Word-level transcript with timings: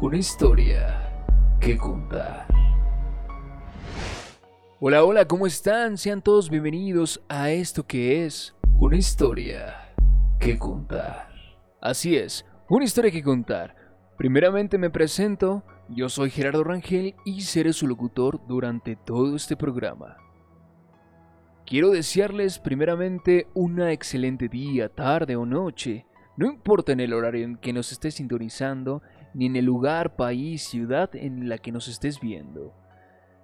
Una 0.00 0.18
historia 0.18 1.24
que 1.60 1.76
contar. 1.76 2.48
Hola, 4.80 5.04
hola, 5.04 5.24
¿cómo 5.26 5.46
están? 5.46 5.96
Sean 5.96 6.20
todos 6.20 6.50
bienvenidos 6.50 7.22
a 7.28 7.52
esto 7.52 7.86
que 7.86 8.26
es 8.26 8.56
Una 8.80 8.96
historia 8.96 9.94
que 10.40 10.58
contar. 10.58 11.28
Así 11.80 12.16
es, 12.16 12.44
una 12.68 12.84
historia 12.84 13.12
que 13.12 13.22
contar. 13.22 13.76
Primeramente 14.18 14.78
me 14.78 14.90
presento, 14.90 15.62
yo 15.88 16.08
soy 16.08 16.30
Gerardo 16.30 16.64
Rangel 16.64 17.14
y 17.24 17.42
seré 17.42 17.72
su 17.72 17.86
locutor 17.86 18.40
durante 18.48 18.96
todo 18.96 19.36
este 19.36 19.56
programa. 19.56 20.16
Quiero 21.64 21.90
desearles 21.90 22.58
primeramente 22.58 23.46
una 23.54 23.92
excelente 23.92 24.48
día, 24.48 24.88
tarde 24.88 25.36
o 25.36 25.46
noche, 25.46 26.04
no 26.36 26.46
importa 26.46 26.90
en 26.90 26.98
el 26.98 27.12
horario 27.12 27.44
en 27.44 27.56
que 27.56 27.72
nos 27.72 27.92
estés 27.92 28.14
sintonizando, 28.14 29.02
ni 29.34 29.46
en 29.46 29.56
el 29.56 29.64
lugar, 29.64 30.16
país, 30.16 30.62
ciudad 30.62 31.14
en 31.14 31.48
la 31.48 31.58
que 31.58 31.72
nos 31.72 31.88
estés 31.88 32.20
viendo. 32.20 32.72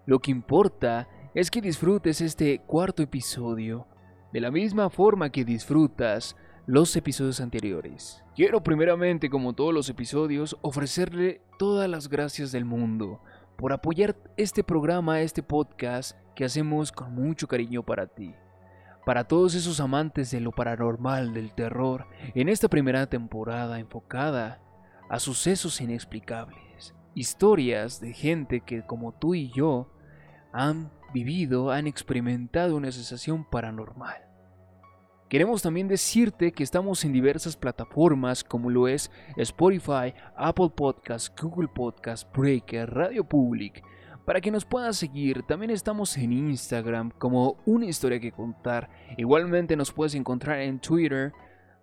Lo 0.07 0.21
que 0.21 0.31
importa 0.31 1.09
es 1.35 1.51
que 1.51 1.61
disfrutes 1.61 2.21
este 2.21 2.61
cuarto 2.61 3.03
episodio 3.03 3.87
de 4.33 4.41
la 4.41 4.51
misma 4.51 4.89
forma 4.91 5.31
que 5.31 5.45
disfrutas 5.45 6.37
los 6.67 6.95
episodios 6.95 7.41
anteriores. 7.41 8.23
Quiero 8.37 8.63
primeramente, 8.63 9.29
como 9.29 9.53
todos 9.53 9.75
los 9.75 9.89
episodios, 9.89 10.57
ofrecerle 10.63 11.43
todas 11.59 11.89
las 11.89 12.09
gracias 12.09 12.53
del 12.53 12.65
mundo 12.65 13.21
por 13.57 13.73
apoyar 13.73 14.17
este 14.37 14.65
programa, 14.65 15.21
este 15.21 15.43
podcast 15.43 16.17
que 16.35 16.45
hacemos 16.45 16.93
con 16.93 17.15
mucho 17.15 17.47
cariño 17.47 17.83
para 17.83 18.07
ti. 18.07 18.35
Para 19.05 19.25
todos 19.25 19.55
esos 19.55 19.81
amantes 19.81 20.31
de 20.31 20.41
lo 20.41 20.53
paranormal, 20.53 21.35
del 21.35 21.53
terror, 21.53 22.07
en 22.35 22.49
esta 22.49 22.69
primera 22.69 23.07
temporada 23.07 23.79
enfocada 23.79 24.61
a 25.11 25.19
sucesos 25.19 25.81
inexplicables, 25.81 26.95
historias 27.17 28.01
de 28.01 28.15
gente 28.15 28.61
que 28.61 28.87
como 28.87 29.13
tú 29.13 29.35
y 29.35 29.51
yo 29.51 29.93
han 30.53 30.93
vivido, 31.13 31.73
han 31.73 31.89
experimentado 31.89 32.77
una 32.77 32.93
sensación 32.93 33.45
paranormal. 33.45 34.31
Queremos 35.29 35.63
también 35.63 35.89
decirte 35.89 36.53
que 36.53 36.63
estamos 36.63 37.05
en 37.05 37.13
diversas 37.13 37.57
plataformas 37.57 38.45
como 38.45 38.71
lo 38.71 38.87
es 38.87 39.11
Spotify, 39.37 40.15
Apple 40.37 40.71
Podcasts, 40.77 41.33
Google 41.41 41.69
Podcasts, 41.69 42.27
Breaker, 42.33 42.89
Radio 42.89 43.25
Public, 43.25 43.83
para 44.25 44.41
que 44.41 44.53
nos 44.53 44.65
puedas 44.65 44.97
seguir. 44.97 45.43
También 45.43 45.73
estamos 45.73 46.17
en 46.17 46.33
Instagram 46.33 47.11
como 47.19 47.57
una 47.67 47.87
historia 47.87 48.21
que 48.21 48.31
contar. 48.31 48.89
Igualmente 49.17 49.75
nos 49.75 49.93
puedes 49.93 50.15
encontrar 50.15 50.61
en 50.61 50.79
Twitter, 50.79 51.33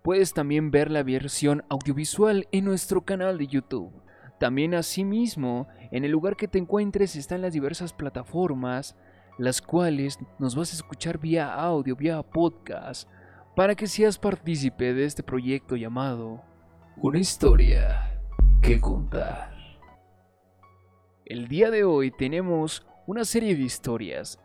Puedes 0.02 0.32
también 0.32 0.70
ver 0.70 0.90
la 0.90 1.02
versión 1.02 1.64
audiovisual 1.68 2.48
en 2.52 2.64
nuestro 2.64 3.04
canal 3.04 3.38
de 3.38 3.46
YouTube. 3.46 3.92
También 4.38 4.74
asimismo, 4.74 5.66
en 5.90 6.04
el 6.04 6.12
lugar 6.12 6.36
que 6.36 6.46
te 6.46 6.58
encuentres 6.58 7.16
están 7.16 7.42
las 7.42 7.52
diversas 7.52 7.92
plataformas, 7.92 8.96
las 9.38 9.60
cuales 9.60 10.18
nos 10.38 10.54
vas 10.54 10.72
a 10.72 10.76
escuchar 10.76 11.18
vía 11.18 11.52
audio, 11.52 11.96
vía 11.96 12.22
podcast, 12.22 13.08
para 13.56 13.74
que 13.74 13.88
seas 13.88 14.18
partícipe 14.18 14.94
de 14.94 15.04
este 15.04 15.24
proyecto 15.24 15.74
llamado 15.74 16.42
Una 16.96 17.18
historia 17.18 18.20
que 18.62 18.80
contar. 18.80 19.56
El 21.24 21.48
día 21.48 21.70
de 21.70 21.84
hoy 21.84 22.10
tenemos 22.10 22.86
una 23.06 23.24
serie 23.24 23.56
de 23.56 23.62
historias, 23.62 24.38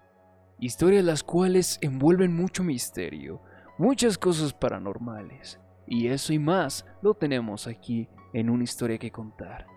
historias 0.60 1.04
las 1.04 1.24
cuales 1.24 1.78
envuelven 1.82 2.36
mucho 2.36 2.64
misterio, 2.64 3.42
muchas 3.78 4.18
cosas 4.18 4.54
paranormales. 4.54 5.60
Y 5.88 6.08
eso 6.08 6.34
y 6.34 6.40
más 6.40 6.86
lo 7.02 7.14
tenemos 7.14 7.68
aquí 7.68 8.08
en 8.34 8.50
una 8.50 8.64
historia 8.64 8.98
que 8.98 9.12
contar. 9.12 9.68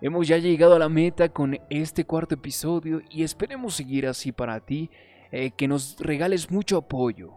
Hemos 0.00 0.26
ya 0.26 0.38
llegado 0.38 0.74
a 0.74 0.80
la 0.80 0.88
meta 0.88 1.28
con 1.28 1.58
este 1.70 2.04
cuarto 2.04 2.34
episodio 2.34 3.02
y 3.08 3.22
esperemos 3.22 3.74
seguir 3.74 4.06
así 4.08 4.32
para 4.32 4.58
ti, 4.58 4.90
eh, 5.30 5.52
que 5.52 5.68
nos 5.68 5.96
regales 6.00 6.50
mucho 6.50 6.76
apoyo, 6.76 7.34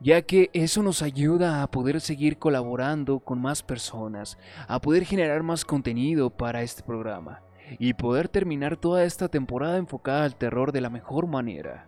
ya 0.00 0.22
que 0.22 0.50
eso 0.52 0.82
nos 0.82 1.02
ayuda 1.02 1.62
a 1.62 1.70
poder 1.70 2.00
seguir 2.00 2.38
colaborando 2.38 3.20
con 3.20 3.40
más 3.40 3.62
personas, 3.62 4.36
a 4.66 4.80
poder 4.80 5.04
generar 5.04 5.44
más 5.44 5.64
contenido 5.64 6.30
para 6.30 6.62
este 6.62 6.82
programa 6.82 7.42
y 7.78 7.94
poder 7.94 8.28
terminar 8.28 8.76
toda 8.76 9.04
esta 9.04 9.28
temporada 9.28 9.76
enfocada 9.76 10.24
al 10.24 10.34
terror 10.36 10.72
de 10.72 10.80
la 10.80 10.90
mejor 10.90 11.28
manera. 11.28 11.86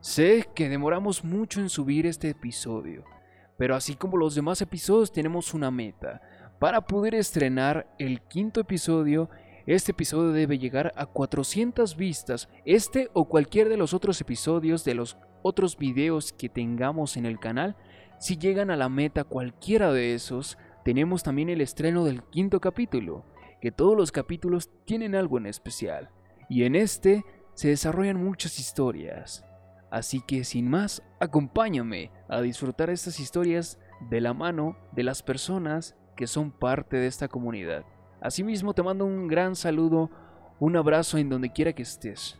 Sé 0.00 0.48
que 0.54 0.70
demoramos 0.70 1.24
mucho 1.24 1.60
en 1.60 1.68
subir 1.68 2.06
este 2.06 2.30
episodio, 2.30 3.04
pero 3.58 3.76
así 3.76 3.96
como 3.96 4.16
los 4.16 4.34
demás 4.34 4.62
episodios 4.62 5.12
tenemos 5.12 5.52
una 5.52 5.70
meta. 5.70 6.22
Para 6.58 6.80
poder 6.80 7.14
estrenar 7.14 7.86
el 7.98 8.22
quinto 8.22 8.60
episodio, 8.60 9.28
este 9.66 9.92
episodio 9.92 10.32
debe 10.32 10.58
llegar 10.58 10.94
a 10.96 11.04
400 11.04 11.96
vistas. 11.96 12.48
Este 12.64 13.10
o 13.12 13.28
cualquier 13.28 13.68
de 13.68 13.76
los 13.76 13.92
otros 13.92 14.18
episodios 14.22 14.84
de 14.84 14.94
los 14.94 15.18
otros 15.42 15.76
videos 15.76 16.32
que 16.32 16.48
tengamos 16.48 17.18
en 17.18 17.26
el 17.26 17.38
canal, 17.38 17.76
si 18.18 18.38
llegan 18.38 18.70
a 18.70 18.76
la 18.76 18.88
meta 18.88 19.24
cualquiera 19.24 19.92
de 19.92 20.14
esos, 20.14 20.56
tenemos 20.82 21.22
también 21.22 21.50
el 21.50 21.60
estreno 21.60 22.06
del 22.06 22.22
quinto 22.22 22.58
capítulo, 22.58 23.26
que 23.60 23.70
todos 23.70 23.98
los 23.98 24.12
capítulos 24.12 24.70
tienen 24.86 25.14
algo 25.14 25.36
en 25.36 25.44
especial. 25.44 26.08
Y 26.48 26.64
en 26.64 26.74
este 26.74 27.22
se 27.52 27.68
desarrollan 27.68 28.16
muchas 28.16 28.58
historias. 28.58 29.44
Así 29.90 30.20
que 30.20 30.44
sin 30.44 30.68
más, 30.68 31.02
acompáñame 31.18 32.12
a 32.28 32.40
disfrutar 32.40 32.90
estas 32.90 33.18
historias 33.18 33.78
de 34.08 34.20
la 34.20 34.32
mano 34.32 34.76
de 34.92 35.02
las 35.02 35.22
personas 35.22 35.96
que 36.16 36.26
son 36.26 36.52
parte 36.52 36.96
de 36.96 37.06
esta 37.06 37.28
comunidad. 37.28 37.84
Asimismo 38.20 38.72
te 38.72 38.82
mando 38.82 39.04
un 39.04 39.26
gran 39.26 39.56
saludo, 39.56 40.10
un 40.58 40.76
abrazo 40.76 41.18
en 41.18 41.28
donde 41.28 41.50
quiera 41.50 41.72
que 41.72 41.82
estés. 41.82 42.38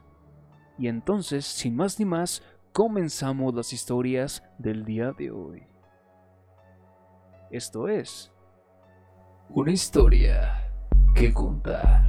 Y 0.79 0.89
entonces, 0.89 1.45
sin 1.45 1.75
más 1.75 1.99
ni 1.99 2.05
más, 2.05 2.43
comenzamos 2.73 3.55
las 3.55 3.73
historias 3.73 4.45
del 4.59 4.85
día 4.85 5.13
de 5.13 5.31
hoy. 5.31 5.63
Esto 7.51 7.89
es... 7.89 8.33
Una 9.49 9.73
historia 9.73 10.73
que 11.15 11.33
contar. 11.33 12.07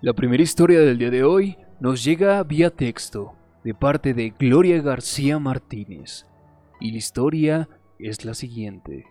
La 0.00 0.12
primera 0.12 0.42
historia 0.42 0.80
del 0.80 0.98
día 0.98 1.10
de 1.10 1.22
hoy 1.22 1.56
nos 1.78 2.02
llega 2.02 2.42
vía 2.42 2.70
texto 2.70 3.34
de 3.62 3.74
parte 3.74 4.14
de 4.14 4.30
Gloria 4.30 4.80
García 4.80 5.38
Martínez 5.38 6.26
y 6.80 6.92
la 6.92 6.98
historia 6.98 7.68
es 7.98 8.24
la 8.24 8.32
siguiente. 8.32 9.04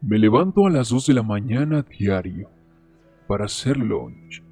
Me 0.00 0.18
levanto 0.18 0.66
a 0.66 0.70
las 0.70 0.90
2 0.90 1.06
de 1.06 1.14
la 1.14 1.22
mañana 1.22 1.82
diario 1.82 2.48
para 3.26 3.46
hacer 3.46 3.76
lunch 3.76 4.42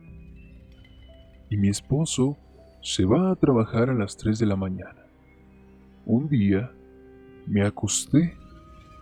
y 1.49 1.57
mi 1.57 1.69
esposo 1.69 2.37
se 2.83 3.05
va 3.05 3.31
a 3.31 3.37
trabajar 3.37 3.89
a 3.89 3.95
las 3.95 4.17
3 4.17 4.39
de 4.39 4.47
la 4.47 4.57
mañana. 4.57 5.07
Un 6.07 6.29
día 6.29 6.73
me 7.47 7.65
acosté 7.65 8.37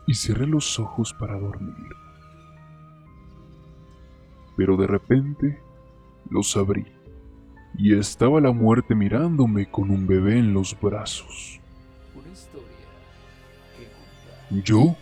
y 0.06 0.15
cerré 0.15 0.47
los 0.47 0.79
ojos 0.79 1.15
para 1.15 1.38
dormir. 1.38 1.75
Pero 4.56 4.76
de 4.76 4.87
repente 4.87 5.70
los 6.31 6.56
abrí 6.56 6.87
y 7.77 7.94
estaba 7.94 8.41
la 8.41 8.53
muerte 8.53 8.94
mirándome 8.94 9.71
con 9.71 9.91
un 9.91 10.06
bebé 10.06 10.38
en 10.38 10.53
los 10.53 10.79
brazos. 10.81 11.61
Yo 14.50 14.97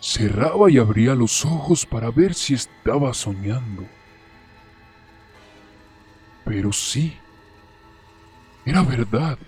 cerraba 0.00 0.70
y 0.70 0.78
abría 0.78 1.14
los 1.14 1.44
ojos 1.44 1.86
para 1.86 2.10
ver 2.10 2.34
si 2.34 2.54
estaba 2.54 3.12
soñando. 3.14 3.84
Pero 6.44 6.72
sí, 6.72 7.16
era 8.64 8.82
verdad. 8.82 9.38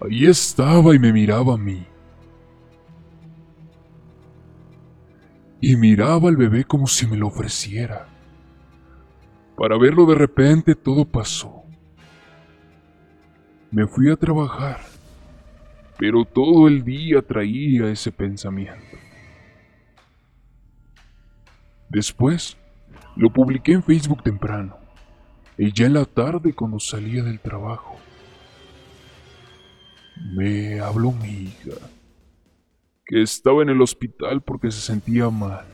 Ahí 0.00 0.26
estaba 0.26 0.94
y 0.94 0.98
me 0.98 1.12
miraba 1.12 1.54
a 1.54 1.58
mí. 1.58 1.86
Y 5.60 5.76
miraba 5.76 6.30
al 6.30 6.36
bebé 6.36 6.64
como 6.64 6.86
si 6.86 7.06
me 7.06 7.18
lo 7.18 7.28
ofreciera. 7.28 8.08
Para 9.60 9.78
verlo 9.78 10.06
de 10.06 10.16
repente 10.16 10.74
todo 10.74 11.04
pasó. 11.04 11.62
Me 13.70 13.86
fui 13.86 14.10
a 14.10 14.16
trabajar 14.16 14.80
pero 16.00 16.24
todo 16.24 16.66
el 16.66 16.82
día 16.82 17.20
traía 17.20 17.90
ese 17.90 18.10
pensamiento. 18.10 18.96
Después, 21.90 22.56
lo 23.16 23.30
publiqué 23.30 23.72
en 23.72 23.82
Facebook 23.82 24.22
temprano, 24.22 24.78
y 25.58 25.70
ya 25.74 25.84
en 25.84 25.92
la 25.92 26.06
tarde 26.06 26.54
cuando 26.54 26.80
salía 26.80 27.22
del 27.22 27.38
trabajo, 27.38 27.98
me 30.32 30.80
habló 30.80 31.12
mi 31.12 31.28
hija, 31.28 31.76
que 33.04 33.20
estaba 33.20 33.62
en 33.62 33.68
el 33.68 33.82
hospital 33.82 34.40
porque 34.40 34.70
se 34.70 34.80
sentía 34.80 35.28
mal. 35.28 35.66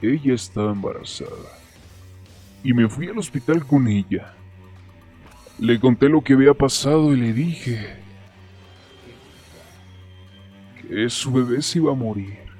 Ella 0.00 0.34
estaba 0.34 0.70
embarazada, 0.70 1.50
y 2.62 2.72
me 2.72 2.88
fui 2.88 3.08
al 3.08 3.18
hospital 3.18 3.66
con 3.66 3.88
ella. 3.88 4.34
Le 5.58 5.78
conté 5.78 6.08
lo 6.08 6.22
que 6.22 6.34
había 6.34 6.54
pasado 6.54 7.12
y 7.14 7.20
le 7.20 7.32
dije 7.32 7.96
que 10.80 11.10
su 11.10 11.32
bebé 11.32 11.62
se 11.62 11.78
iba 11.78 11.92
a 11.92 11.94
morir 11.94 12.50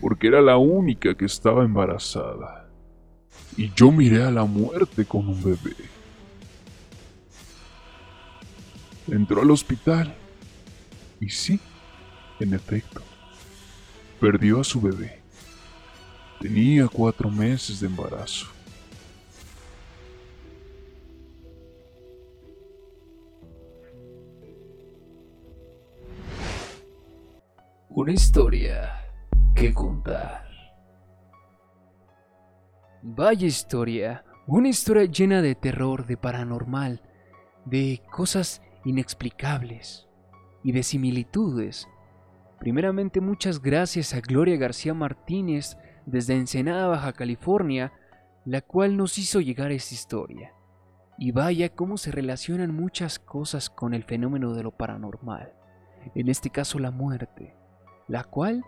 porque 0.00 0.28
era 0.28 0.40
la 0.40 0.56
única 0.56 1.14
que 1.14 1.24
estaba 1.24 1.64
embarazada. 1.64 2.68
Y 3.56 3.72
yo 3.74 3.90
miré 3.90 4.22
a 4.22 4.30
la 4.30 4.44
muerte 4.44 5.04
con 5.04 5.26
un 5.26 5.42
bebé. 5.42 5.74
Entró 9.08 9.40
al 9.42 9.50
hospital 9.50 10.14
y 11.20 11.30
sí, 11.30 11.58
en 12.40 12.54
efecto, 12.54 13.02
perdió 14.20 14.60
a 14.60 14.64
su 14.64 14.80
bebé. 14.80 15.20
Tenía 16.40 16.88
cuatro 16.88 17.30
meses 17.30 17.80
de 17.80 17.86
embarazo. 17.86 18.55
Una 27.98 28.12
historia 28.12 28.90
que 29.54 29.72
contar. 29.72 30.44
Vaya 33.00 33.46
historia, 33.46 34.22
una 34.46 34.68
historia 34.68 35.04
llena 35.04 35.40
de 35.40 35.54
terror, 35.54 36.04
de 36.04 36.18
paranormal, 36.18 37.00
de 37.64 38.02
cosas 38.12 38.60
inexplicables 38.84 40.10
y 40.62 40.72
de 40.72 40.82
similitudes. 40.82 41.88
Primeramente 42.60 43.22
muchas 43.22 43.62
gracias 43.62 44.12
a 44.12 44.20
Gloria 44.20 44.58
García 44.58 44.92
Martínez 44.92 45.78
desde 46.04 46.36
Ensenada, 46.36 46.88
Baja 46.88 47.14
California, 47.14 47.94
la 48.44 48.60
cual 48.60 48.98
nos 48.98 49.16
hizo 49.16 49.40
llegar 49.40 49.72
esta 49.72 49.94
historia. 49.94 50.52
Y 51.16 51.32
vaya 51.32 51.70
cómo 51.70 51.96
se 51.96 52.12
relacionan 52.12 52.74
muchas 52.74 53.18
cosas 53.18 53.70
con 53.70 53.94
el 53.94 54.04
fenómeno 54.04 54.52
de 54.52 54.64
lo 54.64 54.72
paranormal, 54.72 55.54
en 56.14 56.28
este 56.28 56.50
caso 56.50 56.78
la 56.78 56.90
muerte, 56.90 57.55
la 58.08 58.24
cual 58.24 58.64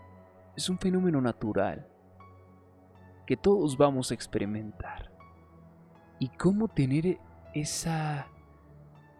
es 0.55 0.69
un 0.69 0.77
fenómeno 0.77 1.21
natural 1.21 1.87
que 3.25 3.37
todos 3.37 3.77
vamos 3.77 4.11
a 4.11 4.13
experimentar. 4.13 5.11
Y 6.19 6.29
cómo 6.29 6.67
tener 6.67 7.19
esa 7.53 8.27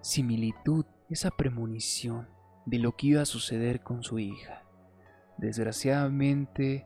similitud, 0.02 0.86
esa 1.10 1.32
premonición 1.32 2.28
de 2.66 2.80
lo 2.80 2.96
que 2.96 3.08
iba 3.08 3.22
a 3.22 3.26
suceder 3.26 3.82
con 3.82 4.04
su 4.04 4.20
hija. 4.20 4.64
Desgraciadamente, 5.38 6.86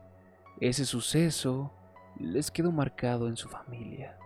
ese 0.60 0.84
suceso 0.84 1.72
les 2.20 2.50
quedó 2.50 2.70
marcado 2.70 3.28
en 3.28 3.36
su 3.36 3.48
familia, 3.48 4.16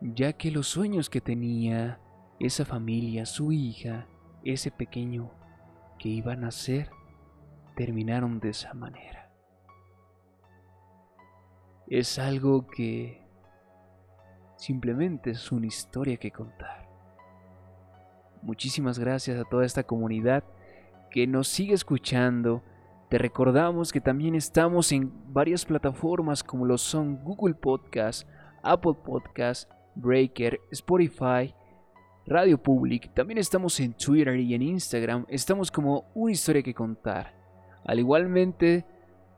ya 0.00 0.32
que 0.34 0.50
los 0.50 0.66
sueños 0.66 1.08
que 1.08 1.20
tenía 1.20 2.00
esa 2.38 2.64
familia, 2.64 3.26
su 3.26 3.52
hija, 3.52 4.06
ese 4.44 4.70
pequeño 4.70 5.30
que 5.98 6.08
iba 6.08 6.32
a 6.32 6.36
nacer, 6.36 6.90
terminaron 7.80 8.40
de 8.40 8.50
esa 8.50 8.74
manera. 8.74 9.32
Es 11.86 12.18
algo 12.18 12.66
que 12.66 13.22
simplemente 14.56 15.30
es 15.30 15.50
una 15.50 15.66
historia 15.66 16.18
que 16.18 16.30
contar. 16.30 16.90
Muchísimas 18.42 18.98
gracias 18.98 19.40
a 19.40 19.48
toda 19.48 19.64
esta 19.64 19.82
comunidad 19.82 20.44
que 21.10 21.26
nos 21.26 21.48
sigue 21.48 21.72
escuchando. 21.72 22.62
Te 23.08 23.16
recordamos 23.16 23.92
que 23.92 24.02
también 24.02 24.34
estamos 24.34 24.92
en 24.92 25.10
varias 25.32 25.64
plataformas 25.64 26.44
como 26.44 26.66
lo 26.66 26.76
son 26.76 27.24
Google 27.24 27.54
Podcast, 27.54 28.28
Apple 28.62 28.98
Podcast, 29.02 29.70
Breaker, 29.94 30.60
Spotify, 30.70 31.54
Radio 32.26 32.62
Public. 32.62 33.14
También 33.14 33.38
estamos 33.38 33.80
en 33.80 33.94
Twitter 33.94 34.38
y 34.38 34.52
en 34.52 34.60
Instagram. 34.60 35.24
Estamos 35.30 35.70
como 35.70 36.10
una 36.12 36.32
historia 36.32 36.62
que 36.62 36.74
contar. 36.74 37.39
Al 37.84 37.98
igualmente, 37.98 38.84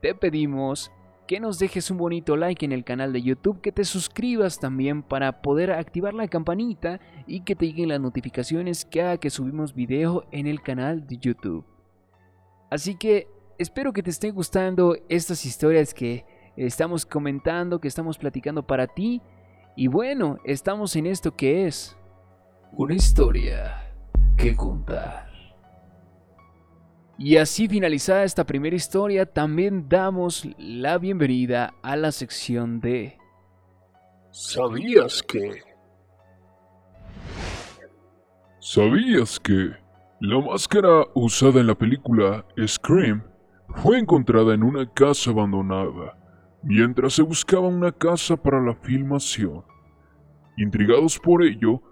te 0.00 0.14
pedimos 0.14 0.90
que 1.26 1.40
nos 1.40 1.58
dejes 1.58 1.90
un 1.90 1.98
bonito 1.98 2.36
like 2.36 2.64
en 2.64 2.72
el 2.72 2.84
canal 2.84 3.12
de 3.12 3.22
YouTube, 3.22 3.60
que 3.60 3.72
te 3.72 3.84
suscribas 3.84 4.58
también 4.58 5.02
para 5.02 5.40
poder 5.40 5.70
activar 5.72 6.14
la 6.14 6.28
campanita 6.28 7.00
y 7.26 7.40
que 7.40 7.54
te 7.54 7.66
lleguen 7.66 7.88
las 7.88 8.00
notificaciones 8.00 8.84
cada 8.84 9.16
que 9.16 9.30
subimos 9.30 9.74
video 9.74 10.24
en 10.32 10.46
el 10.46 10.60
canal 10.60 11.06
de 11.06 11.16
YouTube. 11.18 11.64
Así 12.70 12.96
que 12.96 13.28
espero 13.58 13.92
que 13.92 14.02
te 14.02 14.10
estén 14.10 14.34
gustando 14.34 14.96
estas 15.08 15.44
historias 15.46 15.94
que 15.94 16.24
estamos 16.56 17.06
comentando, 17.06 17.80
que 17.80 17.88
estamos 17.88 18.18
platicando 18.18 18.66
para 18.66 18.86
ti. 18.86 19.22
Y 19.76 19.86
bueno, 19.86 20.38
estamos 20.44 20.96
en 20.96 21.06
esto 21.06 21.34
que 21.36 21.66
es 21.66 21.96
una 22.72 22.94
historia 22.94 23.94
que 24.36 24.56
contar. 24.56 25.31
Y 27.18 27.36
así 27.36 27.68
finalizada 27.68 28.24
esta 28.24 28.44
primera 28.44 28.74
historia, 28.74 29.26
también 29.26 29.88
damos 29.88 30.48
la 30.58 30.98
bienvenida 30.98 31.74
a 31.82 31.96
la 31.96 32.10
sección 32.10 32.80
de... 32.80 33.18
¿Sabías 34.30 35.22
que? 35.22 35.62
¿Sabías 38.58 39.38
que 39.38 39.72
la 40.20 40.40
máscara 40.40 41.04
usada 41.14 41.60
en 41.60 41.66
la 41.66 41.74
película 41.74 42.46
Scream 42.66 43.22
fue 43.76 43.98
encontrada 43.98 44.54
en 44.54 44.62
una 44.62 44.88
casa 44.90 45.30
abandonada 45.30 46.16
mientras 46.62 47.12
se 47.14 47.22
buscaba 47.22 47.68
una 47.68 47.92
casa 47.92 48.36
para 48.36 48.60
la 48.60 48.74
filmación? 48.74 49.64
Intrigados 50.56 51.18
por 51.18 51.42
ello, 51.42 51.82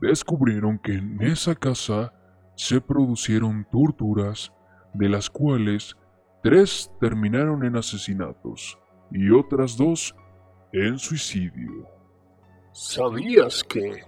descubrieron 0.00 0.78
que 0.78 0.94
en 0.94 1.20
esa 1.20 1.54
casa 1.54 2.14
se 2.54 2.80
producieron 2.80 3.66
torturas 3.70 4.52
de 4.94 5.08
las 5.08 5.30
cuales 5.30 5.96
tres 6.42 6.90
terminaron 7.00 7.64
en 7.64 7.76
asesinatos 7.76 8.78
y 9.10 9.30
otras 9.30 9.76
dos 9.76 10.14
en 10.72 10.98
suicidio. 10.98 11.88
¿Sabías 12.72 13.64
que? 13.64 14.02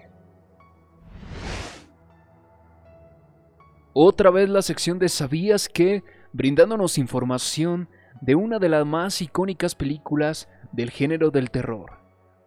Otra 3.92 4.30
vez 4.30 4.48
la 4.48 4.62
sección 4.62 4.98
de 4.98 5.08
¿Sabías 5.08 5.68
que? 5.68 6.02
brindándonos 6.32 6.96
información 6.96 7.88
de 8.22 8.34
una 8.34 8.58
de 8.58 8.70
las 8.70 8.86
más 8.86 9.20
icónicas 9.20 9.74
películas 9.74 10.48
del 10.72 10.90
género 10.90 11.30
del 11.30 11.50
terror, 11.50 11.98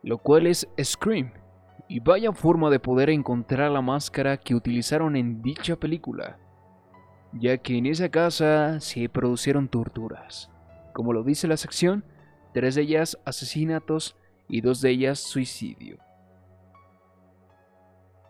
lo 0.02 0.18
cual 0.18 0.48
es 0.48 0.68
Scream, 0.82 1.34
y 1.88 2.00
vaya 2.00 2.32
forma 2.32 2.72
de 2.72 2.80
poder 2.80 3.12
encontrar 3.12 3.70
la 3.70 3.82
máscara 3.82 4.38
que 4.38 4.56
utilizaron 4.56 5.16
en 5.16 5.44
dicha 5.44 5.76
película 5.76 6.40
ya 7.36 7.58
que 7.58 7.78
en 7.78 7.86
esa 7.86 8.10
casa 8.10 8.80
se 8.80 9.10
produjeron 9.10 9.68
torturas. 9.68 10.50
Como 10.94 11.14
lo 11.14 11.24
dice 11.24 11.48
la 11.48 11.58
sección, 11.58 12.04
tres 12.54 12.76
de 12.76 12.84
ellas 12.84 13.18
asesinatos 13.26 14.16
y 14.48 14.62
dos 14.62 14.82
de 14.82 14.92
ellas 14.92 15.20
suicidio. 15.20 16.00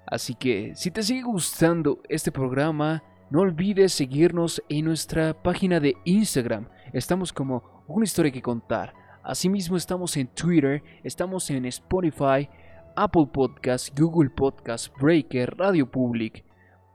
Así 0.07 0.35
que 0.35 0.73
si 0.75 0.91
te 0.91 1.03
sigue 1.03 1.23
gustando 1.23 2.01
este 2.09 2.31
programa, 2.31 3.03
no 3.29 3.41
olvides 3.41 3.93
seguirnos 3.93 4.61
en 4.69 4.85
nuestra 4.85 5.33
página 5.33 5.79
de 5.79 5.95
Instagram. 6.05 6.67
Estamos 6.93 7.33
como 7.33 7.83
una 7.87 8.05
historia 8.05 8.31
que 8.31 8.41
contar. 8.41 8.93
Asimismo 9.23 9.77
estamos 9.77 10.15
en 10.17 10.27
Twitter, 10.27 10.83
estamos 11.03 11.49
en 11.49 11.65
Spotify, 11.65 12.47
Apple 12.95 13.27
Podcasts, 13.33 13.91
Google 13.95 14.29
Podcasts, 14.29 14.91
Breaker, 14.99 15.55
Radio 15.57 15.89
Public. 15.89 16.45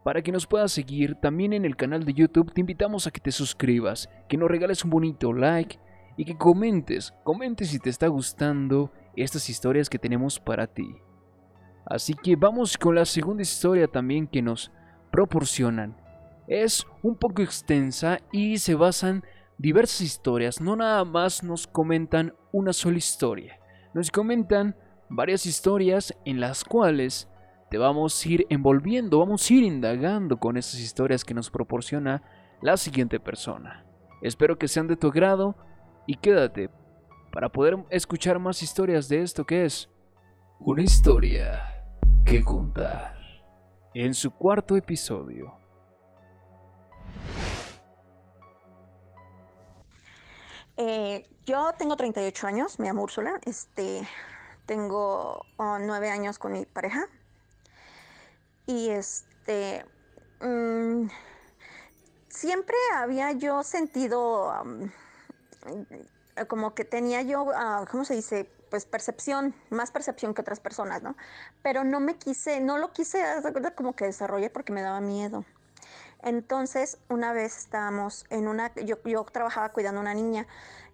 Para 0.05 0.23
que 0.23 0.33
nos 0.33 0.47
puedas 0.47 0.73
seguir 0.73 1.15
también 1.17 1.53
en 1.53 1.65
el 1.65 1.77
canal 1.77 2.05
de 2.05 2.15
YouTube, 2.15 2.53
te 2.53 2.61
invitamos 2.63 3.07
a 3.07 3.11
que 3.11 3.21
te 3.21 3.33
suscribas, 3.33 4.09
que 4.29 4.39
nos 4.39 4.51
regales 4.51 4.83
un 4.85 4.91
bonito 4.91 5.33
like 5.33 5.79
y 6.17 6.25
que 6.25 6.37
comentes, 6.37 7.13
comentes 7.23 7.69
si 7.69 7.79
te 7.79 7.91
está 7.91 8.09
gustando 8.09 8.93
estas 9.15 9.51
historias 9.51 9.91
que 9.91 9.99
tenemos 9.99 10.41
para 10.41 10.67
ti. 10.67 10.97
Así 11.85 12.15
que 12.15 12.37
vamos 12.37 12.79
con 12.79 12.95
la 12.95 13.05
segunda 13.05 13.43
historia 13.43 13.89
también 13.89 14.27
que 14.27 14.41
nos 14.41 14.71
proporcionan. 15.11 15.97
Es 16.47 16.87
un 17.03 17.17
poco 17.17 17.43
extensa 17.43 18.19
y 18.33 18.59
se 18.59 18.75
basan 18.75 19.23
diversas 19.59 20.01
historias, 20.01 20.61
no 20.61 20.77
nada 20.77 21.05
más 21.05 21.43
nos 21.43 21.67
comentan 21.67 22.35
una 22.53 22.73
sola 22.73 22.97
historia, 22.97 23.61
nos 23.93 24.11
comentan 24.11 24.75
varias 25.11 25.45
historias 25.45 26.15
en 26.25 26.41
las 26.41 26.65
cuales 26.65 27.29
te 27.71 27.79
vamos 27.79 28.25
a 28.25 28.29
ir 28.29 28.47
envolviendo, 28.51 29.21
vamos 29.21 29.49
a 29.49 29.55
ir 29.55 29.63
indagando 29.63 30.39
con 30.39 30.57
esas 30.57 30.81
historias 30.81 31.25
que 31.25 31.35
nos 31.35 31.51
proporciona 31.51 32.23
la 32.61 32.77
siguiente 32.77 33.21
persona. 33.21 33.87
Espero 34.23 34.59
que 34.59 34.67
sean 34.67 34.89
de 34.89 34.97
tu 34.97 35.07
agrado 35.07 35.55
y 36.05 36.17
quédate 36.17 36.69
para 37.33 37.49
poder 37.49 37.79
escuchar 37.91 38.41
más 38.41 38.63
historias 38.63 39.09
de 39.09 39.23
esto 39.23 39.45
que 39.47 39.65
es 39.65 39.89
Una 40.59 40.83
historia 40.83 41.85
que 42.27 42.43
contar. 42.43 43.17
en 43.95 44.15
su 44.15 44.33
cuarto 44.33 44.77
episodio. 44.77 45.55
Eh, 50.77 51.25
yo 51.45 51.73
tengo 51.79 51.97
38 51.97 52.47
años, 52.47 52.79
me 52.81 52.87
llamo 52.89 53.03
Úrsula. 53.03 53.39
Este, 53.45 54.03
tengo 54.67 55.43
oh, 55.57 55.79
nueve 55.79 56.11
años 56.11 56.39
con 56.39 56.53
mi 56.53 56.67
pareja. 56.67 57.07
Y 58.71 58.91
este, 58.91 59.85
mm, 60.41 61.09
siempre 62.29 62.77
había 62.95 63.33
yo 63.33 63.65
sentido 63.65 64.53
como 66.47 66.73
que 66.73 66.85
tenía 66.85 67.23
yo, 67.23 67.51
ah, 67.53 67.85
¿cómo 67.91 68.05
se 68.05 68.15
dice? 68.15 68.49
Pues 68.71 68.85
percepción, 68.85 69.57
más 69.71 69.91
percepción 69.91 70.35
que 70.35 70.43
otras 70.43 70.61
personas, 70.61 71.03
¿no? 71.03 71.17
Pero 71.63 71.83
no 71.83 71.99
me 71.99 72.15
quise, 72.15 72.61
no 72.61 72.79
lo 72.79 72.93
quise, 72.93 73.21
como 73.75 73.97
que 73.97 74.05
desarrollé 74.05 74.51
porque 74.51 74.73
me 74.73 74.83
daba 74.83 75.01
miedo. 75.01 75.45
Entonces, 76.23 76.99
una 77.09 77.33
vez 77.33 77.59
estábamos 77.59 78.25
en 78.31 78.47
una, 78.47 78.73
yo, 78.77 79.03
yo 79.03 79.25
trabajaba 79.25 79.71
cuidando 79.71 79.99
a 79.99 80.03
una 80.03 80.15
niña 80.15 80.47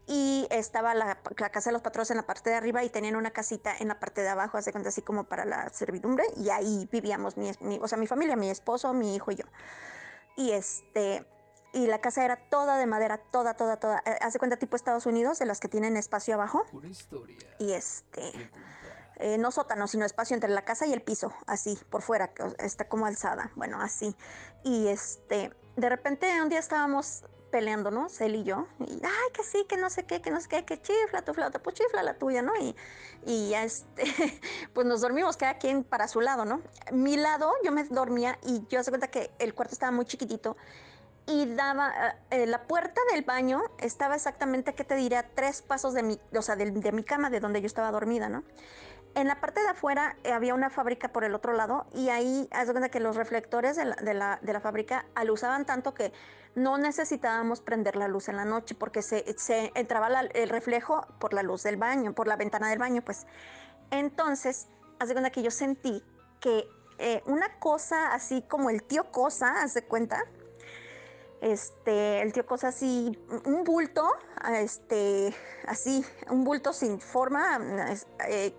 y 0.06 0.46
estaba 0.50 0.94
la, 0.94 1.18
la 1.38 1.50
casa 1.50 1.70
de 1.70 1.72
los 1.74 1.82
patrones 1.82 2.10
en 2.10 2.16
la 2.16 2.26
parte 2.26 2.50
de 2.50 2.56
arriba 2.56 2.84
y 2.84 2.90
tenían 2.90 3.16
una 3.16 3.30
casita 3.32 3.74
en 3.78 3.88
la 3.88 3.98
parte 3.98 4.22
de 4.22 4.28
abajo, 4.28 4.56
hace 4.56 4.70
cuenta 4.72 4.88
así 4.90 5.02
como 5.02 5.24
para 5.24 5.44
la 5.44 5.68
servidumbre 5.70 6.24
y 6.36 6.50
ahí 6.50 6.88
vivíamos 6.92 7.36
mi, 7.36 7.50
mi- 7.60 7.78
o 7.82 7.88
sea, 7.88 7.98
mi 7.98 8.06
familia, 8.06 8.36
mi 8.36 8.48
esposo, 8.50 8.92
mi 8.92 9.14
hijo 9.16 9.30
y 9.32 9.36
yo. 9.36 9.44
Y 10.36 10.52
este, 10.52 11.26
y 11.72 11.86
la 11.88 12.00
casa 12.00 12.24
era 12.24 12.36
toda 12.36 12.76
de 12.78 12.86
madera, 12.86 13.18
toda, 13.18 13.54
toda, 13.54 13.78
toda, 13.78 14.02
eh, 14.06 14.16
hace 14.20 14.38
cuenta 14.38 14.56
tipo 14.58 14.76
Estados 14.76 15.06
Unidos, 15.06 15.38
de 15.38 15.46
las 15.46 15.60
que 15.60 15.68
tienen 15.68 15.96
espacio 15.96 16.34
abajo 16.34 16.64
historia 16.90 17.36
y 17.58 17.72
este, 17.72 18.50
eh, 19.16 19.38
no 19.38 19.50
sótano, 19.50 19.88
sino 19.88 20.04
espacio 20.04 20.34
entre 20.34 20.50
la 20.50 20.64
casa 20.64 20.86
y 20.86 20.92
el 20.92 21.02
piso, 21.02 21.32
así, 21.46 21.78
por 21.90 22.02
fuera, 22.02 22.28
que 22.28 22.44
está 22.58 22.86
como 22.88 23.06
alzada, 23.06 23.50
bueno, 23.56 23.80
así. 23.80 24.14
Y 24.62 24.88
este, 24.88 25.52
de 25.76 25.88
repente 25.88 26.40
un 26.42 26.48
día 26.48 26.58
estábamos 26.60 27.24
peleando, 27.56 27.90
¿no? 27.90 28.08
Él 28.20 28.34
y 28.34 28.44
yo, 28.44 28.66
y 28.80 29.00
ay, 29.02 29.32
que 29.32 29.42
sí, 29.42 29.64
que 29.66 29.78
no 29.78 29.88
sé 29.88 30.04
qué, 30.04 30.20
que 30.20 30.30
no 30.30 30.42
sé 30.42 30.46
qué, 30.46 30.66
que 30.66 30.78
chifla 30.78 31.22
tu 31.22 31.32
flauta, 31.32 31.58
pues 31.58 31.74
chifla 31.74 32.02
la 32.02 32.12
tuya, 32.18 32.42
¿no? 32.42 32.52
Y, 32.54 32.76
y 33.24 33.48
ya 33.48 33.64
este, 33.64 34.04
pues 34.74 34.86
nos 34.86 35.00
dormimos 35.00 35.38
cada 35.38 35.56
quien 35.56 35.82
para 35.82 36.06
su 36.06 36.20
lado, 36.20 36.44
¿no? 36.44 36.60
Mi 36.92 37.16
lado, 37.16 37.50
yo 37.64 37.72
me 37.72 37.82
dormía 37.84 38.38
y 38.44 38.66
yo 38.68 38.82
se 38.82 38.90
cuenta 38.90 39.08
que 39.08 39.30
el 39.38 39.54
cuarto 39.54 39.72
estaba 39.72 39.90
muy 39.90 40.04
chiquitito 40.04 40.58
y 41.26 41.46
daba, 41.54 41.94
eh, 42.30 42.42
eh, 42.42 42.46
la 42.46 42.64
puerta 42.64 43.00
del 43.10 43.24
baño 43.24 43.62
estaba 43.78 44.16
exactamente, 44.16 44.74
¿qué 44.74 44.84
te 44.84 44.94
diré? 44.94 45.16
A 45.16 45.26
tres 45.26 45.62
pasos 45.62 45.94
de 45.94 46.02
mi, 46.02 46.20
o 46.36 46.42
sea, 46.42 46.56
de, 46.56 46.70
de 46.70 46.92
mi 46.92 47.04
cama, 47.04 47.30
de 47.30 47.40
donde 47.40 47.62
yo 47.62 47.66
estaba 47.66 47.90
dormida, 47.90 48.28
¿no? 48.28 48.44
En 49.14 49.28
la 49.28 49.40
parte 49.40 49.62
de 49.62 49.68
afuera 49.68 50.14
eh, 50.24 50.32
había 50.32 50.52
una 50.52 50.68
fábrica 50.68 51.08
por 51.08 51.24
el 51.24 51.34
otro 51.34 51.54
lado 51.54 51.86
y 51.94 52.10
ahí, 52.10 52.50
haz 52.52 52.66
de 52.66 52.74
cuenta 52.74 52.90
que 52.90 53.00
los 53.00 53.16
reflectores 53.16 53.74
de 53.74 53.86
la, 53.86 53.96
de 53.96 54.12
la, 54.12 54.38
de 54.42 54.52
la 54.52 54.60
fábrica 54.60 55.06
alusaban 55.14 55.64
tanto 55.64 55.94
que 55.94 56.12
no 56.56 56.78
necesitábamos 56.78 57.60
prender 57.60 57.94
la 57.96 58.08
luz 58.08 58.28
en 58.28 58.36
la 58.36 58.44
noche 58.44 58.74
porque 58.74 59.02
se, 59.02 59.24
entraba 59.74 60.08
el 60.20 60.48
reflejo 60.48 61.06
por 61.20 61.34
la 61.34 61.42
luz 61.42 61.62
del 61.62 61.76
baño, 61.76 62.14
por 62.14 62.26
la 62.26 62.36
ventana 62.36 62.70
del 62.70 62.78
baño, 62.78 63.02
pues. 63.02 63.26
Entonces, 63.90 64.66
haz 64.98 65.08
de 65.08 65.14
cuenta 65.14 65.30
que 65.30 65.42
yo 65.42 65.50
sentí 65.50 66.02
que 66.40 66.66
eh, 66.98 67.22
una 67.26 67.58
cosa 67.58 68.14
así 68.14 68.42
como 68.42 68.70
el 68.70 68.82
tío 68.82 69.12
Cosa, 69.12 69.62
haz 69.62 69.74
de 69.74 69.82
cuenta, 69.82 70.24
este, 71.42 72.22
el 72.22 72.32
tío 72.32 72.46
Cosa 72.46 72.68
así, 72.68 73.18
un 73.44 73.62
bulto, 73.62 74.10
este, 74.54 75.34
así, 75.66 76.04
un 76.30 76.42
bulto 76.42 76.72
sin 76.72 77.00
forma, 77.00 77.60
eh, 78.26 78.54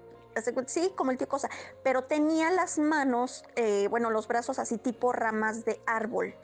sí, 0.67 0.93
como 0.95 1.09
el 1.09 1.17
tío 1.17 1.27
Cosa, 1.27 1.49
pero 1.83 2.03
tenía 2.03 2.51
las 2.51 2.77
manos, 2.77 3.43
eh, 3.55 3.87
bueno, 3.89 4.11
los 4.11 4.27
brazos 4.27 4.59
así 4.59 4.77
tipo 4.77 5.13
ramas 5.13 5.65
de 5.65 5.81
árbol. 5.87 6.35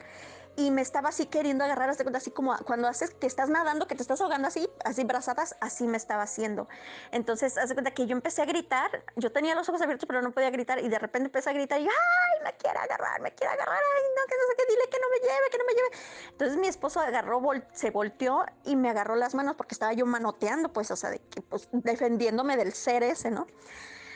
Y 0.56 0.70
me 0.70 0.82
estaba 0.82 1.08
así 1.08 1.26
queriendo 1.26 1.64
agarrar, 1.64 1.90
así 1.90 2.30
como 2.30 2.56
cuando 2.64 2.86
haces 2.86 3.10
que 3.10 3.26
estás 3.26 3.48
nadando, 3.48 3.88
que 3.88 3.96
te 3.96 4.02
estás 4.02 4.20
ahogando 4.20 4.46
así, 4.46 4.70
así 4.84 5.02
brazadas, 5.02 5.56
así 5.60 5.88
me 5.88 5.96
estaba 5.96 6.22
haciendo. 6.22 6.68
Entonces, 7.10 7.58
haz 7.58 7.70
de 7.70 7.74
cuenta 7.74 7.90
que 7.92 8.06
yo 8.06 8.12
empecé 8.12 8.42
a 8.42 8.44
gritar, 8.44 9.04
yo 9.16 9.32
tenía 9.32 9.56
los 9.56 9.68
ojos 9.68 9.82
abiertos, 9.82 10.06
pero 10.06 10.22
no 10.22 10.30
podía 10.30 10.50
gritar, 10.50 10.78
y 10.78 10.88
de 10.88 10.98
repente 11.00 11.26
empecé 11.26 11.50
a 11.50 11.54
gritar, 11.54 11.80
y 11.80 11.84
¡ay, 11.88 12.44
me 12.44 12.52
quiere 12.56 12.78
agarrar, 12.78 13.20
me 13.20 13.34
quiere 13.34 13.52
agarrar! 13.52 13.76
¡Ay, 13.76 14.02
no, 14.16 14.26
que 14.28 14.34
no 14.36 14.42
sé 14.48 14.54
qué! 14.56 14.64
Dile 14.72 14.88
que 14.90 14.98
no 15.00 15.06
me 15.10 15.18
lleve, 15.26 15.50
que 15.50 15.58
no 15.58 15.64
me 15.64 15.72
lleve. 15.74 15.88
Entonces 16.30 16.56
mi 16.58 16.68
esposo 16.68 17.00
agarró, 17.00 17.40
vol- 17.40 17.66
se 17.72 17.90
volteó 17.90 18.46
y 18.64 18.76
me 18.76 18.90
agarró 18.90 19.16
las 19.16 19.34
manos 19.34 19.56
porque 19.56 19.74
estaba 19.74 19.92
yo 19.92 20.06
manoteando, 20.06 20.72
pues, 20.72 20.88
o 20.92 20.96
sea, 20.96 21.10
de 21.10 21.20
pues, 21.48 21.68
defendiéndome 21.72 22.56
del 22.56 22.72
ser 22.74 23.02
ese, 23.02 23.32
¿no? 23.32 23.48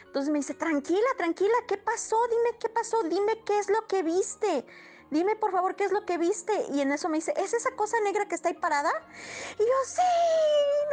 Entonces 0.07 0.31
me 0.31 0.39
dice, 0.39 0.55
tranquila, 0.55 1.09
tranquila, 1.17 1.55
¿qué 1.67 1.77
pasó? 1.79 2.17
Dime 2.29 2.59
qué 2.59 2.69
pasó, 2.69 3.03
dime 3.03 3.43
qué 3.45 3.59
es 3.59 3.69
lo 3.69 3.87
que 3.89 4.03
viste. 4.03 4.65
Dime 5.11 5.37
por 5.37 5.53
favor 5.53 5.75
qué 5.77 5.85
es 5.85 5.93
lo 5.93 6.05
que 6.05 6.19
viste. 6.19 6.53
Y 6.73 6.81
en 6.81 6.93
eso 6.93 7.09
me 7.09 7.17
dice, 7.19 7.33
¿es 7.37 7.55
esa 7.55 7.71
cosa 7.77 7.97
negra 8.05 8.27
que 8.27 8.35
está 8.35 8.49
ahí 8.49 8.55
parada? 8.55 8.91
Y 9.59 9.63
yo, 9.63 9.73
sí, 9.87 10.03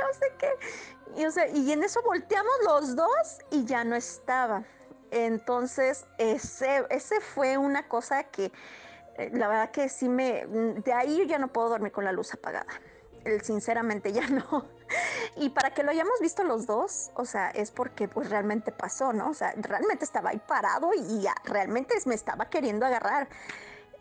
no 0.02 0.14
sé 0.14 0.34
qué. 0.38 1.22
Y, 1.22 1.26
o 1.26 1.32
sea, 1.32 1.48
y 1.48 1.72
en 1.72 1.84
eso 1.84 2.02
volteamos 2.04 2.54
los 2.64 2.96
dos 2.96 3.40
y 3.52 3.66
ya 3.66 3.84
no 3.84 3.96
estaba. 3.96 4.64
Entonces, 5.12 6.06
ese, 6.18 6.86
ese 6.90 7.22
fue 7.22 7.58
una 7.58 7.88
cosa 7.88 8.24
que, 8.24 8.52
eh, 9.18 9.30
la 9.34 9.48
verdad 9.48 9.72
que 9.72 9.88
sí 9.90 10.10
me, 10.10 10.46
de 10.46 10.94
ahí 10.94 11.18
yo 11.20 11.24
ya 11.24 11.38
no 11.40 11.48
puedo 11.50 11.70
dormir 11.70 11.92
con 11.92 12.04
la 12.06 12.12
luz 12.12 12.34
apagada. 12.34 12.68
El- 13.24 13.42
Sinceramente 13.42 14.12
ya 14.14 14.28
no. 14.30 14.66
Y 15.38 15.50
para 15.50 15.74
que 15.74 15.84
lo 15.84 15.92
hayamos 15.92 16.20
visto 16.22 16.44
los 16.44 16.66
dos, 16.68 17.12
o 17.16 17.26
sea, 17.26 17.50
es 17.50 17.72
porque 17.72 18.08
pues 18.08 18.30
realmente 18.30 18.72
pasó, 18.72 19.14
¿no? 19.14 19.30
O 19.30 19.34
sea, 19.34 19.54
realmente 19.58 20.06
estaba 20.06 20.30
ahí 20.32 20.42
parado 20.46 20.92
y 20.94 21.22
ya, 21.22 21.34
realmente 21.44 21.96
me 22.06 22.16
estaba 22.16 22.50
queriendo 22.50 22.86
agarrar. 22.86 23.28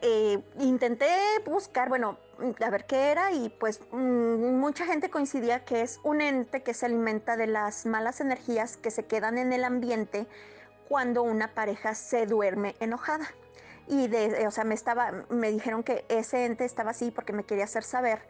Eh, 0.07 0.39
intenté 0.59 1.09
buscar, 1.47 1.89
bueno, 1.89 2.19
a 2.63 2.69
ver 2.69 2.85
qué 2.85 3.11
era 3.11 3.33
y 3.33 3.49
pues 3.49 3.81
mm, 3.91 4.55
mucha 4.59 4.85
gente 4.85 5.09
coincidía 5.09 5.65
que 5.65 5.81
es 5.81 5.99
un 6.03 6.21
ente 6.21 6.63
que 6.63 6.75
se 6.75 6.85
alimenta 6.85 7.39
de 7.39 7.47
las 7.47 7.87
malas 7.87 8.21
energías 8.21 8.77
que 8.77 8.91
se 8.91 9.07
quedan 9.07 9.39
en 9.39 9.55
el 9.55 9.65
ambiente 9.65 10.27
cuando 10.91 11.23
una 11.23 11.55
pareja 11.55 11.95
se 11.95 12.27
duerme 12.27 12.77
enojada. 12.81 13.27
Y 13.89 14.09
de, 14.09 14.47
o 14.47 14.51
sea, 14.51 14.65
me 14.65 14.75
estaba, 14.75 15.25
me 15.31 15.51
dijeron 15.51 15.83
que 15.83 16.05
ese 16.11 16.45
ente 16.45 16.67
estaba 16.67 16.91
así 16.91 17.11
porque 17.11 17.33
me 17.33 17.45
quería 17.45 17.65
hacer 17.65 17.83
saber 17.83 18.29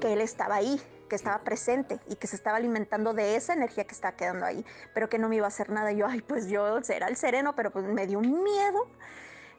que 0.00 0.12
él 0.12 0.20
estaba 0.20 0.54
ahí, 0.54 0.80
que 1.08 1.16
estaba 1.16 1.38
presente 1.40 1.98
y 2.06 2.14
que 2.14 2.28
se 2.28 2.36
estaba 2.36 2.58
alimentando 2.58 3.12
de 3.12 3.34
esa 3.34 3.54
energía 3.54 3.84
que 3.84 3.94
estaba 3.94 4.16
quedando 4.16 4.46
ahí, 4.46 4.64
pero 4.94 5.08
que 5.08 5.18
no 5.18 5.28
me 5.28 5.34
iba 5.34 5.46
a 5.46 5.48
hacer 5.48 5.70
nada. 5.70 5.90
Y 5.90 5.96
yo, 5.96 6.06
ay, 6.06 6.20
pues 6.20 6.46
yo 6.46 6.80
será 6.84 7.08
el 7.08 7.16
sereno, 7.16 7.56
pero 7.56 7.72
pues 7.72 7.84
me 7.86 8.06
dio 8.06 8.20
un 8.20 8.44
miedo. 8.44 8.88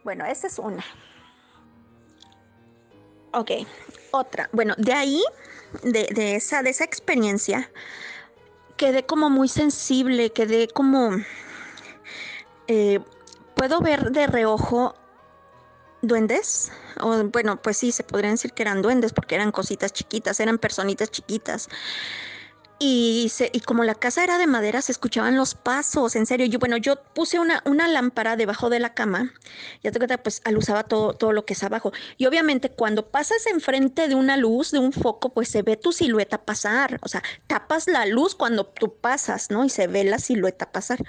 Bueno, 0.05 0.25
esa 0.25 0.47
es 0.47 0.57
una. 0.57 0.85
Ok, 3.33 3.51
otra. 4.12 4.50
Bueno, 4.51 4.74
de 4.77 4.93
ahí, 4.93 5.24
de, 5.83 6.07
de 6.13 6.36
esa, 6.36 6.63
de 6.63 6.71
esa 6.71 6.83
experiencia, 6.83 7.71
quedé 8.77 9.05
como 9.05 9.29
muy 9.29 9.48
sensible, 9.48 10.31
quedé 10.31 10.67
como... 10.67 11.12
eh, 12.67 13.00
Puedo 13.55 13.81
ver 13.81 14.12
de 14.12 14.25
reojo 14.25 14.95
duendes, 16.01 16.71
o 17.01 17.25
bueno, 17.25 17.62
pues 17.62 17.75
sí, 17.75 17.91
se 17.91 18.03
podrían 18.03 18.36
decir 18.36 18.53
que 18.53 18.62
eran 18.62 18.81
duendes 18.81 19.12
porque 19.12 19.36
eran 19.36 19.51
cositas 19.51 19.91
chiquitas, 19.91 20.39
eran 20.39 20.57
personitas 20.57 21.12
chiquitas. 21.12 21.67
Y, 22.81 23.27
se, 23.29 23.50
y 23.53 23.59
como 23.59 23.83
la 23.83 23.93
casa 23.93 24.24
era 24.24 24.38
de 24.38 24.48
madera, 24.48 24.81
se 24.81 24.93
escuchaban 24.93 25.36
los 25.36 25.53
pasos, 25.53 26.15
en 26.15 26.25
serio. 26.25 26.45
Yo, 26.45 26.59
bueno, 26.59 26.77
yo 26.77 26.95
puse 27.13 27.38
una, 27.38 27.62
una 27.65 27.89
lámpara 27.89 28.38
debajo 28.38 28.69
de 28.69 28.79
la 28.79 28.93
cama, 28.93 29.33
ya 29.83 29.91
te 29.91 30.17
pues 30.17 30.41
alusaba 30.45 30.83
todo, 30.83 31.13
todo 31.13 31.33
lo 31.33 31.45
que 31.45 31.53
es 31.53 31.63
abajo. 31.63 31.91
Y 32.17 32.25
obviamente 32.25 32.69
cuando 32.69 33.09
pasas 33.12 33.45
enfrente 33.48 34.07
de 34.07 34.15
una 34.15 34.38
luz, 34.38 34.71
de 34.71 34.79
un 34.79 34.93
foco, 34.93 35.33
pues 35.33 35.50
se 35.50 35.62
ve 35.62 35.75
tu 35.75 35.91
silueta 35.91 36.45
pasar. 36.45 37.00
O 37.01 37.09
sea, 37.09 37.21
tapas 37.48 37.88
la 37.88 38.05
luz 38.05 38.33
cuando 38.33 38.65
tú 38.65 38.95
pasas, 38.95 39.51
¿no? 39.51 39.65
Y 39.65 39.69
se 39.69 39.88
ve 39.88 40.05
la 40.05 40.17
silueta 40.19 40.71
pasar 40.71 41.00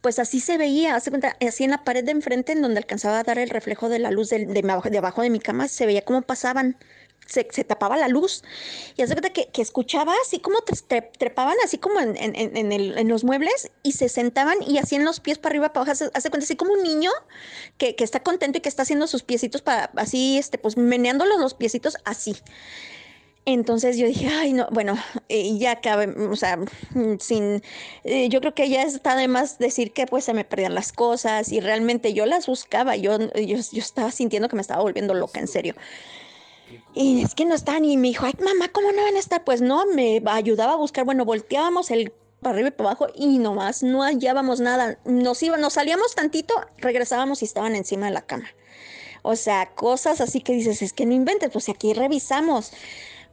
pues 0.00 0.18
así 0.18 0.40
se 0.40 0.58
veía, 0.58 0.94
así 0.94 1.64
en 1.64 1.70
la 1.70 1.84
pared 1.84 2.04
de 2.04 2.12
enfrente, 2.12 2.52
en 2.52 2.62
donde 2.62 2.78
alcanzaba 2.78 3.18
a 3.18 3.24
dar 3.24 3.38
el 3.38 3.50
reflejo 3.50 3.88
de 3.88 3.98
la 3.98 4.10
luz 4.10 4.30
de, 4.30 4.60
abajo, 4.64 4.90
de 4.90 4.98
abajo 4.98 5.22
de 5.22 5.30
mi 5.30 5.40
cama, 5.40 5.68
se 5.68 5.86
veía 5.86 6.02
cómo 6.04 6.22
pasaban, 6.22 6.76
se, 7.28 7.44
tapaba 7.64 7.96
la 7.96 8.08
luz. 8.08 8.42
Y 8.96 9.02
hace 9.02 9.14
que, 9.16 9.48
que 9.52 9.62
escuchaba 9.62 10.14
así 10.24 10.38
como 10.40 10.58
tre- 10.60 10.84
tre- 10.88 11.10
trepaban, 11.16 11.56
así 11.64 11.78
como 11.78 12.00
en, 12.00 12.16
el- 12.16 12.98
en 12.98 13.08
los 13.08 13.24
muebles, 13.24 13.70
y 13.82 13.92
se 13.92 14.08
sentaban 14.08 14.58
y 14.66 14.78
hacían 14.78 15.04
los 15.04 15.20
pies 15.20 15.38
para 15.38 15.52
arriba, 15.52 15.72
para 15.72 15.90
abajo, 15.90 16.10
hace, 16.14 16.30
cuenta, 16.30 16.44
así 16.44 16.56
como 16.56 16.72
un 16.72 16.82
niño 16.82 17.10
que, 17.76 17.94
está 17.98 18.20
contento 18.22 18.58
y 18.58 18.60
que 18.60 18.68
está 18.68 18.82
haciendo 18.82 19.06
sus 19.06 19.22
piecitos 19.22 19.62
para, 19.62 19.90
así, 19.96 20.38
este, 20.38 20.58
pues 20.58 20.76
meneándolos 20.76 21.38
los 21.38 21.54
piecitos 21.54 21.96
así. 22.04 22.36
Entonces 23.44 23.96
yo 23.96 24.06
dije, 24.06 24.28
ay, 24.28 24.52
no, 24.52 24.68
bueno, 24.70 24.94
eh, 25.30 25.56
ya 25.58 25.80
cabe, 25.80 26.06
o 26.28 26.36
sea, 26.36 26.58
sin, 27.18 27.62
eh, 28.04 28.28
yo 28.28 28.40
creo 28.40 28.54
que 28.54 28.68
ya 28.68 28.82
está 28.82 29.16
de 29.16 29.26
más 29.26 29.58
decir 29.58 29.92
que 29.92 30.06
pues 30.06 30.24
se 30.24 30.34
me 30.34 30.44
perdían 30.44 30.74
las 30.74 30.92
cosas 30.92 31.50
y 31.50 31.60
realmente 31.60 32.12
yo 32.12 32.26
las 32.26 32.46
buscaba, 32.46 32.96
yo, 32.96 33.18
yo, 33.18 33.56
yo 33.56 33.78
estaba 33.78 34.10
sintiendo 34.10 34.50
que 34.50 34.56
me 34.56 34.60
estaba 34.60 34.82
volviendo 34.82 35.14
loca, 35.14 35.40
en 35.40 35.48
serio. 35.48 35.74
Y 36.94 37.22
es 37.22 37.34
que 37.34 37.44
no 37.44 37.54
están, 37.54 37.84
y 37.84 37.96
me 37.96 38.08
dijo, 38.08 38.26
ay, 38.26 38.34
mamá, 38.44 38.68
¿cómo 38.68 38.92
no 38.92 39.02
van 39.02 39.16
a 39.16 39.18
estar? 39.18 39.44
Pues 39.44 39.60
no, 39.60 39.86
me 39.86 40.22
ayudaba 40.26 40.72
a 40.72 40.76
buscar, 40.76 41.04
bueno, 41.04 41.24
volteábamos 41.24 41.90
el 41.90 42.12
para 42.40 42.54
arriba 42.54 42.68
y 42.68 42.72
para 42.72 42.90
abajo 42.90 43.08
y 43.14 43.38
nomás 43.38 43.82
no 43.82 44.02
hallábamos 44.02 44.60
nada. 44.60 44.98
Nos, 45.04 45.42
iba, 45.42 45.56
nos 45.56 45.74
salíamos 45.74 46.14
tantito, 46.14 46.54
regresábamos 46.78 47.42
y 47.42 47.44
estaban 47.44 47.74
encima 47.74 48.06
de 48.06 48.12
la 48.12 48.22
cama. 48.22 48.48
O 49.22 49.36
sea, 49.36 49.74
cosas 49.74 50.20
así 50.20 50.40
que 50.40 50.52
dices, 50.52 50.82
es 50.82 50.92
que 50.92 51.06
no 51.06 51.14
inventes, 51.14 51.50
pues 51.50 51.68
aquí 51.68 51.92
revisamos. 51.92 52.72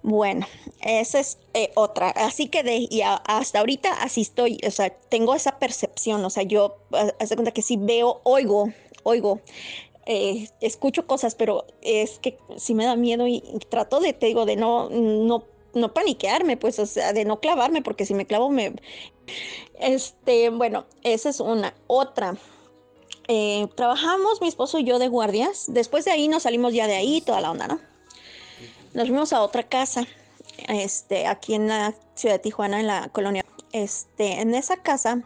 Bueno, 0.01 0.47
esa 0.81 1.19
es 1.19 1.37
eh, 1.53 1.71
otra. 1.75 2.09
Así 2.09 2.47
que 2.47 2.63
de, 2.63 2.87
y 2.89 3.01
hasta 3.01 3.59
ahorita 3.59 3.91
así 4.03 4.21
estoy, 4.21 4.59
o 4.65 4.71
sea, 4.71 4.89
tengo 4.89 5.33
esa 5.33 5.57
percepción, 5.57 6.23
o 6.23 6.29
sea, 6.29 6.43
yo, 6.43 6.77
hace 7.19 7.35
cuenta 7.35 7.51
que 7.51 7.61
sí 7.61 7.77
veo, 7.79 8.21
oigo, 8.23 8.69
oigo, 9.03 9.41
eh, 10.05 10.49
escucho 10.61 11.07
cosas, 11.07 11.35
pero 11.35 11.65
es 11.81 12.19
que 12.19 12.37
sí 12.57 12.75
me 12.75 12.85
da 12.85 12.95
miedo 12.95 13.27
y, 13.27 13.41
trato 13.69 13.99
de, 13.99 14.13
te 14.13 14.27
digo, 14.27 14.45
de 14.45 14.55
no, 14.55 14.89
no, 14.89 15.43
no 15.73 15.93
paniquearme, 15.93 16.57
pues, 16.57 16.77
o 16.79 16.85
sea, 16.85 17.13
de 17.13 17.25
no 17.25 17.39
clavarme, 17.39 17.81
porque 17.81 18.05
si 18.05 18.13
me 18.13 18.25
clavo 18.25 18.49
me... 18.49 18.75
Este, 19.79 20.49
bueno, 20.49 20.85
esa 21.03 21.29
es 21.29 21.39
una. 21.39 21.73
Otra, 21.87 22.37
eh, 23.27 23.67
trabajamos 23.75 24.41
mi 24.41 24.47
esposo 24.47 24.77
y 24.79 24.83
yo 24.83 24.99
de 24.99 25.07
guardias. 25.07 25.65
Después 25.67 26.05
de 26.05 26.11
ahí 26.11 26.27
nos 26.27 26.43
salimos 26.43 26.73
ya 26.73 26.87
de 26.87 26.95
ahí, 26.95 27.21
toda 27.21 27.41
la 27.41 27.51
onda, 27.51 27.67
¿no? 27.67 27.79
Nos 28.93 29.07
fuimos 29.07 29.33
a 29.33 29.41
otra 29.41 29.63
casa, 29.63 30.07
este, 30.69 31.27
aquí 31.27 31.55
en 31.55 31.67
la 31.67 31.95
ciudad 32.13 32.35
de 32.35 32.39
Tijuana, 32.39 32.79
en 32.79 32.87
la 32.87 33.09
colonia. 33.09 33.43
Este, 33.71 34.39
en 34.39 34.53
esa 34.53 34.77
casa 34.77 35.23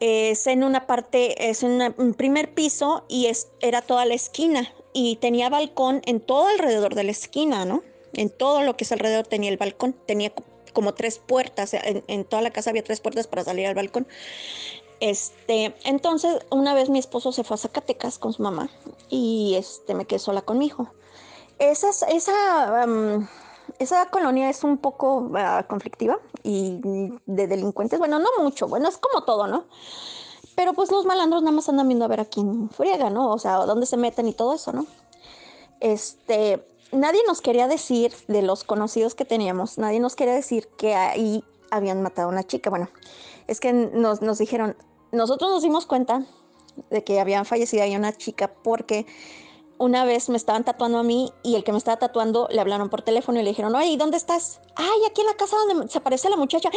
es 0.00 0.46
en 0.46 0.64
una 0.64 0.86
parte, 0.86 1.50
es 1.50 1.62
un 1.62 2.14
primer 2.16 2.54
piso 2.54 3.04
y 3.08 3.26
es, 3.26 3.48
era 3.60 3.82
toda 3.82 4.04
la 4.06 4.14
esquina 4.14 4.72
y 4.92 5.16
tenía 5.16 5.48
balcón 5.48 6.02
en 6.04 6.20
todo 6.20 6.48
alrededor 6.48 6.94
de 6.94 7.04
la 7.04 7.10
esquina, 7.10 7.64
¿no? 7.64 7.82
En 8.12 8.30
todo 8.30 8.62
lo 8.62 8.76
que 8.76 8.84
es 8.84 8.92
alrededor 8.92 9.26
tenía 9.26 9.50
el 9.50 9.56
balcón, 9.56 9.94
tenía 10.06 10.32
como 10.72 10.94
tres 10.94 11.18
puertas, 11.18 11.74
en, 11.74 12.04
en 12.06 12.24
toda 12.24 12.42
la 12.42 12.50
casa 12.50 12.70
había 12.70 12.84
tres 12.84 13.00
puertas 13.00 13.26
para 13.26 13.44
salir 13.44 13.66
al 13.66 13.74
balcón. 13.74 14.06
Este, 15.00 15.74
entonces, 15.84 16.38
una 16.50 16.74
vez 16.74 16.88
mi 16.88 16.98
esposo 16.98 17.32
se 17.32 17.44
fue 17.44 17.54
a 17.56 17.58
Zacatecas 17.58 18.18
con 18.18 18.32
su 18.32 18.42
mamá 18.42 18.70
y 19.10 19.54
este, 19.56 19.94
me 19.94 20.06
quedé 20.06 20.18
sola 20.18 20.42
con 20.42 20.58
mi 20.58 20.66
hijo 20.66 20.88
esa, 21.58 22.06
esa, 22.08 22.86
esa 23.78 24.06
colonia 24.06 24.48
es 24.50 24.64
un 24.64 24.78
poco 24.78 25.30
ah, 25.34 25.64
conflictiva 25.68 26.18
y 26.42 26.80
de 27.26 27.46
delincuentes, 27.46 27.98
bueno, 27.98 28.18
no 28.18 28.28
mucho, 28.40 28.68
bueno, 28.68 28.88
es 28.88 28.98
como 28.98 29.24
todo, 29.24 29.46
¿no? 29.46 29.64
Pero 30.54 30.72
pues 30.72 30.90
los 30.90 31.04
malandros 31.04 31.42
nada 31.42 31.56
más 31.56 31.68
andan 31.68 31.88
viendo 31.88 32.04
a 32.04 32.08
ver 32.08 32.20
a 32.20 32.24
quién 32.24 32.70
friega, 32.70 33.10
¿no? 33.10 33.30
O 33.32 33.38
sea, 33.38 33.56
dónde 33.58 33.86
se 33.86 33.96
meten 33.96 34.28
y 34.28 34.32
todo 34.32 34.54
eso, 34.54 34.72
¿no? 34.72 34.86
Este, 35.80 36.64
nadie 36.92 37.20
nos 37.26 37.40
quería 37.40 37.66
decir 37.66 38.12
de 38.28 38.42
los 38.42 38.64
conocidos 38.64 39.14
que 39.14 39.24
teníamos, 39.24 39.78
nadie 39.78 40.00
nos 40.00 40.14
quería 40.14 40.34
decir 40.34 40.68
que 40.76 40.94
ahí 40.94 41.44
habían 41.70 42.02
matado 42.02 42.28
a 42.28 42.32
una 42.32 42.44
chica. 42.44 42.70
Bueno, 42.70 42.88
es 43.46 43.60
que 43.60 43.72
nos, 43.72 44.22
nos 44.22 44.38
dijeron, 44.38 44.76
nosotros 45.12 45.50
nos 45.50 45.62
dimos 45.62 45.86
cuenta 45.86 46.24
de 46.90 47.04
que 47.04 47.20
habían 47.20 47.44
fallecido 47.44 47.82
ahí 47.82 47.96
una 47.96 48.12
chica 48.12 48.52
porque 48.62 49.06
una 49.78 50.04
vez 50.04 50.28
me 50.28 50.36
estaban 50.36 50.64
tatuando 50.64 50.98
a 50.98 51.02
mí 51.02 51.32
y 51.42 51.56
el 51.56 51.64
que 51.64 51.72
me 51.72 51.78
estaba 51.78 51.98
tatuando 51.98 52.48
le 52.50 52.60
hablaron 52.60 52.90
por 52.90 53.02
teléfono 53.02 53.40
y 53.40 53.42
le 53.42 53.50
dijeron, 53.50 53.74
oye, 53.74 53.88
¿y 53.88 53.96
dónde 53.96 54.16
estás? 54.16 54.60
Ay, 54.76 55.00
aquí 55.08 55.20
en 55.20 55.26
la 55.26 55.34
casa 55.34 55.56
donde 55.56 55.88
se 55.88 55.98
aparece 55.98 56.30
la 56.30 56.36
muchacha. 56.36 56.70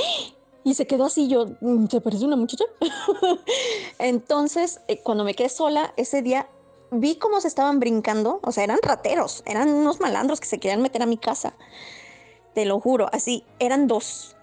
Y 0.63 0.74
se 0.74 0.88
quedó 0.88 1.06
así, 1.06 1.27
yo, 1.27 1.46
mm, 1.62 1.88
¿se 1.88 2.01
parece 2.01 2.25
una 2.25 2.36
muchacha? 2.36 2.66
Entonces, 4.00 4.82
eh, 4.88 5.01
cuando 5.01 5.24
me 5.24 5.34
quedé 5.34 5.50
sola, 5.50 5.94
ese 5.96 6.22
día 6.22 6.50
vi 6.92 7.16
cómo 7.16 7.42
se 7.42 7.48
estaban 7.48 7.80
brincando, 7.80 8.39
o 8.44 8.51
sea, 8.51 8.63
eran 8.63 8.80
rateros, 8.82 9.44
eran 9.46 9.70
unos 9.70 10.00
malandros 10.00 10.39
que 10.39 10.48
se 10.48 10.60
querían 10.60 10.82
meter 10.82 11.01
a 11.01 11.06
mi 11.06 11.18
casa. 11.18 11.54
Te 12.54 12.66
lo 12.66 12.80
juro, 12.80 13.08
así, 13.12 13.43
eran 13.60 13.88
dos. 13.88 14.37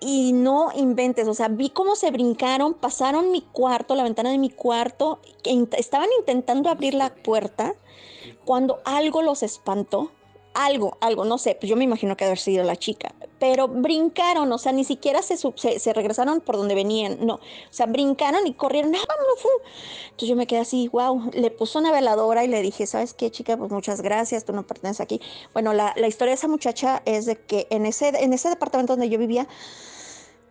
Y 0.00 0.32
no 0.32 0.70
inventes, 0.74 1.28
o 1.28 1.34
sea, 1.34 1.48
vi 1.48 1.68
cómo 1.68 1.94
se 1.94 2.10
brincaron, 2.10 2.72
pasaron 2.72 3.30
mi 3.30 3.42
cuarto, 3.42 3.94
la 3.94 4.02
ventana 4.02 4.30
de 4.30 4.38
mi 4.38 4.48
cuarto, 4.48 5.20
estaban 5.76 6.08
intentando 6.18 6.70
abrir 6.70 6.94
la 6.94 7.14
puerta 7.14 7.74
cuando 8.46 8.80
algo 8.84 9.20
los 9.20 9.42
espantó, 9.42 10.10
algo, 10.54 10.96
algo, 11.00 11.26
no 11.26 11.36
sé, 11.36 11.56
pues 11.60 11.68
yo 11.68 11.76
me 11.76 11.84
imagino 11.84 12.16
que 12.16 12.24
haber 12.24 12.38
sido 12.38 12.64
la 12.64 12.76
chica, 12.76 13.14
pero 13.40 13.68
brincaron, 13.68 14.52
o 14.52 14.58
sea, 14.58 14.70
ni 14.70 14.84
siquiera 14.84 15.22
se, 15.22 15.36
se, 15.36 15.92
regresaron 15.94 16.42
por 16.42 16.58
donde 16.58 16.74
venían, 16.74 17.26
no, 17.26 17.36
o 17.36 17.40
sea, 17.70 17.86
brincaron 17.86 18.46
y 18.46 18.52
corrieron, 18.52 18.94
¡Ah, 18.94 19.00
entonces 20.04 20.28
yo 20.28 20.36
me 20.36 20.46
quedé 20.46 20.60
así, 20.60 20.88
wow, 20.88 21.30
le 21.32 21.50
puso 21.50 21.78
una 21.78 21.90
veladora 21.90 22.44
y 22.44 22.48
le 22.48 22.60
dije, 22.60 22.86
¿sabes 22.86 23.14
qué, 23.14 23.30
chica? 23.30 23.56
Pues 23.56 23.72
muchas 23.72 24.02
gracias, 24.02 24.44
tú 24.44 24.52
no 24.52 24.66
perteneces 24.66 25.00
aquí. 25.00 25.22
Bueno, 25.54 25.72
la, 25.72 25.94
historia 26.06 26.32
de 26.32 26.34
esa 26.34 26.48
muchacha 26.48 27.00
es 27.06 27.24
de 27.24 27.36
que 27.36 27.66
en 27.70 27.86
ese, 27.86 28.08
en 28.08 28.34
ese 28.34 28.50
departamento 28.50 28.92
donde 28.92 29.08
yo 29.08 29.18
vivía, 29.18 29.48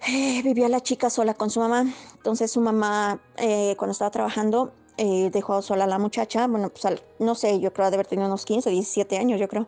eh, 0.08 0.41
vivía 0.43 0.67
la 0.67 0.82
chica 0.82 1.12
sola 1.12 1.36
con 1.36 1.52
su 1.52 1.60
mamá, 1.60 1.86
entonces 2.15 2.52
su 2.52 2.60
mamá, 2.60 3.21
eh, 3.38 3.75
cuando 3.78 3.91
estaba 3.91 4.10
trabajando, 4.10 4.73
eh, 4.97 5.30
dejó 5.32 5.62
sola 5.62 5.84
a 5.84 5.88
la 5.88 5.99
muchacha, 5.99 6.47
bueno, 6.47 6.71
pues 6.71 6.99
no 7.19 7.36
sé, 7.36 7.60
yo 7.60 7.71
creo 7.71 7.91
de 7.91 7.97
haber 7.97 8.08
tenido 8.08 8.28
unos 8.28 8.45
15, 8.45 8.71
17 8.71 9.17
años, 9.19 9.39
yo 9.39 9.47
creo. 9.47 9.67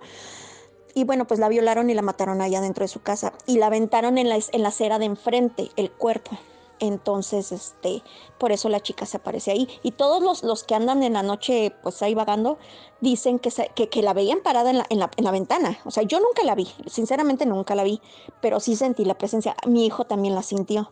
Y 0.94 1.04
bueno, 1.04 1.26
pues 1.26 1.40
la 1.40 1.50
violaron 1.50 1.90
y 1.90 1.94
la 1.94 2.02
mataron 2.02 2.42
allá 2.42 2.62
dentro 2.62 2.84
de 2.84 2.88
su 2.88 3.02
casa 3.02 3.34
y 3.46 3.58
la 3.58 3.68
aventaron 3.68 4.18
en 4.18 4.30
la, 4.30 4.40
en 4.52 4.62
la 4.62 4.70
acera 4.70 5.00
de 5.00 5.06
enfrente, 5.06 5.70
el 5.76 5.92
cuerpo. 5.92 6.32
Entonces, 6.80 7.52
este, 7.52 8.02
por 8.40 8.52
eso 8.52 8.68
la 8.68 8.80
chica 8.80 9.06
se 9.06 9.18
aparece 9.18 9.52
ahí. 9.52 9.70
Y 9.84 9.92
todos 9.92 10.24
los, 10.24 10.44
los 10.44 10.64
que 10.64 10.74
andan 10.74 11.04
en 11.04 11.14
la 11.14 11.22
noche, 11.22 11.76
pues 11.84 12.02
ahí 12.02 12.16
vagando, 12.16 12.58
dicen 13.02 13.38
que, 13.38 13.52
que, 13.76 13.88
que, 13.88 14.02
la 14.02 14.14
veían 14.14 14.40
parada 14.42 14.72
en 14.72 14.80
la, 14.80 14.86
en, 14.90 14.98
la, 15.00 15.12
en 15.16 15.24
la 15.24 15.32
ventana. 15.32 15.80
O 15.86 15.92
sea, 15.92 16.02
yo 16.04 16.20
nunca 16.20 16.44
la 16.44 16.56
vi, 16.56 16.68
sinceramente 16.88 17.46
nunca 17.46 17.76
la 17.76 17.84
vi, 17.84 18.02
pero 18.42 18.60
sí 18.60 18.76
sentí 18.76 19.06
la 19.06 19.18
presencia. 19.18 19.56
Mi 19.68 19.86
hijo 19.86 20.06
también 20.06 20.34
la 20.34 20.42
sintió. 20.42 20.92